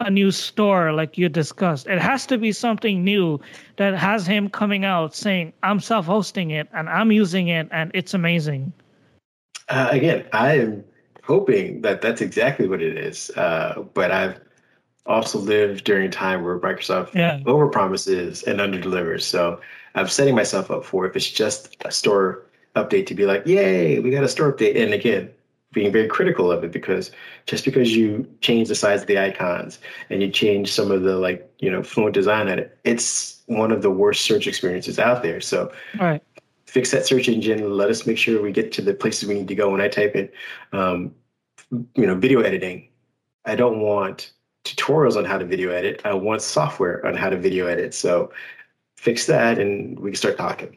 a 0.00 0.10
new 0.10 0.30
store 0.30 0.92
like 0.92 1.18
you 1.18 1.28
discussed. 1.28 1.86
It 1.86 2.00
has 2.00 2.26
to 2.26 2.38
be 2.38 2.52
something 2.52 3.02
new 3.02 3.40
that 3.76 3.94
has 3.96 4.26
him 4.26 4.48
coming 4.48 4.84
out 4.84 5.14
saying, 5.14 5.52
I'm 5.62 5.80
self 5.80 6.06
hosting 6.06 6.50
it 6.50 6.68
and 6.72 6.88
I'm 6.88 7.10
using 7.10 7.48
it 7.48 7.68
and 7.70 7.90
it's 7.94 8.14
amazing. 8.14 8.72
Uh, 9.68 9.88
again, 9.90 10.26
I 10.32 10.58
am 10.58 10.84
hoping 11.24 11.82
that 11.82 12.00
that's 12.00 12.20
exactly 12.20 12.68
what 12.68 12.80
it 12.80 12.96
is. 12.96 13.30
Uh, 13.36 13.84
but 13.92 14.10
I've 14.10 14.40
also 15.06 15.38
lived 15.38 15.84
during 15.84 16.06
a 16.06 16.10
time 16.10 16.44
where 16.44 16.58
Microsoft 16.58 17.14
yeah. 17.14 17.40
over 17.46 17.68
promises 17.68 18.42
and 18.44 18.60
underdelivers. 18.60 19.22
So 19.22 19.60
I'm 19.94 20.08
setting 20.08 20.34
myself 20.34 20.70
up 20.70 20.84
for 20.84 21.06
if 21.06 21.16
it's 21.16 21.30
just 21.30 21.76
a 21.84 21.90
store 21.90 22.46
update 22.76 23.06
to 23.06 23.14
be 23.14 23.26
like, 23.26 23.46
yay, 23.46 23.98
we 23.98 24.10
got 24.10 24.22
a 24.22 24.28
store 24.28 24.52
update. 24.52 24.80
And 24.80 24.94
again, 24.94 25.30
being 25.72 25.92
very 25.92 26.08
critical 26.08 26.50
of 26.50 26.64
it 26.64 26.72
because 26.72 27.10
just 27.46 27.64
because 27.64 27.94
you 27.94 28.26
change 28.40 28.68
the 28.68 28.74
size 28.74 29.02
of 29.02 29.06
the 29.06 29.18
icons 29.18 29.78
and 30.08 30.22
you 30.22 30.30
change 30.30 30.72
some 30.72 30.90
of 30.90 31.02
the 31.02 31.16
like 31.16 31.50
you 31.58 31.70
know 31.70 31.82
fluent 31.82 32.14
design 32.14 32.48
at 32.48 32.58
it 32.58 32.78
it's 32.84 33.42
one 33.46 33.70
of 33.70 33.82
the 33.82 33.90
worst 33.90 34.24
search 34.24 34.46
experiences 34.46 34.98
out 34.98 35.22
there. 35.22 35.40
So 35.40 35.72
right. 35.98 36.22
fix 36.66 36.90
that 36.90 37.06
search 37.06 37.28
engine. 37.28 37.76
Let 37.76 37.90
us 37.90 38.06
make 38.06 38.18
sure 38.18 38.42
we 38.42 38.52
get 38.52 38.72
to 38.72 38.82
the 38.82 38.94
places 38.94 39.28
we 39.28 39.34
need 39.34 39.48
to 39.48 39.54
go. 39.54 39.70
When 39.70 39.80
i 39.80 39.88
type 39.88 40.14
in 40.16 40.28
um, 40.72 41.14
you 41.70 42.06
know 42.06 42.14
video 42.14 42.40
editing 42.40 42.88
i 43.44 43.54
don't 43.54 43.80
want 43.80 44.32
tutorials 44.76 45.16
on 45.16 45.24
how 45.24 45.38
to 45.38 45.44
video 45.44 45.70
edit. 45.70 46.02
I 46.04 46.14
want 46.14 46.42
software 46.42 47.04
on 47.06 47.14
how 47.14 47.30
to 47.30 47.36
video 47.36 47.66
edit. 47.66 47.94
So 47.94 48.32
fix 48.96 49.26
that 49.26 49.58
and 49.58 49.98
we 49.98 50.10
can 50.10 50.16
start 50.16 50.36
talking. 50.36 50.76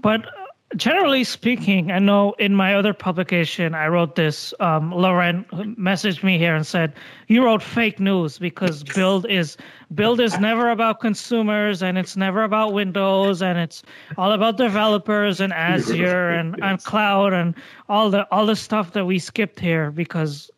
But 0.00 0.26
generally 0.76 1.24
speaking, 1.24 1.90
I 1.90 1.98
know 1.98 2.32
in 2.38 2.54
my 2.54 2.74
other 2.74 2.94
publication, 2.94 3.74
I 3.74 3.88
wrote 3.88 4.16
this. 4.16 4.54
Um, 4.60 4.90
Lauren 4.90 5.44
messaged 5.78 6.22
me 6.22 6.38
here 6.38 6.54
and 6.54 6.66
said, 6.66 6.94
"You 7.28 7.44
wrote 7.44 7.62
fake 7.62 8.00
news 8.00 8.38
because 8.38 8.82
build 8.82 9.26
is 9.28 9.56
build 9.94 10.20
is 10.20 10.38
never 10.38 10.70
about 10.70 11.00
consumers 11.00 11.82
and 11.82 11.98
it's 11.98 12.16
never 12.16 12.42
about 12.42 12.72
Windows 12.72 13.42
and 13.42 13.58
it's 13.58 13.82
all 14.16 14.32
about 14.32 14.56
developers 14.56 15.40
and 15.40 15.52
Azure 15.52 16.30
and, 16.38 16.56
and 16.62 16.82
cloud 16.84 17.32
and 17.32 17.54
all 17.88 18.10
the 18.10 18.26
all 18.30 18.46
the 18.46 18.56
stuff 18.56 18.92
that 18.92 19.04
we 19.04 19.18
skipped 19.18 19.60
here 19.60 19.90
because 19.90 20.50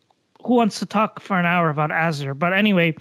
who 0.45 0.55
wants 0.55 0.79
to 0.79 0.87
talk 0.87 1.21
for 1.21 1.39
an 1.39 1.47
hour 1.47 1.71
about 1.71 1.91
Azure? 1.91 2.35
But 2.35 2.53
anyway." 2.53 2.95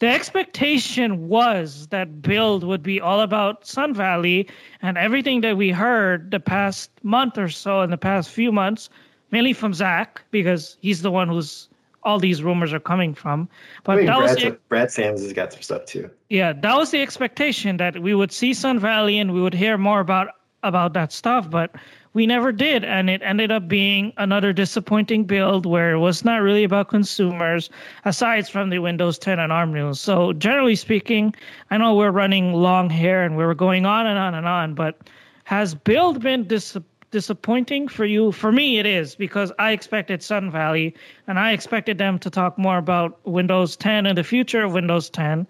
The 0.00 0.08
expectation 0.08 1.28
was 1.28 1.86
that 1.88 2.20
build 2.20 2.64
would 2.64 2.82
be 2.82 3.00
all 3.00 3.20
about 3.20 3.66
Sun 3.66 3.94
Valley 3.94 4.48
and 4.82 4.98
everything 4.98 5.40
that 5.42 5.56
we 5.56 5.70
heard 5.70 6.30
the 6.30 6.40
past 6.40 6.90
month 7.02 7.38
or 7.38 7.48
so 7.48 7.82
in 7.82 7.90
the 7.90 7.96
past 7.96 8.30
few 8.30 8.50
months, 8.52 8.90
mainly 9.30 9.52
from 9.52 9.72
Zac, 9.72 10.22
because 10.30 10.76
he's 10.80 11.02
the 11.02 11.10
one 11.10 11.28
who's 11.28 11.68
all 12.04 12.18
these 12.18 12.42
rumors 12.42 12.72
are 12.72 12.80
coming 12.80 13.14
from. 13.14 13.48
But 13.82 13.92
I 13.92 13.96
mean, 13.96 14.06
that 14.06 14.18
Brad, 14.18 14.30
was 14.30 14.42
the, 14.42 14.58
Brad 14.68 14.90
Sams 14.90 15.22
has 15.22 15.32
got 15.32 15.52
some 15.52 15.62
stuff 15.62 15.86
too. 15.86 16.10
Yeah, 16.28 16.52
that 16.52 16.76
was 16.76 16.90
the 16.90 17.00
expectation 17.00 17.78
that 17.78 18.00
we 18.00 18.14
would 18.14 18.32
see 18.32 18.52
Sun 18.52 18.78
Valley 18.78 19.18
and 19.18 19.32
we 19.32 19.40
would 19.40 19.54
hear 19.54 19.78
more 19.78 20.00
about 20.00 20.28
about 20.62 20.92
that 20.94 21.12
stuff. 21.12 21.50
But 21.50 21.74
we 22.14 22.26
never 22.26 22.52
did. 22.52 22.84
And 22.84 23.10
it 23.10 23.20
ended 23.22 23.50
up 23.52 23.68
being 23.68 24.12
another 24.16 24.52
disappointing 24.52 25.24
build 25.24 25.66
where 25.66 25.92
it 25.92 25.98
was 25.98 26.24
not 26.24 26.40
really 26.40 26.64
about 26.64 26.88
consumers, 26.88 27.68
aside 28.04 28.48
from 28.48 28.70
the 28.70 28.78
Windows 28.78 29.18
10 29.18 29.38
and 29.38 29.52
ARM 29.52 29.72
news. 29.74 30.00
So, 30.00 30.32
generally 30.32 30.76
speaking, 30.76 31.34
I 31.70 31.76
know 31.76 31.94
we're 31.94 32.10
running 32.10 32.52
long 32.54 32.88
here 32.88 33.22
and 33.22 33.36
we 33.36 33.44
were 33.44 33.54
going 33.54 33.84
on 33.84 34.06
and 34.06 34.18
on 34.18 34.34
and 34.34 34.46
on, 34.46 34.74
but 34.74 35.02
Has 35.44 35.74
build 35.74 36.22
been 36.22 36.46
dis- 36.46 36.76
disappointing 37.10 37.88
for 37.88 38.04
you? 38.04 38.32
For 38.32 38.50
me, 38.50 38.78
it 38.78 38.86
is 38.86 39.14
because 39.14 39.52
I 39.58 39.72
expected 39.72 40.22
Sun 40.22 40.50
Valley 40.50 40.94
and 41.26 41.38
I 41.38 41.52
expected 41.52 41.98
them 41.98 42.18
to 42.20 42.30
talk 42.30 42.58
more 42.58 42.78
about 42.78 43.18
Windows 43.26 43.76
10 43.76 44.06
and 44.06 44.16
the 44.16 44.24
future 44.24 44.64
of 44.64 44.72
Windows 44.72 45.10
10 45.10 45.46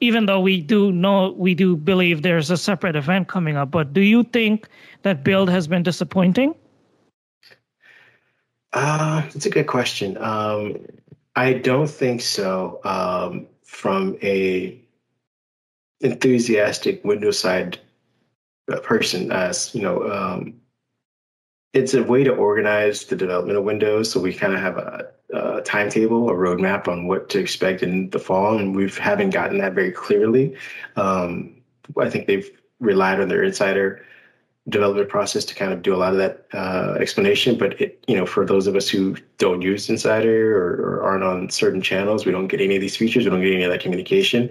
even 0.00 0.26
though 0.26 0.40
we 0.40 0.60
do 0.60 0.92
know 0.92 1.32
we 1.32 1.54
do 1.54 1.76
believe 1.76 2.22
there's 2.22 2.50
a 2.50 2.56
separate 2.56 2.96
event 2.96 3.28
coming 3.28 3.56
up 3.56 3.70
but 3.70 3.92
do 3.92 4.00
you 4.00 4.22
think 4.24 4.68
that 5.02 5.24
build 5.24 5.48
has 5.48 5.66
been 5.66 5.82
disappointing 5.82 6.54
uh, 8.72 9.22
it's 9.34 9.46
a 9.46 9.50
good 9.50 9.66
question 9.66 10.16
um, 10.18 10.76
i 11.34 11.52
don't 11.52 11.90
think 11.90 12.20
so 12.20 12.80
um, 12.84 13.46
from 13.64 14.16
a 14.22 14.80
enthusiastic 16.00 17.02
windows 17.04 17.38
side 17.38 17.78
person 18.82 19.32
as 19.32 19.74
you 19.74 19.80
know 19.80 20.10
um, 20.10 20.52
it's 21.76 21.92
a 21.92 22.02
way 22.02 22.24
to 22.24 22.34
organize 22.34 23.04
the 23.04 23.16
development 23.16 23.58
of 23.58 23.64
Windows. 23.64 24.10
So 24.10 24.18
we 24.18 24.32
kind 24.32 24.54
of 24.54 24.60
have 24.60 24.78
a, 24.78 25.08
a, 25.32 25.60
timetable, 25.62 26.28
a 26.30 26.32
roadmap 26.32 26.88
on 26.88 27.06
what 27.06 27.28
to 27.30 27.38
expect 27.38 27.82
in 27.82 28.10
the 28.10 28.18
fall, 28.18 28.58
and 28.58 28.74
we 28.74 28.88
haven't 28.90 29.30
gotten 29.30 29.58
that 29.58 29.74
very 29.74 29.92
clearly. 29.92 30.56
Um, 30.96 31.54
I 31.98 32.10
think 32.10 32.26
they've 32.26 32.48
relied 32.80 33.20
on 33.20 33.28
their 33.28 33.42
insider 33.42 34.04
development 34.68 35.08
process 35.08 35.44
to 35.44 35.54
kind 35.54 35.72
of 35.72 35.82
do 35.82 35.94
a 35.94 35.96
lot 35.96 36.12
of 36.12 36.18
that 36.18 36.46
uh, 36.52 36.96
explanation. 36.98 37.56
But 37.56 37.80
it, 37.80 38.02
you 38.08 38.16
know, 38.16 38.26
for 38.26 38.44
those 38.44 38.66
of 38.66 38.74
us 38.74 38.88
who 38.88 39.16
don't 39.38 39.62
use 39.62 39.88
Insider 39.88 40.56
or, 40.56 40.74
or, 40.74 41.02
aren't 41.02 41.24
on 41.24 41.50
certain 41.50 41.80
channels, 41.80 42.26
we 42.26 42.32
don't 42.32 42.48
get 42.48 42.60
any 42.60 42.74
of 42.74 42.80
these 42.80 42.96
features. 42.96 43.24
We 43.24 43.30
don't 43.30 43.42
get 43.42 43.52
any 43.52 43.62
of 43.62 43.70
that 43.70 43.80
communication. 43.80 44.50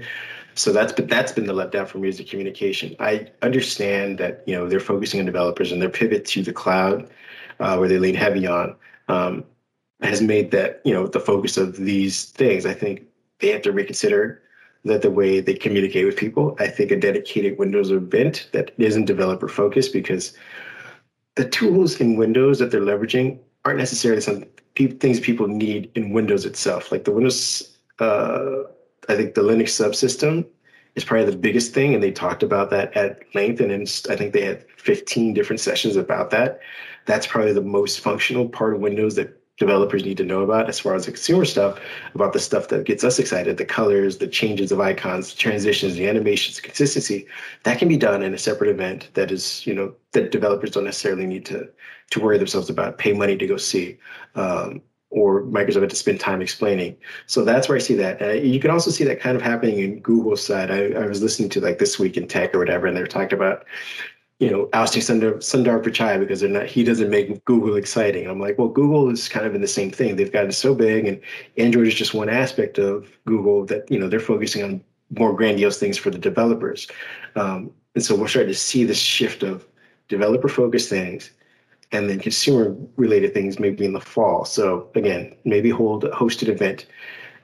So 0.53 0.71
that's 0.71 0.93
been 0.93 1.07
that's 1.07 1.33
been 1.33 1.47
the 1.47 1.53
letdown 1.53 1.85
for 1.85 1.97
me 1.97 2.07
is 2.07 2.17
the 2.17 2.23
communication. 2.23 2.95
I 2.99 3.29
understand 3.41 4.17
that 4.19 4.41
you 4.47 4.55
know 4.55 4.69
they're 4.69 4.79
focusing 4.79 5.19
on 5.19 5.25
developers 5.25 5.73
and 5.73 5.81
their 5.81 5.89
pivot 5.89 6.25
to 6.27 6.43
the 6.43 6.53
cloud, 6.53 7.09
uh, 7.59 7.75
where 7.75 7.89
they 7.89 7.99
lean 7.99 8.15
heavy 8.15 8.47
on, 8.47 8.73
um, 9.09 9.43
has 10.05 10.21
made 10.21 10.51
that 10.51 10.81
you 10.85 10.93
know 10.93 11.07
the 11.07 11.19
focus 11.19 11.57
of 11.57 11.77
these 11.77 12.25
things. 12.25 12.65
I 12.65 12.73
think 12.73 13.03
they 13.39 13.49
have 13.49 13.61
to 13.63 13.71
reconsider 13.71 14.41
that 14.85 15.01
the 15.01 15.11
way 15.11 15.39
they 15.39 15.55
communicate 15.55 16.05
with 16.05 16.15
people. 16.15 16.55
I 16.59 16.67
think 16.67 16.91
a 16.91 16.99
dedicated 16.99 17.57
Windows 17.57 17.91
event 17.91 18.49
that 18.53 18.71
isn't 18.77 19.05
developer 19.05 19.47
focused 19.47 19.93
because 19.93 20.37
the 21.35 21.49
tools 21.49 21.99
in 21.99 22.17
Windows 22.17 22.59
that 22.59 22.71
they're 22.71 22.81
leveraging 22.81 23.39
aren't 23.65 23.79
necessarily 23.79 24.21
some 24.21 24.45
pe- 24.75 24.87
things 24.87 25.19
people 25.19 25.47
need 25.47 25.91
in 25.95 26.11
Windows 26.11 26.45
itself. 26.45 26.91
Like 26.91 27.03
the 27.03 27.11
Windows 27.11 27.75
uh, 27.99 28.63
I 29.09 29.15
think 29.15 29.35
the 29.35 29.41
Linux 29.41 29.69
subsystem 29.69 30.45
is 30.95 31.03
probably 31.03 31.29
the 31.29 31.37
biggest 31.37 31.73
thing, 31.73 31.93
and 31.93 32.01
they 32.01 32.11
talked 32.11 32.43
about 32.43 32.69
that 32.69 32.95
at 32.95 33.23
length. 33.35 33.59
And 33.59 33.71
I 33.71 34.15
think 34.15 34.33
they 34.33 34.45
had 34.45 34.65
15 34.77 35.33
different 35.33 35.59
sessions 35.59 35.95
about 35.95 36.29
that. 36.31 36.59
That's 37.05 37.27
probably 37.27 37.53
the 37.53 37.61
most 37.61 37.99
functional 37.99 38.47
part 38.49 38.73
of 38.73 38.79
Windows 38.79 39.15
that 39.15 39.39
developers 39.57 40.03
need 40.03 40.17
to 40.17 40.25
know 40.25 40.41
about 40.41 40.67
as 40.67 40.79
far 40.79 40.95
as 40.95 41.05
the 41.05 41.11
consumer 41.11 41.45
stuff, 41.45 41.79
about 42.13 42.33
the 42.33 42.39
stuff 42.39 42.67
that 42.67 42.85
gets 42.85 43.03
us 43.03 43.19
excited, 43.19 43.57
the 43.57 43.65
colors, 43.65 44.17
the 44.17 44.27
changes 44.27 44.71
of 44.71 44.81
icons, 44.81 45.31
the 45.31 45.37
transitions, 45.37 45.95
the 45.95 46.07
animations, 46.09 46.57
the 46.57 46.61
consistency. 46.61 47.25
That 47.63 47.79
can 47.79 47.87
be 47.87 47.97
done 47.97 48.21
in 48.21 48.33
a 48.33 48.37
separate 48.37 48.69
event 48.69 49.09
that 49.13 49.31
is, 49.31 49.65
you 49.65 49.73
know, 49.73 49.93
that 50.11 50.31
developers 50.31 50.71
don't 50.71 50.83
necessarily 50.83 51.25
need 51.25 51.45
to 51.45 51.69
to 52.11 52.19
worry 52.19 52.37
themselves 52.37 52.69
about, 52.69 52.97
pay 52.97 53.13
money 53.13 53.35
to 53.37 53.47
go 53.47 53.57
see. 53.57 53.97
Um, 54.35 54.81
or 55.09 55.43
Microsoft 55.43 55.81
had 55.81 55.89
to 55.89 55.95
spend 55.95 56.19
time 56.19 56.41
explaining. 56.41 56.97
So 57.25 57.45
that's 57.45 57.69
where 57.69 57.77
I 57.77 57.79
see 57.79 57.95
that. 57.95 58.21
Uh, 58.21 58.31
you 58.31 58.59
can 58.59 58.69
also 58.69 58.91
see 58.91 59.05
that 59.05 59.21
kind 59.21 59.37
of 59.37 59.41
happening 59.41 59.79
in 59.79 60.01
Google's 60.01 60.45
side. 60.45 60.69
I, 60.69 60.87
I, 60.89 61.05
was 61.05 61.23
listening 61.23 61.47
to 61.49 61.61
like 61.61 61.79
This 61.79 61.97
Week 61.97 62.17
in 62.17 62.27
Tech 62.27 62.53
or 62.53 62.59
whatever, 62.59 62.85
and 62.85 62.97
they 62.97 63.01
were 63.01 63.07
talking 63.07 63.37
about, 63.37 63.63
you 64.39 64.49
know, 64.49 64.69
ousting 64.73 65.01
Sundar, 65.01 65.35
Sundar 65.37 65.81
Pichai 65.81 66.19
because 66.19 66.41
they're 66.41 66.49
not, 66.49 66.65
he 66.65 66.83
doesn't 66.83 67.09
make 67.09 67.43
Google 67.45 67.77
exciting. 67.77 68.27
I'm 68.27 68.39
like, 68.39 68.57
well, 68.57 68.67
Google 68.67 69.09
is 69.09 69.29
kind 69.29 69.45
of 69.45 69.55
in 69.55 69.61
the 69.61 69.67
same 69.67 69.91
thing. 69.91 70.15
They've 70.15 70.31
gotten 70.31 70.51
so 70.51 70.75
big, 70.75 71.07
and 71.07 71.21
Android 71.57 71.87
is 71.87 71.95
just 71.95 72.13
one 72.13 72.29
aspect 72.29 72.77
of 72.77 73.09
Google 73.25 73.65
that, 73.67 73.89
you 73.89 73.97
know, 73.97 74.09
they're 74.09 74.19
focusing 74.19 74.63
on 74.63 74.83
more 75.17 75.33
grandiose 75.33 75.79
things 75.79 75.97
for 75.97 76.09
the 76.09 76.17
developers. 76.17 76.87
Um, 77.35 77.71
and 77.93 78.03
so 78.03 78.15
we're 78.15 78.27
starting 78.27 78.51
to 78.51 78.59
see 78.59 78.83
this 78.83 78.99
shift 78.99 79.43
of 79.43 79.65
developer 80.09 80.49
focused 80.49 80.89
things 80.89 81.31
and 81.91 82.09
then 82.09 82.19
consumer 82.19 82.75
related 82.97 83.33
things 83.33 83.59
maybe 83.59 83.85
in 83.85 83.93
the 83.93 84.01
fall. 84.01 84.43
So 84.43 84.89
again, 84.95 85.35
maybe 85.45 85.69
hold 85.69 86.03
a 86.03 86.09
hosted 86.09 86.49
event 86.49 86.87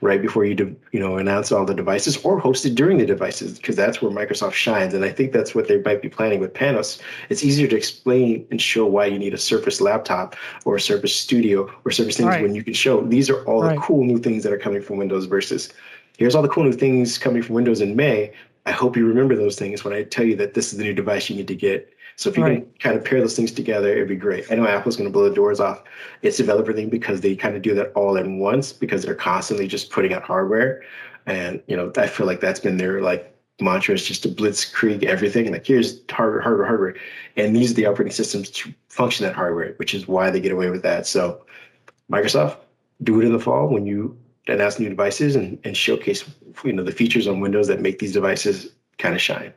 right 0.02 0.20
before 0.20 0.44
you 0.44 0.54
de- 0.54 0.74
you 0.90 1.00
know 1.00 1.16
announce 1.16 1.50
all 1.50 1.64
the 1.64 1.74
devices 1.74 2.18
or 2.18 2.38
host 2.38 2.66
it 2.66 2.74
during 2.74 2.98
the 2.98 3.06
devices 3.06 3.56
because 3.56 3.76
that's 3.76 4.02
where 4.02 4.10
Microsoft 4.10 4.52
shines 4.52 4.92
and 4.92 5.04
I 5.04 5.10
think 5.10 5.32
that's 5.32 5.54
what 5.54 5.68
they 5.68 5.80
might 5.80 6.02
be 6.02 6.10
planning 6.10 6.40
with 6.40 6.52
Panos. 6.52 7.00
It's 7.30 7.42
easier 7.42 7.68
to 7.68 7.76
explain 7.76 8.46
and 8.50 8.60
show 8.60 8.84
why 8.84 9.06
you 9.06 9.18
need 9.18 9.32
a 9.32 9.38
Surface 9.38 9.80
laptop 9.80 10.36
or 10.64 10.76
a 10.76 10.80
Surface 10.80 11.14
Studio 11.14 11.70
or 11.84 11.90
Surface 11.90 12.16
things 12.16 12.28
right. 12.28 12.42
when 12.42 12.54
you 12.54 12.64
can 12.64 12.74
show 12.74 13.00
these 13.00 13.30
are 13.30 13.44
all 13.44 13.62
right. 13.62 13.76
the 13.76 13.80
cool 13.80 14.04
new 14.04 14.18
things 14.18 14.42
that 14.42 14.52
are 14.52 14.58
coming 14.58 14.82
from 14.82 14.98
Windows 14.98 15.24
versus 15.24 15.72
here's 16.18 16.34
all 16.34 16.42
the 16.42 16.48
cool 16.48 16.64
new 16.64 16.72
things 16.72 17.16
coming 17.16 17.42
from 17.42 17.54
Windows 17.54 17.80
in 17.80 17.96
May. 17.96 18.32
I 18.66 18.72
hope 18.72 18.96
you 18.96 19.06
remember 19.06 19.34
those 19.34 19.58
things 19.58 19.84
when 19.84 19.92
I 19.92 20.04
tell 20.04 20.24
you 20.24 20.36
that 20.36 20.54
this 20.54 20.72
is 20.72 20.78
the 20.78 20.84
new 20.84 20.94
device 20.94 21.28
you 21.28 21.36
need 21.36 21.48
to 21.48 21.56
get 21.56 21.92
so 22.16 22.30
if 22.30 22.36
you 22.36 22.44
right. 22.44 22.62
can 22.62 22.72
kind 22.78 22.96
of 22.96 23.04
pair 23.04 23.20
those 23.20 23.36
things 23.36 23.52
together, 23.52 23.90
it'd 23.90 24.08
be 24.08 24.16
great. 24.16 24.50
I 24.50 24.54
know 24.54 24.66
Apple's 24.66 24.96
going 24.96 25.08
to 25.08 25.12
blow 25.12 25.28
the 25.28 25.34
doors 25.34 25.60
off 25.60 25.82
its 26.22 26.36
developer 26.36 26.72
thing 26.72 26.88
because 26.88 27.20
they 27.20 27.34
kind 27.34 27.56
of 27.56 27.62
do 27.62 27.74
that 27.74 27.92
all 27.94 28.16
in 28.16 28.38
once 28.38 28.72
because 28.72 29.02
they're 29.02 29.14
constantly 29.14 29.66
just 29.66 29.90
putting 29.90 30.12
out 30.12 30.22
hardware. 30.22 30.82
And, 31.26 31.62
you 31.66 31.76
know, 31.76 31.92
I 31.96 32.06
feel 32.06 32.26
like 32.26 32.40
that's 32.40 32.60
been 32.60 32.76
their 32.76 33.00
like 33.00 33.34
mantra 33.60 33.94
is 33.94 34.04
just 34.04 34.22
to 34.24 34.28
blitzkrieg 34.28 35.04
everything. 35.04 35.46
And 35.46 35.54
like, 35.54 35.66
here's 35.66 36.00
hardware, 36.10 36.42
hardware, 36.42 36.66
hardware. 36.66 36.96
And 37.36 37.56
these 37.56 37.70
are 37.70 37.74
the 37.74 37.86
operating 37.86 38.12
systems 38.12 38.50
to 38.50 38.74
function 38.88 39.24
that 39.26 39.34
hardware, 39.34 39.74
which 39.76 39.94
is 39.94 40.06
why 40.06 40.30
they 40.30 40.40
get 40.40 40.52
away 40.52 40.70
with 40.70 40.82
that. 40.82 41.06
So 41.06 41.44
Microsoft, 42.10 42.56
do 43.02 43.20
it 43.20 43.24
in 43.24 43.32
the 43.32 43.40
fall 43.40 43.68
when 43.68 43.86
you 43.86 44.16
announce 44.48 44.78
new 44.78 44.88
devices 44.88 45.36
and, 45.36 45.58
and 45.64 45.76
showcase, 45.76 46.24
you 46.64 46.72
know, 46.72 46.82
the 46.82 46.92
features 46.92 47.28
on 47.28 47.40
Windows 47.40 47.68
that 47.68 47.80
make 47.80 47.98
these 47.98 48.12
devices 48.12 48.68
kind 48.98 49.14
of 49.14 49.20
shine. 49.20 49.52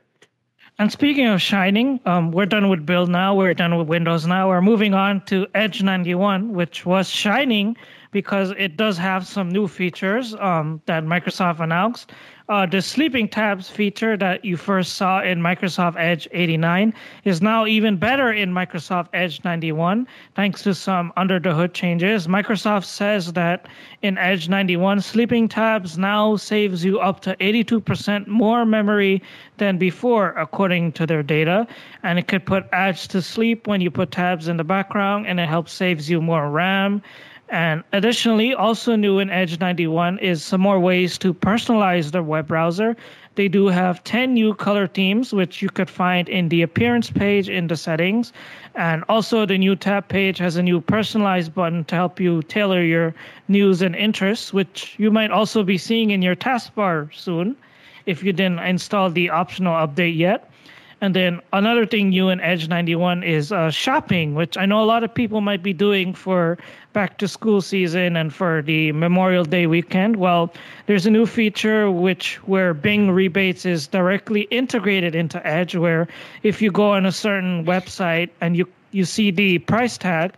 And 0.77 0.91
speaking 0.91 1.27
of 1.27 1.41
shining, 1.41 2.01
um, 2.05 2.31
we're 2.31 2.45
done 2.45 2.69
with 2.69 2.85
build 2.85 3.09
now. 3.09 3.33
We're 3.33 3.53
done 3.53 3.77
with 3.77 3.87
Windows 3.87 4.27
now. 4.27 4.49
We're 4.49 4.61
moving 4.61 4.93
on 4.93 5.23
to 5.27 5.47
Edge 5.55 5.81
91, 5.81 6.51
which 6.53 6.85
was 6.85 7.09
shining 7.09 7.77
because 8.15 8.53
it 8.57 8.77
does 8.77 8.97
have 8.97 9.27
some 9.27 9.49
new 9.49 9.67
features 9.67 10.35
um, 10.35 10.81
that 10.85 11.03
Microsoft 11.03 11.59
announced. 11.59 12.13
Uh, 12.47 12.65
the 12.65 12.81
sleeping 12.81 13.27
tabs 13.27 13.69
feature 13.69 14.15
that 14.15 14.45
you 14.45 14.55
first 14.55 14.93
saw 14.93 15.21
in 15.21 15.41
Microsoft 15.41 15.95
Edge 15.97 16.25
89 16.31 16.93
is 17.25 17.41
now 17.41 17.65
even 17.65 17.97
better 17.97 18.31
in 18.31 18.53
Microsoft 18.53 19.07
Edge 19.13 19.43
91 19.43 20.07
thanks 20.33 20.63
to 20.63 20.73
some 20.73 21.11
under 21.17 21.39
the 21.39 21.53
hood 21.53 21.73
changes. 21.73 22.25
Microsoft 22.25 22.85
says 22.85 23.33
that 23.33 23.67
in 24.01 24.17
Edge 24.17 24.47
91, 24.47 25.01
sleeping 25.01 25.49
tabs 25.49 25.97
now 25.97 26.37
saves 26.37 26.85
you 26.85 26.99
up 26.99 27.19
to 27.19 27.35
82% 27.37 28.27
more 28.27 28.63
memory 28.63 29.21
than 29.57 29.77
before, 29.77 30.29
according 30.37 30.93
to 30.93 31.05
their 31.05 31.23
data. 31.23 31.67
And 32.03 32.17
it 32.17 32.29
could 32.29 32.45
put 32.45 32.63
Edge 32.71 33.09
to 33.09 33.21
sleep 33.21 33.67
when 33.67 33.81
you 33.81 33.91
put 33.91 34.11
tabs 34.11 34.47
in 34.47 34.55
the 34.55 34.63
background, 34.63 35.27
and 35.27 35.37
it 35.37 35.49
helps 35.49 35.73
saves 35.73 36.09
you 36.09 36.21
more 36.21 36.49
RAM. 36.49 37.01
And 37.49 37.83
additionally, 37.93 38.55
also 38.55 38.95
new 38.95 39.19
in 39.19 39.29
Edge 39.29 39.59
91 39.59 40.17
is 40.17 40.43
some 40.43 40.61
more 40.61 40.79
ways 40.79 41.17
to 41.19 41.33
personalize 41.33 42.11
the 42.11 42.23
web 42.23 42.47
browser. 42.47 42.97
They 43.35 43.47
do 43.47 43.67
have 43.67 44.03
10 44.03 44.33
new 44.33 44.55
color 44.55 44.87
themes, 44.87 45.31
which 45.31 45.61
you 45.61 45.69
could 45.69 45.89
find 45.89 46.27
in 46.27 46.49
the 46.49 46.63
appearance 46.63 47.11
page 47.11 47.47
in 47.47 47.67
the 47.67 47.77
settings. 47.77 48.33
And 48.73 49.03
also, 49.09 49.45
the 49.45 49.59
new 49.59 49.75
tab 49.75 50.07
page 50.07 50.39
has 50.39 50.55
a 50.55 50.63
new 50.63 50.81
personalized 50.81 51.53
button 51.53 51.83
to 51.85 51.95
help 51.95 52.19
you 52.19 52.41
tailor 52.43 52.81
your 52.81 53.13
news 53.47 53.83
and 53.83 53.95
interests, 53.95 54.51
which 54.51 54.95
you 54.97 55.11
might 55.11 55.31
also 55.31 55.63
be 55.63 55.77
seeing 55.77 56.09
in 56.09 56.23
your 56.23 56.35
taskbar 56.35 57.13
soon 57.13 57.55
if 58.07 58.23
you 58.23 58.33
didn't 58.33 58.59
install 58.59 59.11
the 59.11 59.29
optional 59.29 59.73
update 59.73 60.17
yet. 60.17 60.49
And 61.05 61.15
then 61.15 61.39
another 61.53 61.85
thing 61.85 62.09
new 62.09 62.29
in 62.29 62.41
Edge 62.41 62.67
91 62.67 63.21
is 63.21 63.51
uh, 63.51 63.69
shopping, 63.69 64.33
which 64.33 64.57
I 64.57 64.65
know 64.65 64.81
a 64.81 64.89
lot 64.89 65.03
of 65.03 65.13
people 65.13 65.39
might 65.39 65.61
be 65.61 65.71
doing 65.71 66.15
for 66.15 66.57
back 66.93 67.19
to 67.19 67.27
school 67.27 67.61
season 67.61 68.15
and 68.17 68.33
for 68.33 68.63
the 68.63 68.91
Memorial 68.91 69.45
Day 69.45 69.67
weekend. 69.67 70.15
Well, 70.15 70.51
there's 70.87 71.05
a 71.05 71.11
new 71.11 71.27
feature 71.27 71.91
which 71.91 72.37
where 72.47 72.73
Bing 72.73 73.11
rebates 73.11 73.67
is 73.67 73.85
directly 73.85 74.47
integrated 74.49 75.13
into 75.13 75.45
Edge, 75.45 75.75
where 75.75 76.07
if 76.41 76.59
you 76.59 76.71
go 76.71 76.93
on 76.93 77.05
a 77.05 77.11
certain 77.11 77.65
website 77.65 78.31
and 78.41 78.57
you 78.57 78.67
you 78.91 79.05
see 79.05 79.29
the 79.29 79.59
price 79.59 79.99
tag, 79.99 80.33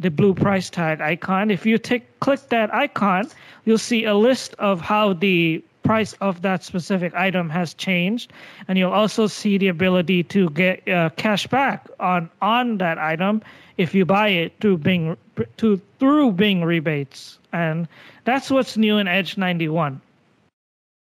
the 0.00 0.10
blue 0.10 0.34
price 0.34 0.68
tag 0.68 1.00
icon. 1.00 1.48
If 1.48 1.64
you 1.64 1.78
take 1.78 2.18
click 2.18 2.48
that 2.48 2.74
icon, 2.74 3.28
you'll 3.66 3.78
see 3.78 4.04
a 4.04 4.16
list 4.16 4.54
of 4.58 4.80
how 4.80 5.12
the 5.12 5.62
price 5.88 6.12
of 6.20 6.42
that 6.42 6.62
specific 6.62 7.14
item 7.14 7.48
has 7.48 7.72
changed, 7.72 8.30
and 8.68 8.76
you'll 8.76 8.92
also 8.92 9.26
see 9.26 9.56
the 9.56 9.68
ability 9.68 10.22
to 10.22 10.50
get 10.50 10.86
uh, 10.86 11.08
cash 11.16 11.46
back 11.46 11.88
on 11.98 12.28
on 12.42 12.76
that 12.76 12.98
item 12.98 13.40
if 13.78 13.94
you 13.94 14.04
buy 14.04 14.28
it 14.28 14.52
through 14.60 14.76
Bing 14.76 15.16
to 15.56 15.80
through 15.98 16.32
Bing 16.32 16.62
rebates, 16.62 17.38
and 17.52 17.88
that's 18.24 18.50
what's 18.50 18.76
new 18.76 18.98
in 18.98 19.08
Edge 19.08 19.38
91. 19.38 19.98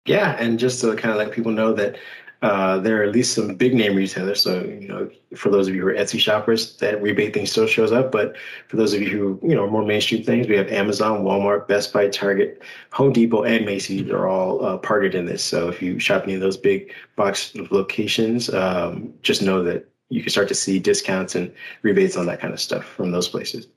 Yeah, 0.05 0.37
and 0.39 0.57
just 0.57 0.79
to 0.81 0.95
kind 0.95 1.11
of 1.11 1.17
let 1.17 1.33
people 1.33 1.51
know 1.51 1.73
that 1.73 1.97
uh, 2.41 2.79
there 2.79 2.99
are 2.99 3.03
at 3.03 3.11
least 3.11 3.35
some 3.35 3.53
big 3.53 3.75
name 3.75 3.95
retailers. 3.95 4.41
So, 4.41 4.63
you 4.63 4.87
know, 4.87 5.09
for 5.35 5.49
those 5.49 5.67
of 5.67 5.75
you 5.75 5.81
who 5.81 5.87
are 5.89 5.93
Etsy 5.93 6.19
shoppers, 6.19 6.75
that 6.77 7.01
rebate 7.01 7.33
thing 7.33 7.45
still 7.45 7.67
shows 7.67 7.91
up. 7.91 8.11
But 8.11 8.35
for 8.67 8.77
those 8.77 8.93
of 8.93 9.01
you 9.01 9.09
who, 9.09 9.47
you 9.47 9.55
know, 9.55 9.69
more 9.69 9.85
mainstream 9.85 10.23
things, 10.23 10.47
we 10.47 10.57
have 10.57 10.67
Amazon, 10.69 11.23
Walmart, 11.23 11.67
Best 11.67 11.93
Buy, 11.93 12.09
Target, 12.09 12.63
Home 12.93 13.13
Depot, 13.13 13.43
and 13.43 13.65
Macy's 13.65 14.09
are 14.09 14.27
all 14.27 14.65
uh, 14.65 14.77
parted 14.77 15.13
in 15.13 15.25
this. 15.25 15.43
So 15.43 15.69
if 15.69 15.81
you 15.81 15.99
shop 15.99 16.23
any 16.23 16.33
of 16.33 16.41
those 16.41 16.57
big 16.57 16.93
box 17.15 17.53
locations, 17.69 18.51
um, 18.51 19.13
just 19.21 19.43
know 19.43 19.61
that 19.63 19.87
you 20.09 20.21
can 20.21 20.31
start 20.31 20.47
to 20.47 20.55
see 20.55 20.79
discounts 20.79 21.35
and 21.35 21.53
rebates 21.83 22.17
on 22.17 22.25
that 22.25 22.41
kind 22.41 22.53
of 22.53 22.59
stuff 22.59 22.85
from 22.85 23.11
those 23.11 23.27
places. 23.27 23.67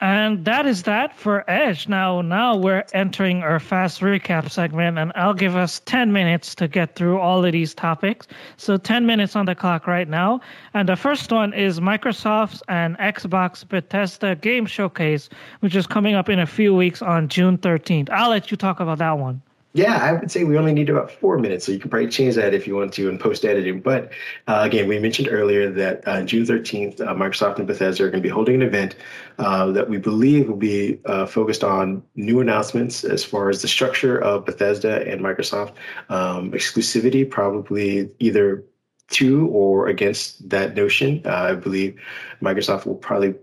And 0.00 0.46
that 0.46 0.64
is 0.64 0.84
that 0.84 1.14
for 1.14 1.44
Edge. 1.48 1.86
Now, 1.86 2.22
now 2.22 2.56
we're 2.56 2.84
entering 2.94 3.42
our 3.42 3.60
fast 3.60 4.00
recap 4.00 4.50
segment, 4.50 4.98
and 4.98 5.12
I'll 5.14 5.34
give 5.34 5.56
us 5.56 5.80
10 5.84 6.10
minutes 6.10 6.54
to 6.54 6.68
get 6.68 6.94
through 6.94 7.18
all 7.18 7.44
of 7.44 7.52
these 7.52 7.74
topics. 7.74 8.26
So 8.56 8.78
10 8.78 9.04
minutes 9.04 9.36
on 9.36 9.44
the 9.44 9.54
clock 9.54 9.86
right 9.86 10.08
now. 10.08 10.40
And 10.72 10.88
the 10.88 10.96
first 10.96 11.30
one 11.30 11.52
is 11.52 11.80
Microsoft's 11.80 12.62
and 12.68 12.96
Xbox 12.96 13.68
Bethesda 13.68 14.36
Game 14.36 14.64
Showcase, 14.64 15.28
which 15.60 15.76
is 15.76 15.86
coming 15.86 16.14
up 16.14 16.30
in 16.30 16.38
a 16.38 16.46
few 16.46 16.74
weeks 16.74 17.02
on 17.02 17.28
June 17.28 17.58
13th. 17.58 18.08
I'll 18.10 18.30
let 18.30 18.50
you 18.50 18.56
talk 18.56 18.80
about 18.80 18.98
that 18.98 19.18
one. 19.18 19.42
Yeah, 19.72 19.98
I 19.98 20.12
would 20.12 20.32
say 20.32 20.42
we 20.42 20.58
only 20.58 20.72
need 20.72 20.90
about 20.90 21.12
four 21.12 21.38
minutes, 21.38 21.64
so 21.64 21.70
you 21.70 21.78
can 21.78 21.90
probably 21.90 22.08
change 22.08 22.34
that 22.34 22.54
if 22.54 22.66
you 22.66 22.74
want 22.74 22.92
to 22.94 23.08
in 23.08 23.18
post 23.18 23.44
editing. 23.44 23.80
But 23.80 24.10
uh, 24.48 24.62
again, 24.64 24.88
we 24.88 24.98
mentioned 24.98 25.28
earlier 25.30 25.70
that 25.70 26.02
uh, 26.08 26.22
June 26.22 26.44
13th, 26.44 27.00
uh, 27.00 27.14
Microsoft 27.14 27.58
and 27.58 27.68
Bethesda 27.68 28.02
are 28.02 28.10
going 28.10 28.20
to 28.20 28.28
be 28.28 28.32
holding 28.32 28.56
an 28.56 28.62
event 28.62 28.96
uh, 29.38 29.70
that 29.70 29.88
we 29.88 29.96
believe 29.96 30.48
will 30.48 30.56
be 30.56 30.98
uh, 31.04 31.24
focused 31.24 31.62
on 31.62 32.02
new 32.16 32.40
announcements 32.40 33.04
as 33.04 33.24
far 33.24 33.48
as 33.48 33.62
the 33.62 33.68
structure 33.68 34.18
of 34.18 34.44
Bethesda 34.44 35.08
and 35.08 35.20
Microsoft 35.20 35.74
um, 36.08 36.50
exclusivity, 36.50 37.28
probably 37.28 38.10
either 38.18 38.64
to 39.10 39.46
or 39.48 39.86
against 39.86 40.48
that 40.48 40.74
notion. 40.74 41.22
Uh, 41.24 41.30
I 41.30 41.54
believe 41.54 41.96
Microsoft 42.42 42.86
will 42.86 42.96
probably 42.96 43.34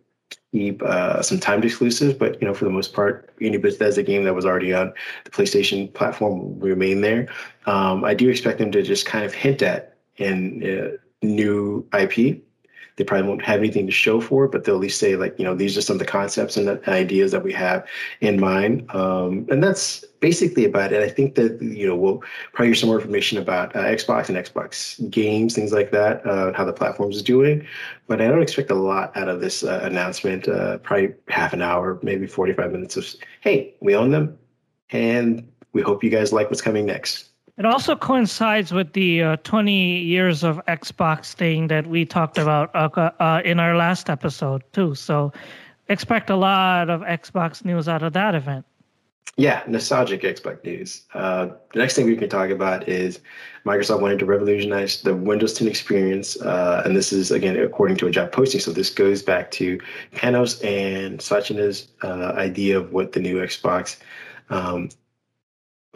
keep 0.52 0.82
uh, 0.82 1.22
some 1.22 1.40
timed 1.40 1.66
exclusives, 1.66 2.14
but 2.14 2.42
you 2.42 2.48
know, 2.48 2.54
for 2.54 2.66
the 2.66 2.72
most 2.72 2.94
part, 2.94 3.34
any 3.42 3.58
Bethesda 3.58 4.04
game 4.04 4.24
that 4.24 4.34
was 4.34 4.46
already 4.46 4.74
on 4.74 4.94
the 5.26 5.32
PlayStation 5.32 5.94
platform 5.94 6.40
will 6.60 6.68
remain 6.68 7.02
there. 7.02 7.28
Um, 7.66 8.04
I 8.04 8.14
do 8.14 8.30
expect 8.30 8.60
them 8.60 8.72
to 8.72 8.82
just 8.82 9.06
kind 9.06 9.26
of 9.26 9.34
hint 9.34 9.62
at 9.62 9.98
in 10.18 10.64
uh, 10.64 10.98
new 11.22 11.88
IP 11.94 12.42
they 12.98 13.04
probably 13.04 13.28
won't 13.28 13.44
have 13.44 13.60
anything 13.60 13.86
to 13.86 13.92
show 13.92 14.20
for 14.20 14.46
it, 14.46 14.52
but 14.52 14.64
they'll 14.64 14.76
at 14.76 14.82
least 14.82 15.00
say 15.00 15.16
like, 15.16 15.38
you 15.38 15.46
know, 15.46 15.56
these 15.56 15.78
are 15.78 15.82
some 15.82 15.96
of 15.96 16.00
the 16.00 16.06
concepts 16.06 16.58
and 16.58 16.68
the 16.68 16.82
ideas 16.90 17.32
that 17.32 17.44
we 17.44 17.54
have 17.54 17.88
in 18.22 18.40
mind. 18.40 18.90
Um, 18.94 19.48
and 19.50 19.64
that's 19.64 20.04
basically 20.20 20.66
about 20.66 20.92
it. 20.92 21.04
I 21.04 21.10
think 21.10 21.36
that 21.36 21.62
you 21.62 21.88
know 21.88 21.96
we'll 21.96 22.24
probably 22.54 22.68
hear 22.68 22.76
some 22.76 22.90
more 22.90 22.98
information 23.00 23.38
about 23.38 23.76
uh, 23.76 23.84
Xbox 23.84 24.30
and 24.30 24.38
Xbox 24.38 25.10
games, 25.12 25.54
things 25.54 25.72
like 25.72 25.92
that, 25.92 26.26
uh, 26.26 26.54
how 26.54 26.66
the 26.66 26.74
platform 26.74 27.12
is 27.12 27.22
doing. 27.22 27.66
But 28.08 28.20
I 28.20 28.28
don't 28.28 28.42
expect 28.42 28.72
a 28.72 28.76
lot 28.76 29.16
out 29.16 29.30
of 29.30 29.42
this 29.42 29.64
uh, 29.64 29.80
announcement. 29.84 30.48
Uh, 30.48 30.80
probably 30.80 31.14
half 31.28 31.54
an 31.54 31.62
hour, 31.62 32.00
maybe 32.02 32.26
forty-five 32.26 32.72
minutes 32.72 32.98
of, 32.98 33.06
hey, 33.42 33.76
we 33.80 33.96
own 33.96 34.12
them, 34.12 34.38
and 34.90 35.48
we 35.74 35.82
hope 35.84 36.04
you 36.04 36.10
guys 36.10 36.34
like 36.34 36.50
what's 36.50 36.62
coming 36.62 36.88
next. 36.88 37.30
It 37.58 37.66
also 37.66 37.96
coincides 37.96 38.72
with 38.72 38.94
the 38.94 39.24
uh, 39.24 39.36
20 39.38 40.00
years 40.02 40.44
of 40.44 40.62
Xbox 40.68 41.34
thing 41.34 41.68
that 41.68 41.88
we 41.88 42.06
talked 42.06 42.38
about 42.38 42.70
uh, 42.76 43.12
uh, 43.20 43.42
in 43.44 43.60
our 43.60 43.76
last 43.76 44.12
episode, 44.12 44.64
too. 44.74 44.94
So 44.94 45.34
expect 45.90 46.30
a 46.30 46.36
lot 46.36 46.92
of 46.92 47.02
Xbox 47.02 47.66
news 47.66 47.88
out 47.88 48.04
of 48.04 48.14
that 48.14 48.36
event. 48.36 48.64
Yeah, 49.38 49.64
nostalgic 49.68 50.22
Xbox 50.22 50.64
news. 50.64 51.04
Uh, 51.16 51.48
the 51.74 51.80
next 51.80 51.96
thing 51.96 52.06
we 52.06 52.16
can 52.16 52.30
talk 52.30 52.50
about 52.52 52.88
is 52.88 53.20
Microsoft 53.66 54.02
wanted 54.02 54.20
to 54.20 54.26
revolutionize 54.26 55.02
the 55.02 55.16
Windows 55.16 55.54
10 55.54 55.68
experience. 55.68 56.40
Uh, 56.42 56.84
and 56.86 56.96
this 56.96 57.12
is, 57.12 57.32
again, 57.32 57.58
according 57.58 57.98
to 57.98 58.08
a 58.08 58.12
job 58.12 58.32
posting. 58.32 58.62
So 58.62 58.72
this 58.72 58.92
goes 58.92 59.24
back 59.24 59.50
to 59.52 59.80
Panos 60.14 60.64
and 60.64 61.22
Satya's 61.22 61.88
uh, 62.04 62.34
idea 62.36 62.80
of 62.80 62.94
what 62.94 63.14
the 63.14 63.20
new 63.20 63.38
Xbox 63.38 63.98
um, 64.50 64.90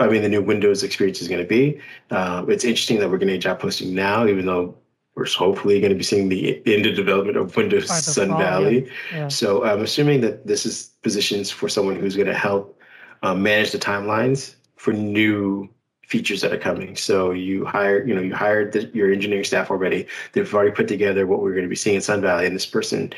I 0.02 0.10
mean, 0.10 0.22
the 0.22 0.30
new 0.30 0.42
Windows 0.42 0.84
experience 0.84 1.22
is 1.22 1.28
going 1.28 1.42
to 1.42 1.48
be. 1.48 1.80
Uh, 2.10 2.46
it's 2.48 2.64
interesting 2.64 3.00
that 3.00 3.10
we're 3.10 3.18
getting 3.18 3.36
a 3.36 3.40
job 3.40 3.60
posting 3.60 3.94
now, 3.94 4.26
even 4.28 4.46
though 4.46 4.76
we're 5.16 5.28
hopefully 5.28 5.80
going 5.80 5.92
to 5.92 5.98
be 5.98 6.04
seeing 6.04 6.30
the 6.30 6.62
end 6.66 6.86
of 6.86 6.96
development 6.96 7.38
of 7.38 7.56
Windows 7.56 7.90
Sun 7.90 8.30
fall, 8.30 8.40
Valley. 8.40 8.86
Yeah. 9.12 9.18
Yeah. 9.18 9.28
So 9.28 9.64
I'm 9.64 9.82
assuming 9.82 10.22
that 10.22 10.48
this 10.48 10.66
is 10.66 10.92
positions 11.02 11.52
for 11.52 11.70
someone 11.70 11.96
who's 11.96 12.16
going 12.16 12.28
to 12.28 12.38
help 12.38 12.80
um, 13.24 13.44
manage 13.44 13.72
the 13.72 13.78
timelines 13.78 14.56
for 14.78 14.94
new 14.94 15.70
features 16.08 16.42
that 16.42 16.52
are 16.52 16.58
coming. 16.58 16.96
So 16.96 17.32
you 17.32 17.66
hire, 17.66 18.06
you 18.06 18.14
know, 18.14 18.22
you 18.22 18.34
hired 18.34 18.74
the, 18.74 18.90
your 18.94 19.12
engineering 19.12 19.46
staff 19.46 19.70
already. 19.70 20.08
They've 20.34 20.54
already 20.54 20.72
put 20.72 20.88
together 20.88 21.28
what 21.28 21.42
we're 21.42 21.54
going 21.54 21.64
to 21.64 21.70
be 21.70 21.76
seeing 21.76 21.96
in 21.98 22.02
Sun 22.02 22.22
Valley, 22.22 22.46
and 22.46 22.56
this 22.56 22.66
person 22.66 23.14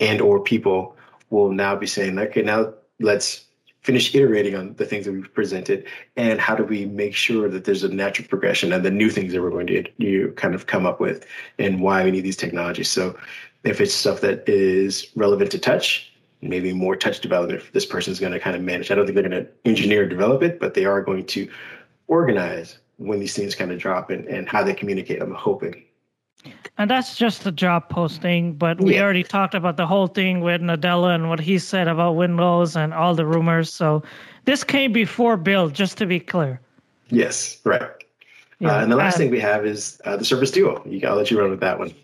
and 0.00 0.20
or 0.20 0.40
people 0.40 0.96
will 1.30 1.50
now 1.50 1.74
be 1.74 1.86
saying, 1.86 2.18
okay, 2.18 2.42
now 2.42 2.72
let's 3.00 3.44
finish 3.82 4.14
iterating 4.14 4.54
on 4.54 4.74
the 4.74 4.84
things 4.84 5.06
that 5.06 5.12
we've 5.12 5.32
presented 5.32 5.86
and 6.16 6.40
how 6.40 6.54
do 6.54 6.64
we 6.64 6.84
make 6.84 7.14
sure 7.14 7.48
that 7.48 7.64
there's 7.64 7.84
a 7.84 7.88
natural 7.88 8.26
progression 8.28 8.72
and 8.72 8.84
the 8.84 8.90
new 8.90 9.08
things 9.08 9.32
that 9.32 9.40
we're 9.40 9.50
going 9.50 9.66
to 9.66 9.84
you 9.98 10.32
kind 10.36 10.54
of 10.54 10.66
come 10.66 10.84
up 10.84 11.00
with 11.00 11.26
and 11.58 11.80
why 11.80 12.04
we 12.04 12.10
need 12.10 12.22
these 12.22 12.36
technologies. 12.36 12.90
So 12.90 13.16
if 13.64 13.80
it's 13.80 13.94
stuff 13.94 14.20
that 14.20 14.48
is 14.48 15.08
relevant 15.14 15.50
to 15.52 15.58
touch 15.58 16.12
maybe 16.40 16.72
more 16.72 16.94
touch 16.94 17.20
development 17.20 17.62
this 17.72 17.84
person 17.84 18.12
is 18.12 18.20
going 18.20 18.32
to 18.32 18.38
kind 18.38 18.54
of 18.54 18.62
manage. 18.62 18.90
I 18.90 18.94
don't 18.94 19.06
think 19.06 19.14
they're 19.14 19.28
going 19.28 19.44
to 19.44 19.50
engineer 19.64 20.04
or 20.04 20.06
develop 20.06 20.42
it 20.42 20.60
but 20.60 20.74
they 20.74 20.84
are 20.84 21.02
going 21.02 21.26
to 21.26 21.48
organize 22.06 22.78
when 22.98 23.20
these 23.20 23.34
things 23.34 23.54
kind 23.54 23.70
of 23.70 23.78
drop 23.78 24.10
and, 24.10 24.26
and 24.26 24.48
how 24.48 24.62
they 24.62 24.74
communicate 24.74 25.22
i'm 25.22 25.32
hoping 25.32 25.84
and 26.78 26.90
that's 26.90 27.16
just 27.16 27.44
the 27.44 27.52
job 27.52 27.88
posting, 27.88 28.54
but 28.54 28.80
we 28.80 28.94
yeah. 28.94 29.02
already 29.02 29.24
talked 29.24 29.54
about 29.54 29.76
the 29.76 29.86
whole 29.86 30.06
thing 30.06 30.40
with 30.40 30.60
Nadella 30.60 31.14
and 31.14 31.28
what 31.28 31.40
he 31.40 31.58
said 31.58 31.88
about 31.88 32.12
Windows 32.12 32.76
and 32.76 32.94
all 32.94 33.14
the 33.14 33.26
rumors. 33.26 33.72
So 33.72 34.02
this 34.44 34.62
came 34.64 34.92
before 34.92 35.36
Build, 35.36 35.74
just 35.74 35.98
to 35.98 36.06
be 36.06 36.20
clear. 36.20 36.60
Yes, 37.10 37.60
right. 37.64 37.90
Yeah, 38.60 38.76
uh, 38.76 38.82
and 38.82 38.92
the 38.92 38.96
last 38.96 39.16
thing 39.16 39.30
we 39.30 39.40
have 39.40 39.66
is 39.66 40.00
uh, 40.04 40.16
the 40.16 40.24
Surface 40.24 40.50
Duo. 40.50 40.82
You, 40.84 41.06
I'll 41.06 41.16
let 41.16 41.30
you 41.30 41.38
run 41.40 41.50
with 41.50 41.60
that 41.60 41.78
one. 41.78 41.94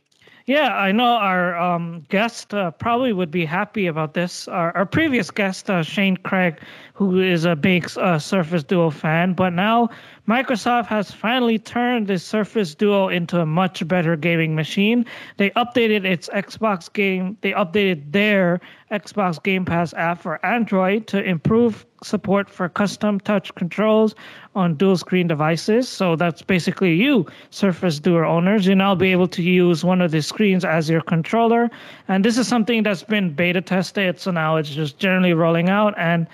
Yeah, 0.47 0.77
I 0.77 0.93
know 0.93 1.05
our 1.05 1.57
um, 1.57 2.05
guest 2.11 2.53
uh, 2.53 2.71
probably 2.73 3.15
would 3.15 3.31
be 3.31 3.47
happy 3.47 3.87
about 3.87 4.13
this. 4.13 4.47
Our, 4.47 4.77
our 4.77 4.85
previous 4.85 5.31
guest, 5.31 5.71
uh, 5.71 5.83
Shane 5.83 6.19
Craig, 6.19 6.61
who 6.93 7.19
is 7.19 7.47
a 7.47 7.57
big 7.57 7.91
uh, 7.97 8.19
Surface 8.19 8.63
Duo 8.63 8.91
fan, 8.91 9.33
but 9.33 9.55
now 9.55 9.89
Microsoft 10.27 10.87
has 10.87 11.11
finally 11.11 11.59
turned 11.59 12.07
the 12.07 12.19
Surface 12.19 12.75
Duo 12.75 13.09
into 13.09 13.41
a 13.41 13.47
much 13.47 13.87
better 13.87 14.17
gaming 14.17 14.55
machine. 14.55 15.05
They 15.37 15.51
updated 15.51 16.07
its 16.07 16.31
Xbox 16.31 16.91
game, 16.91 17.37
they 17.43 17.53
updated 17.53 18.11
their 18.11 18.61
Xbox 18.91 19.43
Game 19.43 19.65
Pass 19.65 19.93
app 19.95 20.23
for 20.23 20.45
Android 20.47 21.07
to 21.09 21.23
improve 21.23 21.85
support 22.03 22.49
for 22.49 22.69
custom 22.69 23.19
touch 23.19 23.55
controls 23.55 24.15
on 24.55 24.77
dual 24.77 24.97
screen 24.97 25.27
devices. 25.27 25.89
So 25.89 26.17
that's 26.17 26.43
basically 26.43 26.95
you, 26.95 27.27
Surface 27.51 27.99
Duo 27.99 28.27
owners. 28.27 28.67
You 28.67 28.75
now 28.75 28.95
be 28.95 29.11
able 29.11 29.29
to 29.29 29.43
use 29.43 29.85
one 29.85 30.01
of 30.01 30.11
the 30.11 30.23
screens 30.23 30.65
as 30.65 30.89
your 30.89 31.01
controller. 31.01 31.71
And 32.09 32.25
this 32.25 32.39
is 32.39 32.47
something 32.47 32.83
that's 32.83 33.03
been 33.03 33.33
beta 33.33 33.61
tested. 33.61 34.21
So 34.21 34.31
now 34.31 34.57
it's 34.57 34.71
just 34.71 34.99
generally 34.99 35.33
rolling 35.33 35.69
out. 35.69 35.95
And 35.99 36.27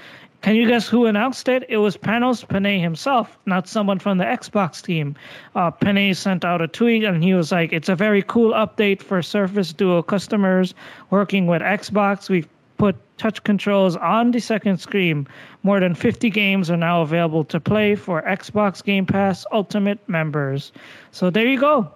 can 0.43 0.57
you 0.57 0.67
guess 0.67 0.89
who 0.89 1.07
announced 1.07 1.49
it? 1.49 1.65
It 1.69 1.79
was 1.79 1.97
Panos 1.97 2.47
Panay 2.47 2.79
himself, 2.79 3.39
not 3.45 3.69
someone 3.69 3.99
from 3.99 4.19
the 4.19 4.25
Xbox 4.25 4.83
team. 4.83 5.15
Uh, 5.55 5.71
Panay 5.71 6.15
sent 6.15 6.45
out 6.45 6.63
a 6.63 6.69
tweet 6.69 7.05
and 7.05 7.23
he 7.23 7.35
was 7.35 7.53
like, 7.53 7.73
It's 7.73 7.89
a 7.89 7.97
very 7.97 8.23
cool 8.23 8.53
update 8.53 9.03
for 9.03 9.21
Surface 9.21 9.73
Duo 9.73 10.03
customers 10.03 10.75
working 11.11 11.47
with 11.47 11.61
Xbox. 11.61 12.31
We've 12.31 12.49
put 12.79 12.97
touch 13.19 13.45
controls 13.45 13.97
on 13.97 14.31
the 14.31 14.41
second 14.41 14.79
screen. 14.79 15.29
More 15.63 15.79
than 15.79 15.95
50 15.95 16.31
games 16.31 16.71
are 16.71 16.77
now 16.77 17.03
available 17.03 17.45
to 17.45 17.61
play 17.61 17.95
for 17.95 18.23
Xbox 18.23 18.83
Game 18.83 19.05
Pass 19.05 19.45
Ultimate 19.53 19.99
members. 20.09 20.73
So 21.11 21.29
there 21.29 21.47
you 21.47 21.61
go. 21.61 21.93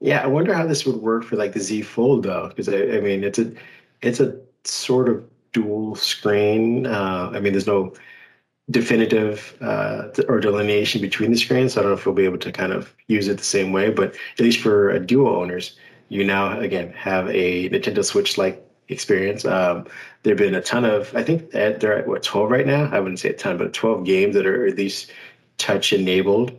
Yeah, 0.00 0.22
I 0.22 0.26
wonder 0.26 0.54
how 0.54 0.66
this 0.66 0.86
would 0.86 0.96
work 0.96 1.24
for 1.24 1.36
like 1.36 1.52
the 1.52 1.60
Z 1.60 1.82
Fold 1.82 2.22
though, 2.22 2.48
because 2.48 2.68
I, 2.68 2.96
I 2.96 3.00
mean 3.00 3.24
it's 3.24 3.38
a 3.38 3.52
it's 4.00 4.20
a 4.20 4.34
sort 4.64 5.08
of 5.08 5.22
dual 5.52 5.94
screen. 5.94 6.86
Uh, 6.86 7.30
I 7.34 7.40
mean, 7.40 7.52
there's 7.52 7.66
no 7.66 7.92
definitive 8.70 9.56
uh, 9.60 10.08
or 10.28 10.40
delineation 10.40 11.00
between 11.00 11.30
the 11.30 11.38
screens. 11.38 11.74
So 11.74 11.80
I 11.80 11.82
don't 11.82 11.92
know 11.92 11.98
if 11.98 12.06
we'll 12.06 12.14
be 12.14 12.24
able 12.24 12.38
to 12.38 12.52
kind 12.52 12.72
of 12.72 12.94
use 13.06 13.28
it 13.28 13.38
the 13.38 13.44
same 13.44 13.72
way, 13.72 13.90
but 13.90 14.14
at 14.38 14.40
least 14.40 14.60
for 14.60 14.90
a 14.90 15.00
duo 15.00 15.40
owners, 15.40 15.76
you 16.10 16.24
now 16.24 16.58
again 16.58 16.92
have 16.92 17.28
a 17.28 17.68
Nintendo 17.70 18.04
Switch 18.04 18.36
like 18.38 18.64
experience. 18.88 19.44
Um, 19.44 19.86
there 20.22 20.32
have 20.32 20.38
been 20.38 20.54
a 20.54 20.62
ton 20.62 20.84
of, 20.84 21.14
I 21.14 21.22
think 21.22 21.50
they're 21.50 21.98
at 21.98 22.06
what 22.06 22.22
12 22.22 22.50
right 22.50 22.66
now. 22.66 22.88
I 22.92 23.00
wouldn't 23.00 23.20
say 23.20 23.30
a 23.30 23.34
ton, 23.34 23.58
but 23.58 23.72
12 23.72 24.04
games 24.04 24.34
that 24.34 24.46
are 24.46 24.66
at 24.66 24.76
least 24.76 25.12
touch 25.58 25.92
enabled 25.92 26.52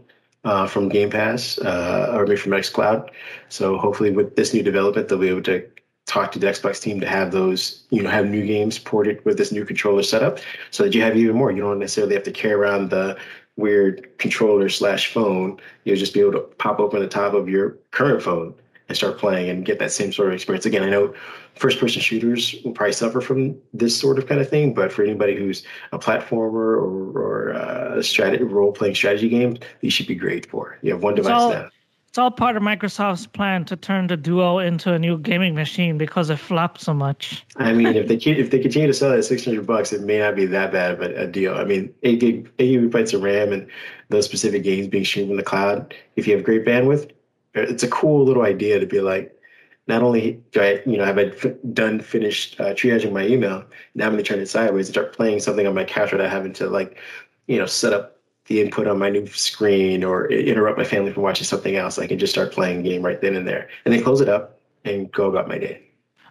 uh, 0.43 0.67
from 0.67 0.89
Game 0.89 1.09
Pass 1.09 1.57
uh, 1.59 2.11
or 2.13 2.25
maybe 2.25 2.39
from 2.39 2.51
XCloud. 2.53 3.09
So 3.49 3.77
hopefully, 3.77 4.11
with 4.11 4.35
this 4.35 4.53
new 4.53 4.63
development, 4.63 5.07
they'll 5.07 5.17
be 5.17 5.29
able 5.29 5.43
to 5.43 5.67
talk 6.10 6.32
to 6.32 6.39
the 6.39 6.47
Xbox 6.47 6.82
team 6.82 6.99
to 6.99 7.07
have 7.07 7.32
those, 7.32 7.84
you 7.91 8.01
know, 8.01 8.10
have 8.10 8.28
new 8.28 8.45
games 8.45 8.80
ported 8.80 9.24
with 9.26 9.38
this 9.38 9.51
new 9.51 9.64
controller 9.64 10.03
setup 10.03 10.39
so 10.72 10.84
that 10.84 10.93
you 10.93 11.01
have 11.01 11.16
even 11.16 11.36
more. 11.36 11.51
You 11.51 11.62
don't 11.62 11.80
necessarily 11.80 12.16
have 12.16 12.24
to 12.24 12.32
carry 12.32 12.53
around 12.53 12.89
the 12.89 13.18
weird 13.60 14.18
controller 14.18 14.70
slash 14.70 15.12
phone, 15.14 15.60
you'll 15.84 15.97
just 15.97 16.14
be 16.14 16.22
able 16.22 16.32
to 16.32 16.39
pop 16.39 16.80
open 16.80 17.01
the 17.01 17.07
top 17.07 17.34
of 17.34 17.49
your 17.49 17.78
current 17.91 18.24
phone 18.24 18.53
and 18.88 18.97
start 18.97 19.20
playing 19.20 19.49
and 19.49 19.66
get 19.66 19.78
that 19.78 19.91
same 19.91 20.12
sort 20.12 20.30
of 20.30 20.34
experience. 20.34 20.66
Again, 20.66 20.82
I 20.82 20.89
know 20.89 21.14
first 21.55 21.80
person 21.80 22.01
shooters 22.01 22.55
will 22.64 22.72
probably 22.72 22.93
suffer 22.93 23.22
from 23.22 23.55
this 23.72 23.95
sort 23.95 24.18
of 24.18 24.28
kind 24.28 24.41
of 24.41 24.49
thing, 24.49 24.74
but 24.74 24.91
for 24.91 25.03
anybody 25.03 25.36
who's 25.36 25.64
a 25.91 25.99
platformer 25.99 26.53
or, 26.53 27.12
or 27.20 27.53
uh, 27.53 27.99
a 27.99 28.03
strategy 28.03 28.43
role 28.43 28.72
playing 28.72 28.95
strategy 28.95 29.30
game, 29.30 29.57
these 29.82 29.93
should 29.93 30.07
be 30.07 30.16
great 30.16 30.49
for. 30.49 30.80
You 30.82 30.93
have 30.93 31.03
one 31.03 31.14
device 31.14 31.34
all, 31.34 31.51
now. 31.51 31.70
It's 32.10 32.18
all 32.18 32.32
part 32.32 32.57
of 32.57 32.64
Microsoft's 32.64 33.28
plan 33.28 33.66
to 33.66 33.76
turn 33.76 34.07
the 34.07 34.18
Duo 34.18 34.57
into 34.57 34.91
a 34.91 34.97
new 34.97 35.20
gaming 35.20 35.53
machine 35.53 35.95
because 35.95 36.32
it 36.32 36.38
flopped 36.38 36.82
so 36.82 36.91
much. 36.91 37.45
I 37.57 37.72
mean, 37.72 37.95
if 37.95 38.07
they 38.07 38.16
if 38.16 38.49
they 38.49 38.57
continue 38.57 38.88
to 38.88 38.95
sell 38.95 39.14
it 39.14 39.20
at 39.20 39.26
six 39.26 39.45
hundred 39.45 39.68
bucks, 39.68 39.93
it 39.93 40.01
may 40.01 40.18
not 40.18 40.36
be 40.36 40.47
that 40.47 40.72
bad 40.72 40.93
of 40.93 41.01
a, 41.01 41.14
a 41.14 41.28
deal. 41.28 41.53
I 41.53 41.66
mean, 41.66 41.93
eight 42.01 42.20
gig 42.20 42.51
eight 42.57 42.80
gigabytes 42.80 43.14
of 43.14 43.22
RAM 43.22 43.53
and 43.53 43.68
those 44.10 44.26
specific 44.26 44.64
games 44.64 44.88
being 44.88 45.05
streamed 45.05 45.30
in 45.30 45.38
the 45.38 45.43
cloud. 45.43 45.93
If 46.16 46.26
you 46.26 46.36
have 46.36 46.43
great 46.43 46.66
bandwidth, 46.66 47.12
it's 47.53 47.84
a 47.84 47.88
cool 47.88 48.26
little 48.26 48.43
idea 48.43 48.80
to 48.80 48.88
be 48.88 49.01
like, 49.01 49.39
not 49.86 50.01
only 50.01 50.41
do 50.51 50.62
I, 50.62 50.82
you 50.88 50.97
know, 50.97 51.05
have 51.05 51.20
I 51.20 51.32
done 51.74 51.99
finished 51.99 52.60
uh, 52.60 52.74
triaging 52.74 53.12
my 53.12 53.28
email, 53.28 53.64
now 53.93 54.07
I'm 54.07 54.14
going 54.14 54.24
to 54.24 54.28
turn 54.28 54.39
it 54.39 54.47
sideways 54.47 54.88
and 54.88 54.95
start 54.95 55.16
playing 55.16 55.41
something 55.41 55.68
on 55.68 55.76
my 55.76 55.84
couch 55.84 56.12
without 56.12 56.32
having 56.32 56.53
to 56.53 56.72
like, 56.72 56.97
you 57.45 57.60
know, 57.60 57.68
set 57.68 57.93
up 57.93 58.18
the 58.50 58.60
input 58.60 58.88
on 58.88 59.00
my 59.00 59.10
new 59.10 59.26
screen 59.28 60.04
or 60.04 60.30
interrupt 60.30 60.78
my 60.78 60.84
family 60.84 61.14
from 61.14 61.24
watching 61.24 61.45
something 61.45 61.76
else. 61.76 61.97
I 61.97 62.08
can 62.08 62.20
just 62.20 62.34
start 62.34 62.52
playing 62.52 62.84
game 62.84 63.04
right 63.04 63.22
then 63.22 63.36
and 63.36 63.47
there, 63.47 63.70
and 63.86 63.93
then 63.93 64.04
close 64.04 64.20
it 64.22 64.28
up 64.28 64.60
and 64.84 65.10
go 65.12 65.28
about 65.28 65.47
my 65.47 65.58
day. 65.58 65.84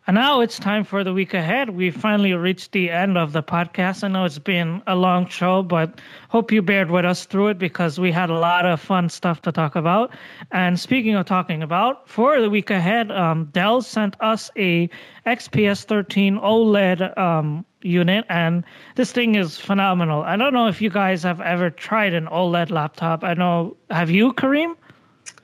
And 0.08 0.14
now 0.14 0.40
it's 0.40 0.58
time 0.58 0.84
for 0.84 1.04
the 1.04 1.12
week 1.12 1.34
ahead. 1.34 1.68
We 1.68 1.90
finally 1.90 2.32
reached 2.32 2.72
the 2.72 2.88
end 2.88 3.18
of 3.18 3.34
the 3.34 3.42
podcast. 3.42 4.02
I 4.02 4.08
know 4.08 4.24
it's 4.24 4.38
been 4.38 4.82
a 4.86 4.96
long 4.96 5.26
show, 5.26 5.62
but 5.62 6.00
hope 6.30 6.50
you 6.50 6.62
bared 6.62 6.90
with 6.90 7.04
us 7.04 7.26
through 7.26 7.48
it 7.48 7.58
because 7.58 8.00
we 8.00 8.10
had 8.10 8.30
a 8.30 8.38
lot 8.38 8.64
of 8.64 8.80
fun 8.80 9.10
stuff 9.10 9.42
to 9.42 9.52
talk 9.52 9.76
about. 9.76 10.14
And 10.50 10.80
speaking 10.80 11.14
of 11.14 11.26
talking 11.26 11.62
about, 11.62 12.08
for 12.08 12.40
the 12.40 12.48
week 12.48 12.70
ahead, 12.70 13.12
um, 13.12 13.50
Dell 13.52 13.82
sent 13.82 14.16
us 14.20 14.50
a 14.56 14.88
XPS 15.26 15.84
13 15.84 16.38
OLED 16.38 17.18
um, 17.18 17.66
unit, 17.82 18.24
and 18.30 18.64
this 18.94 19.12
thing 19.12 19.34
is 19.34 19.58
phenomenal. 19.58 20.22
I 20.22 20.36
don't 20.38 20.54
know 20.54 20.68
if 20.68 20.80
you 20.80 20.88
guys 20.88 21.22
have 21.24 21.42
ever 21.42 21.68
tried 21.68 22.14
an 22.14 22.28
OLED 22.28 22.70
laptop. 22.70 23.24
I 23.24 23.34
know, 23.34 23.76
have 23.90 24.08
you, 24.08 24.32
Kareem? 24.32 24.74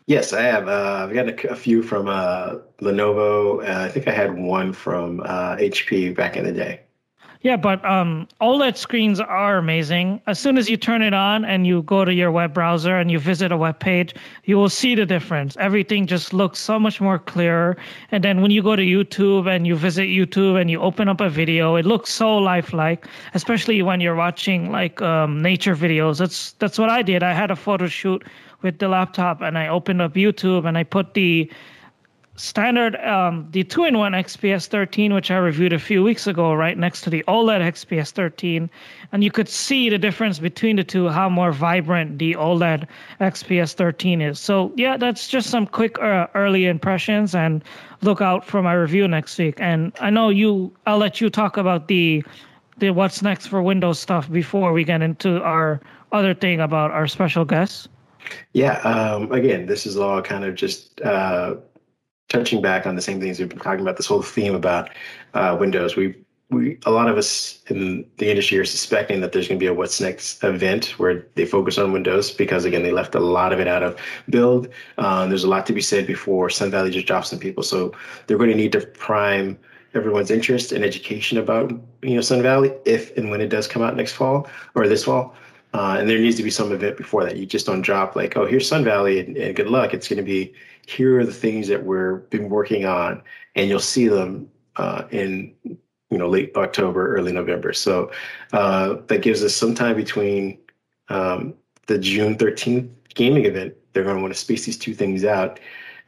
Yes, 0.07 0.35
I 0.35 0.43
have. 0.43 0.69
Uh, 0.69 1.07
I've 1.09 1.15
got 1.15 1.29
a, 1.29 1.51
a 1.51 1.57
few 1.57 1.83
from 1.83 2.09
uh, 2.09 2.57
Lenovo. 2.81 3.67
Uh, 3.67 3.85
I 3.85 3.89
think 3.89 4.07
I 4.07 4.13
had 4.13 4.39
one 4.39 4.73
from 4.73 5.21
HP 5.21 6.11
uh, 6.11 6.15
back 6.15 6.37
in 6.37 6.45
the 6.45 6.53
day. 6.53 6.81
Yeah, 7.41 7.59
but 7.59 7.85
um, 7.85 8.27
OLED 8.41 8.79
screens 8.79 9.21
are 9.21 9.59
amazing. 9.59 10.23
As 10.27 10.39
soon 10.39 10.57
as 10.57 10.71
you 10.71 10.79
turn 10.79 11.03
it 11.03 11.13
on 11.13 11.45
and 11.45 11.67
you 11.67 11.83
go 11.83 12.03
to 12.03 12.15
your 12.15 12.31
web 12.31 12.55
browser 12.55 12.97
and 12.97 13.11
you 13.11 13.19
visit 13.19 13.53
a 13.53 13.57
web 13.57 13.81
page, 13.81 14.15
you 14.45 14.57
will 14.57 14.71
see 14.71 14.95
the 14.95 15.05
difference. 15.05 15.55
Everything 15.59 16.07
just 16.07 16.33
looks 16.33 16.59
so 16.59 16.79
much 16.79 17.03
more 17.03 17.19
clear. 17.19 17.77
And 18.11 18.25
then 18.25 18.41
when 18.41 18.51
you 18.51 18.63
go 18.63 18.77
to 18.77 18.83
YouTube 18.83 19.47
and 19.47 19.67
you 19.67 19.77
visit 19.77 20.05
YouTube 20.05 20.59
and 20.59 20.71
you 20.71 20.81
open 20.81 21.07
up 21.07 21.21
a 21.21 21.29
video, 21.29 21.77
it 21.77 21.85
looks 21.85 22.11
so 22.11 22.35
lifelike. 22.39 23.07
Especially 23.35 23.83
when 23.83 24.01
you're 24.01 24.17
watching 24.17 24.73
like 24.73 25.03
um, 25.03 25.43
nature 25.43 25.77
videos. 25.77 26.19
That's 26.19 26.53
that's 26.53 26.79
what 26.79 26.89
I 26.89 27.03
did. 27.03 27.23
I 27.23 27.35
had 27.35 27.51
a 27.51 27.57
photo 27.57 27.89
shoot 27.89 28.25
with 28.65 28.79
the 28.79 28.89
laptop 28.89 29.43
and 29.43 29.57
I 29.57 29.69
opened 29.69 30.03
up 30.03 30.15
YouTube 30.15 30.67
and 30.67 30.77
I 30.77 30.83
put 30.83 31.15
the 31.15 31.49
standard 32.37 32.97
um, 32.97 33.47
the 33.53 33.63
two-in-one 33.63 34.13
XPS 34.13 34.67
13, 34.67 35.15
which 35.15 35.31
I 35.31 35.37
reviewed 35.37 35.73
a 35.73 35.79
few 35.79 36.03
weeks 36.03 36.27
ago, 36.27 36.53
right 36.53 36.77
next 36.77 37.03
to 37.03 37.11
the 37.11 37.23
OLED 37.29 37.61
XPS 37.61 38.11
13, 38.11 38.69
and 39.13 39.23
you 39.23 39.31
could 39.31 39.49
see 39.49 39.89
the 39.89 39.99
difference 39.99 40.41
between 40.41 40.77
the 40.77 40.83
two, 40.83 41.09
how 41.09 41.29
more 41.29 41.53
vibrant 41.53 42.19
the 42.19 42.35
OLED 42.35 42.89
XPS 43.21 43.75
13 43.75 44.21
is. 44.21 44.41
So 44.41 44.73
yeah, 44.75 44.97
that's 44.97 45.29
just 45.29 45.51
some 45.51 45.67
quick 45.67 45.97
uh, 46.01 46.27
early 46.35 46.67
impressions, 46.67 47.35
and 47.35 47.63
look 48.03 48.21
out 48.21 48.45
for 48.45 48.63
my 48.63 48.73
review 48.73 49.07
next 49.07 49.39
week. 49.39 49.55
And 49.59 49.93
I 50.01 50.11
know 50.11 50.31
you, 50.31 50.73
I'll 50.87 50.99
let 50.99 51.21
you 51.21 51.31
talk 51.31 51.57
about 51.57 51.87
the 51.89 52.25
the 52.79 52.91
what's 52.91 53.23
next 53.23 53.47
for 53.47 53.63
Windows 53.63 54.01
stuff 54.01 54.29
before 54.29 54.73
we 54.73 54.83
get 54.83 55.01
into 55.01 55.41
our 55.45 55.81
other 56.11 56.35
thing 56.35 56.61
about 56.61 56.91
our 56.91 57.07
special 57.07 57.45
guests. 57.45 57.87
Yeah. 58.53 58.79
Um, 58.81 59.31
again, 59.33 59.67
this 59.67 59.87
is 59.87 59.97
all 59.97 60.23
kind 60.23 60.45
of 60.45 60.55
just 60.55 61.01
uh, 61.01 61.57
touching 62.29 62.63
back 62.63 62.87
on 62.87 62.97
the 62.97 63.03
same 63.03 63.21
things 63.21 63.39
we've 63.39 63.49
been 63.49 63.59
talking 63.59 63.81
about. 63.81 63.97
This 63.97 64.07
whole 64.07 64.23
theme 64.23 64.55
about 64.55 64.91
uh, 65.35 65.57
Windows. 65.59 65.97
We 65.97 66.15
we 66.51 66.79
a 66.87 66.91
lot 66.91 67.09
of 67.09 67.17
us 67.17 67.63
in 67.69 68.05
the 68.19 68.31
industry 68.31 68.59
are 68.59 68.65
suspecting 68.65 69.21
that 69.21 69.33
there's 69.33 69.49
going 69.49 69.59
to 69.59 69.63
be 69.63 69.67
a 69.67 69.75
what's 69.75 70.01
next 70.01 70.43
event 70.45 70.99
where 70.99 71.27
they 71.35 71.47
focus 71.47 71.79
on 71.79 71.93
Windows 71.93 72.31
because 72.31 72.65
again 72.65 72.83
they 72.83 72.93
left 72.93 73.15
a 73.15 73.21
lot 73.21 73.53
of 73.53 73.61
it 73.61 73.69
out 73.69 73.83
of 73.83 73.99
build. 74.29 74.69
Um, 74.99 75.29
there's 75.29 75.45
a 75.45 75.49
lot 75.49 75.67
to 75.67 75.73
be 75.73 75.81
said 75.81 76.07
before 76.07 76.51
Sun 76.51 76.71
Valley 76.71 76.91
just 76.91 77.07
drops 77.07 77.31
some 77.31 77.39
people, 77.39 77.63
so 77.63 77.93
they're 78.27 78.39
going 78.39 78.51
to 78.51 78.57
need 78.57 78.73
to 78.73 78.81
prime 78.81 79.59
everyone's 79.95 80.31
interest 80.31 80.73
and 80.73 80.85
education 80.85 81.39
about 81.39 81.71
you 82.03 82.15
know 82.15 82.21
Sun 82.21 82.43
Valley 82.43 82.73
if 82.85 83.17
and 83.17 83.31
when 83.31 83.41
it 83.41 83.49
does 83.49 83.67
come 83.67 83.83
out 83.83 83.97
next 83.97 84.13
fall 84.13 84.49
or 84.75 84.87
this 84.87 85.05
fall. 85.05 85.35
Uh, 85.75 85.97
and 85.99 86.09
there 86.09 86.21
needs 86.21 86.37
to 86.37 86.43
be 86.45 86.51
some 86.51 86.71
event 86.71 86.97
before 86.97 87.25
that. 87.25 87.37
You 87.37 87.47
just 87.47 87.67
don't 87.67 87.83
drop 87.83 88.15
like, 88.15 88.37
oh, 88.37 88.47
here's 88.47 88.69
Sun 88.69 88.85
Valley 88.85 89.19
and, 89.19 89.37
and 89.37 89.57
good 89.57 89.67
luck. 89.67 89.93
It's 89.93 90.09
going 90.09 90.19
to 90.19 90.23
be 90.23 90.55
here 90.87 91.19
are 91.19 91.27
the 91.27 91.33
things 91.33 91.67
that 91.69 91.85
we're 91.85 92.19
been 92.31 92.49
working 92.49 92.85
on, 92.85 93.23
and 93.57 93.69
you'll 93.69 93.81
see 93.81 94.07
them 94.07 94.49
uh, 94.77 95.05
in 95.11 95.53
you 95.65 96.19
know 96.19 96.29
late 96.29 96.53
October, 96.57 97.17
early 97.17 97.33
November. 97.33 97.73
So 97.73 98.13
uh, 98.53 98.97
that 99.09 99.23
gives 99.23 99.43
us 99.43 99.55
some 99.55 99.75
time 99.75 99.97
between 99.97 100.59
um, 101.09 101.55
the 101.87 101.99
June 101.99 102.37
13th 102.37 102.89
gaming 103.15 103.45
event. 103.45 103.75
They're 103.93 104.05
going 104.05 104.17
to 104.17 104.23
want 104.23 104.33
to 104.33 104.39
space 104.39 104.67
these 104.67 104.79
two 104.79 104.95
things 104.95 105.25
out, 105.25 105.59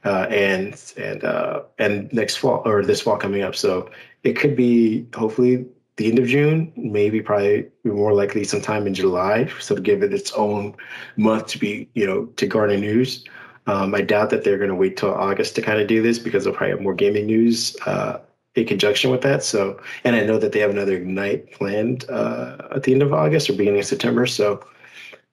uh, 0.04 0.26
and 0.30 0.80
and 0.96 1.24
uh, 1.24 1.62
and 1.78 2.12
next 2.12 2.36
fall 2.36 2.62
or 2.64 2.84
this 2.84 3.00
fall 3.00 3.16
coming 3.16 3.42
up. 3.42 3.56
So 3.56 3.90
it 4.22 4.34
could 4.34 4.54
be 4.54 5.06
hopefully 5.14 5.66
the 5.96 6.08
end 6.08 6.18
of 6.18 6.26
June, 6.26 6.72
maybe 6.76 7.22
probably 7.22 7.66
more 7.84 8.12
likely 8.12 8.44
sometime 8.44 8.86
in 8.86 8.94
July. 8.94 9.50
So 9.60 9.74
to 9.74 9.80
give 9.80 10.02
it 10.02 10.12
its 10.12 10.32
own 10.32 10.74
month 11.16 11.46
to 11.48 11.58
be, 11.58 11.88
you 11.94 12.06
know, 12.06 12.26
to 12.26 12.46
garner 12.46 12.76
news. 12.76 13.24
Um, 13.66 13.94
I 13.94 14.02
doubt 14.02 14.30
that 14.30 14.44
they're 14.44 14.58
going 14.58 14.70
to 14.70 14.76
wait 14.76 14.96
till 14.96 15.12
August 15.12 15.56
to 15.56 15.62
kind 15.62 15.80
of 15.80 15.88
do 15.88 16.02
this 16.02 16.18
because 16.18 16.44
they'll 16.44 16.52
probably 16.52 16.70
have 16.70 16.82
more 16.82 16.94
gaming 16.94 17.26
news 17.26 17.76
uh, 17.86 18.20
in 18.54 18.66
conjunction 18.66 19.10
with 19.10 19.22
that. 19.22 19.42
So, 19.42 19.80
and 20.04 20.14
I 20.14 20.24
know 20.24 20.38
that 20.38 20.52
they 20.52 20.60
have 20.60 20.70
another 20.70 20.96
Ignite 20.96 21.52
planned 21.52 22.08
uh, 22.08 22.58
at 22.70 22.84
the 22.84 22.92
end 22.92 23.02
of 23.02 23.12
August 23.12 23.50
or 23.50 23.54
beginning 23.54 23.80
of 23.80 23.86
September. 23.86 24.26
So, 24.26 24.64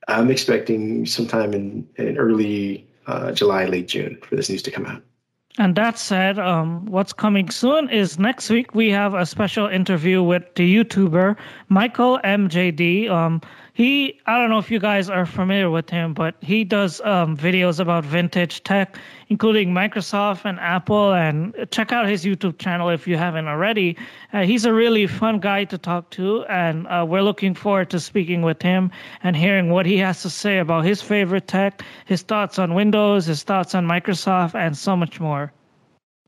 I'm 0.08 0.30
expecting 0.30 1.06
sometime 1.06 1.54
in, 1.54 1.88
in 1.96 2.18
early 2.18 2.88
uh, 3.08 3.32
July, 3.32 3.66
late 3.66 3.88
June 3.88 4.18
for 4.22 4.36
this 4.36 4.50
news 4.50 4.64
to 4.64 4.72
come 4.72 4.86
out. 4.86 5.02
And 5.60 5.76
that 5.76 6.00
said, 6.00 6.40
um, 6.40 6.86
what's 6.86 7.14
coming 7.14 7.52
soon 7.52 7.88
is 7.90 8.18
next 8.18 8.50
week 8.50 8.74
we 8.74 8.90
have 8.90 9.14
a 9.14 9.26
special 9.26 9.68
interview 9.68 10.24
with 10.24 10.44
the 10.56 10.76
YouTuber 10.76 11.36
Michael 11.70 12.20
MJD. 12.24 13.08
Um, 13.10 13.40
he 13.74 14.20
i 14.26 14.38
don't 14.38 14.50
know 14.50 14.60
if 14.60 14.72
you 14.72 14.80
guys 14.80 15.10
are 15.10 15.26
familiar 15.26 15.70
with 15.70 15.90
him 15.90 16.14
but 16.14 16.36
he 16.42 16.64
does 16.64 17.02
um, 17.02 17.36
videos 17.36 17.80
about 17.80 18.04
vintage 18.06 18.64
tech 18.64 18.98
including 19.34 19.74
microsoft 19.74 20.46
and 20.46 20.60
apple. 20.60 21.12
And 21.12 21.56
check 21.72 21.92
out 21.92 22.08
his 22.08 22.24
youtube 22.24 22.60
channel 22.60 22.90
if 22.90 23.08
you 23.08 23.18
haven't 23.18 23.48
already. 23.48 23.98
Uh, 24.32 24.44
he's 24.44 24.64
a 24.64 24.74
really 24.74 25.08
fun 25.08 25.40
guy 25.40 25.64
to 25.66 25.78
talk 25.78 26.12
to. 26.12 26.44
And 26.46 26.88
uh, 26.88 27.04
we're 27.10 27.24
looking 27.24 27.56
forward 27.56 27.90
to 27.90 28.00
speaking 28.00 28.44
with 28.44 28.62
him 28.62 28.92
and 29.24 29.36
hearing 29.36 29.72
what 29.72 29.88
he 29.88 29.98
has 29.98 30.22
to 30.22 30.30
say 30.30 30.60
about 30.60 30.86
his 30.86 31.02
favorite 31.02 31.48
tech 31.48 31.82
his 32.06 32.22
thoughts 32.22 32.60
on 32.60 32.76
windows 32.76 33.26
his 33.26 33.42
thoughts 33.42 33.74
on 33.74 33.88
microsoft 33.88 34.54
and 34.54 34.78
so 34.78 34.96
much 34.96 35.20
more. 35.20 35.52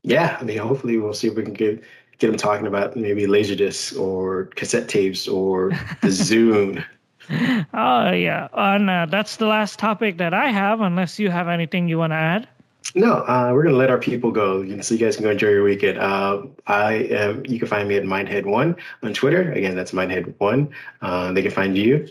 Yeah 0.02 0.36
i 0.40 0.44
mean 0.44 0.58
hopefully 0.58 0.98
we'll 0.98 1.14
see 1.14 1.28
if 1.28 1.36
we 1.36 1.44
can 1.44 1.54
get 1.54 1.84
get 2.18 2.30
him 2.30 2.36
talking 2.36 2.66
about 2.66 2.96
maybe 2.96 3.26
laserdiscs 3.26 3.96
or 3.98 4.46
cassette 4.56 4.88
tapes 4.88 5.28
or 5.28 5.70
the 6.00 6.08
Zune 6.28 6.84
oh 7.30 8.12
yeah, 8.12 8.48
and 8.52 8.90
uh, 8.90 9.06
that's 9.06 9.36
the 9.36 9.46
last 9.46 9.78
topic 9.78 10.18
that 10.18 10.34
I 10.34 10.50
have. 10.50 10.80
Unless 10.80 11.18
you 11.18 11.30
have 11.30 11.48
anything 11.48 11.88
you 11.88 11.98
want 11.98 12.12
to 12.12 12.16
add. 12.16 12.48
No, 12.94 13.24
uh, 13.26 13.50
we're 13.52 13.64
gonna 13.64 13.76
let 13.76 13.90
our 13.90 13.98
people 13.98 14.30
go, 14.30 14.62
so 14.80 14.94
you 14.94 15.00
guys 15.00 15.16
can 15.16 15.24
go 15.24 15.30
enjoy 15.30 15.48
your 15.48 15.64
weekend. 15.64 15.98
Uh, 15.98 16.42
I 16.66 16.94
am. 17.10 17.44
You 17.46 17.58
can 17.58 17.68
find 17.68 17.88
me 17.88 17.96
at 17.96 18.04
Mindhead 18.04 18.46
One 18.46 18.76
on 19.02 19.12
Twitter. 19.12 19.52
Again, 19.52 19.74
that's 19.74 19.92
Mindhead 19.92 20.34
One. 20.38 20.70
Uh, 21.02 21.32
they 21.32 21.42
can 21.42 21.50
find 21.50 21.76
you. 21.76 22.08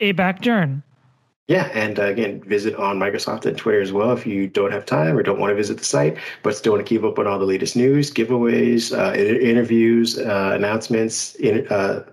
A 0.00 0.12
back 0.12 0.40
journey. 0.40 0.82
Yeah, 1.50 1.68
and 1.74 1.98
uh, 1.98 2.04
again, 2.04 2.44
visit 2.44 2.76
on 2.76 3.00
Microsoft 3.00 3.44
and 3.44 3.58
Twitter 3.58 3.80
as 3.80 3.92
well 3.92 4.12
if 4.12 4.24
you 4.24 4.46
don't 4.46 4.70
have 4.70 4.86
time 4.86 5.16
or 5.16 5.22
don't 5.24 5.40
want 5.40 5.50
to 5.50 5.56
visit 5.56 5.78
the 5.78 5.84
site, 5.84 6.16
but 6.44 6.54
still 6.54 6.74
want 6.74 6.86
to 6.86 6.88
keep 6.88 7.02
up 7.02 7.18
on 7.18 7.26
all 7.26 7.40
the 7.40 7.44
latest 7.44 7.74
news, 7.74 8.08
giveaways, 8.12 8.96
uh, 8.96 9.12
interviews, 9.18 10.16
uh, 10.16 10.52
announcements, 10.54 11.34
in, 11.34 11.66
uh, 11.66 12.04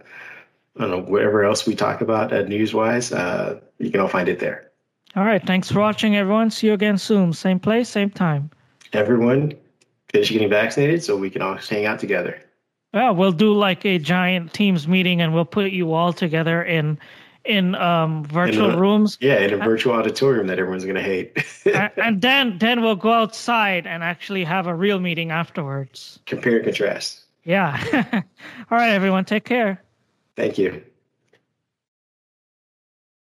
I 0.78 0.82
don't 0.82 0.92
know, 0.92 1.12
whatever 1.12 1.44
else 1.44 1.66
we 1.66 1.76
talk 1.76 2.02
about 2.02 2.32
uh, 2.32 2.44
newswise, 2.44 3.16
uh, 3.16 3.60
you 3.80 3.90
can 3.92 4.00
all 4.00 4.08
find 4.08 4.30
it 4.30 4.40
there. 4.40 4.72
All 5.16 5.26
right. 5.26 5.44
Thanks 5.46 5.72
for 5.72 5.80
watching, 5.80 6.16
everyone. 6.16 6.52
See 6.52 6.68
you 6.68 6.74
again 6.74 6.98
soon. 6.98 7.34
Same 7.34 7.60
place, 7.60 7.90
same 7.90 8.10
time. 8.12 8.52
Everyone, 8.94 9.54
finish 10.12 10.30
getting 10.30 10.50
vaccinated 10.50 11.04
so 11.04 11.18
we 11.18 11.30
can 11.30 11.42
all 11.42 11.56
hang 11.56 11.86
out 11.86 12.00
together. 12.00 12.40
Yeah, 12.94 13.12
we'll 13.12 13.32
do 13.32 13.54
like 13.54 13.86
a 13.86 13.98
giant 14.00 14.54
teams 14.54 14.88
meeting 14.88 15.22
and 15.22 15.34
we'll 15.34 15.46
put 15.46 15.72
you 15.72 15.94
all 15.94 16.14
together 16.14 16.64
in 16.64 16.98
in 17.46 17.76
um, 17.76 18.26
virtual 18.26 18.70
In 18.72 18.76
a- 18.76 18.80
rooms. 18.80 19.18
Yeah, 19.22 19.40
in 19.40 19.54
a 19.54 19.58
virtual 19.58 19.94
auditorium 19.94 20.48
that 20.48 20.60
everyone's 20.60 20.86
gonna 20.86 21.02
hate. 21.02 21.38
And 21.98 22.22
then 22.22 22.58
then 22.60 22.82
we'll 22.82 22.96
go 22.96 23.12
outside 23.12 23.88
and 23.88 24.04
actually 24.04 24.44
have 24.44 24.68
a 24.68 24.76
real 24.76 25.00
meeting 25.00 25.32
afterwards. 25.32 26.20
Compare 26.26 26.58
and 26.58 26.66
contrast. 26.66 27.24
Yeah. 27.44 27.78
All 28.72 28.78
right, 28.78 28.92
everyone. 28.92 29.26
Take 29.26 29.46
care. 29.46 29.82
Thank 30.38 30.58
you. 30.60 30.84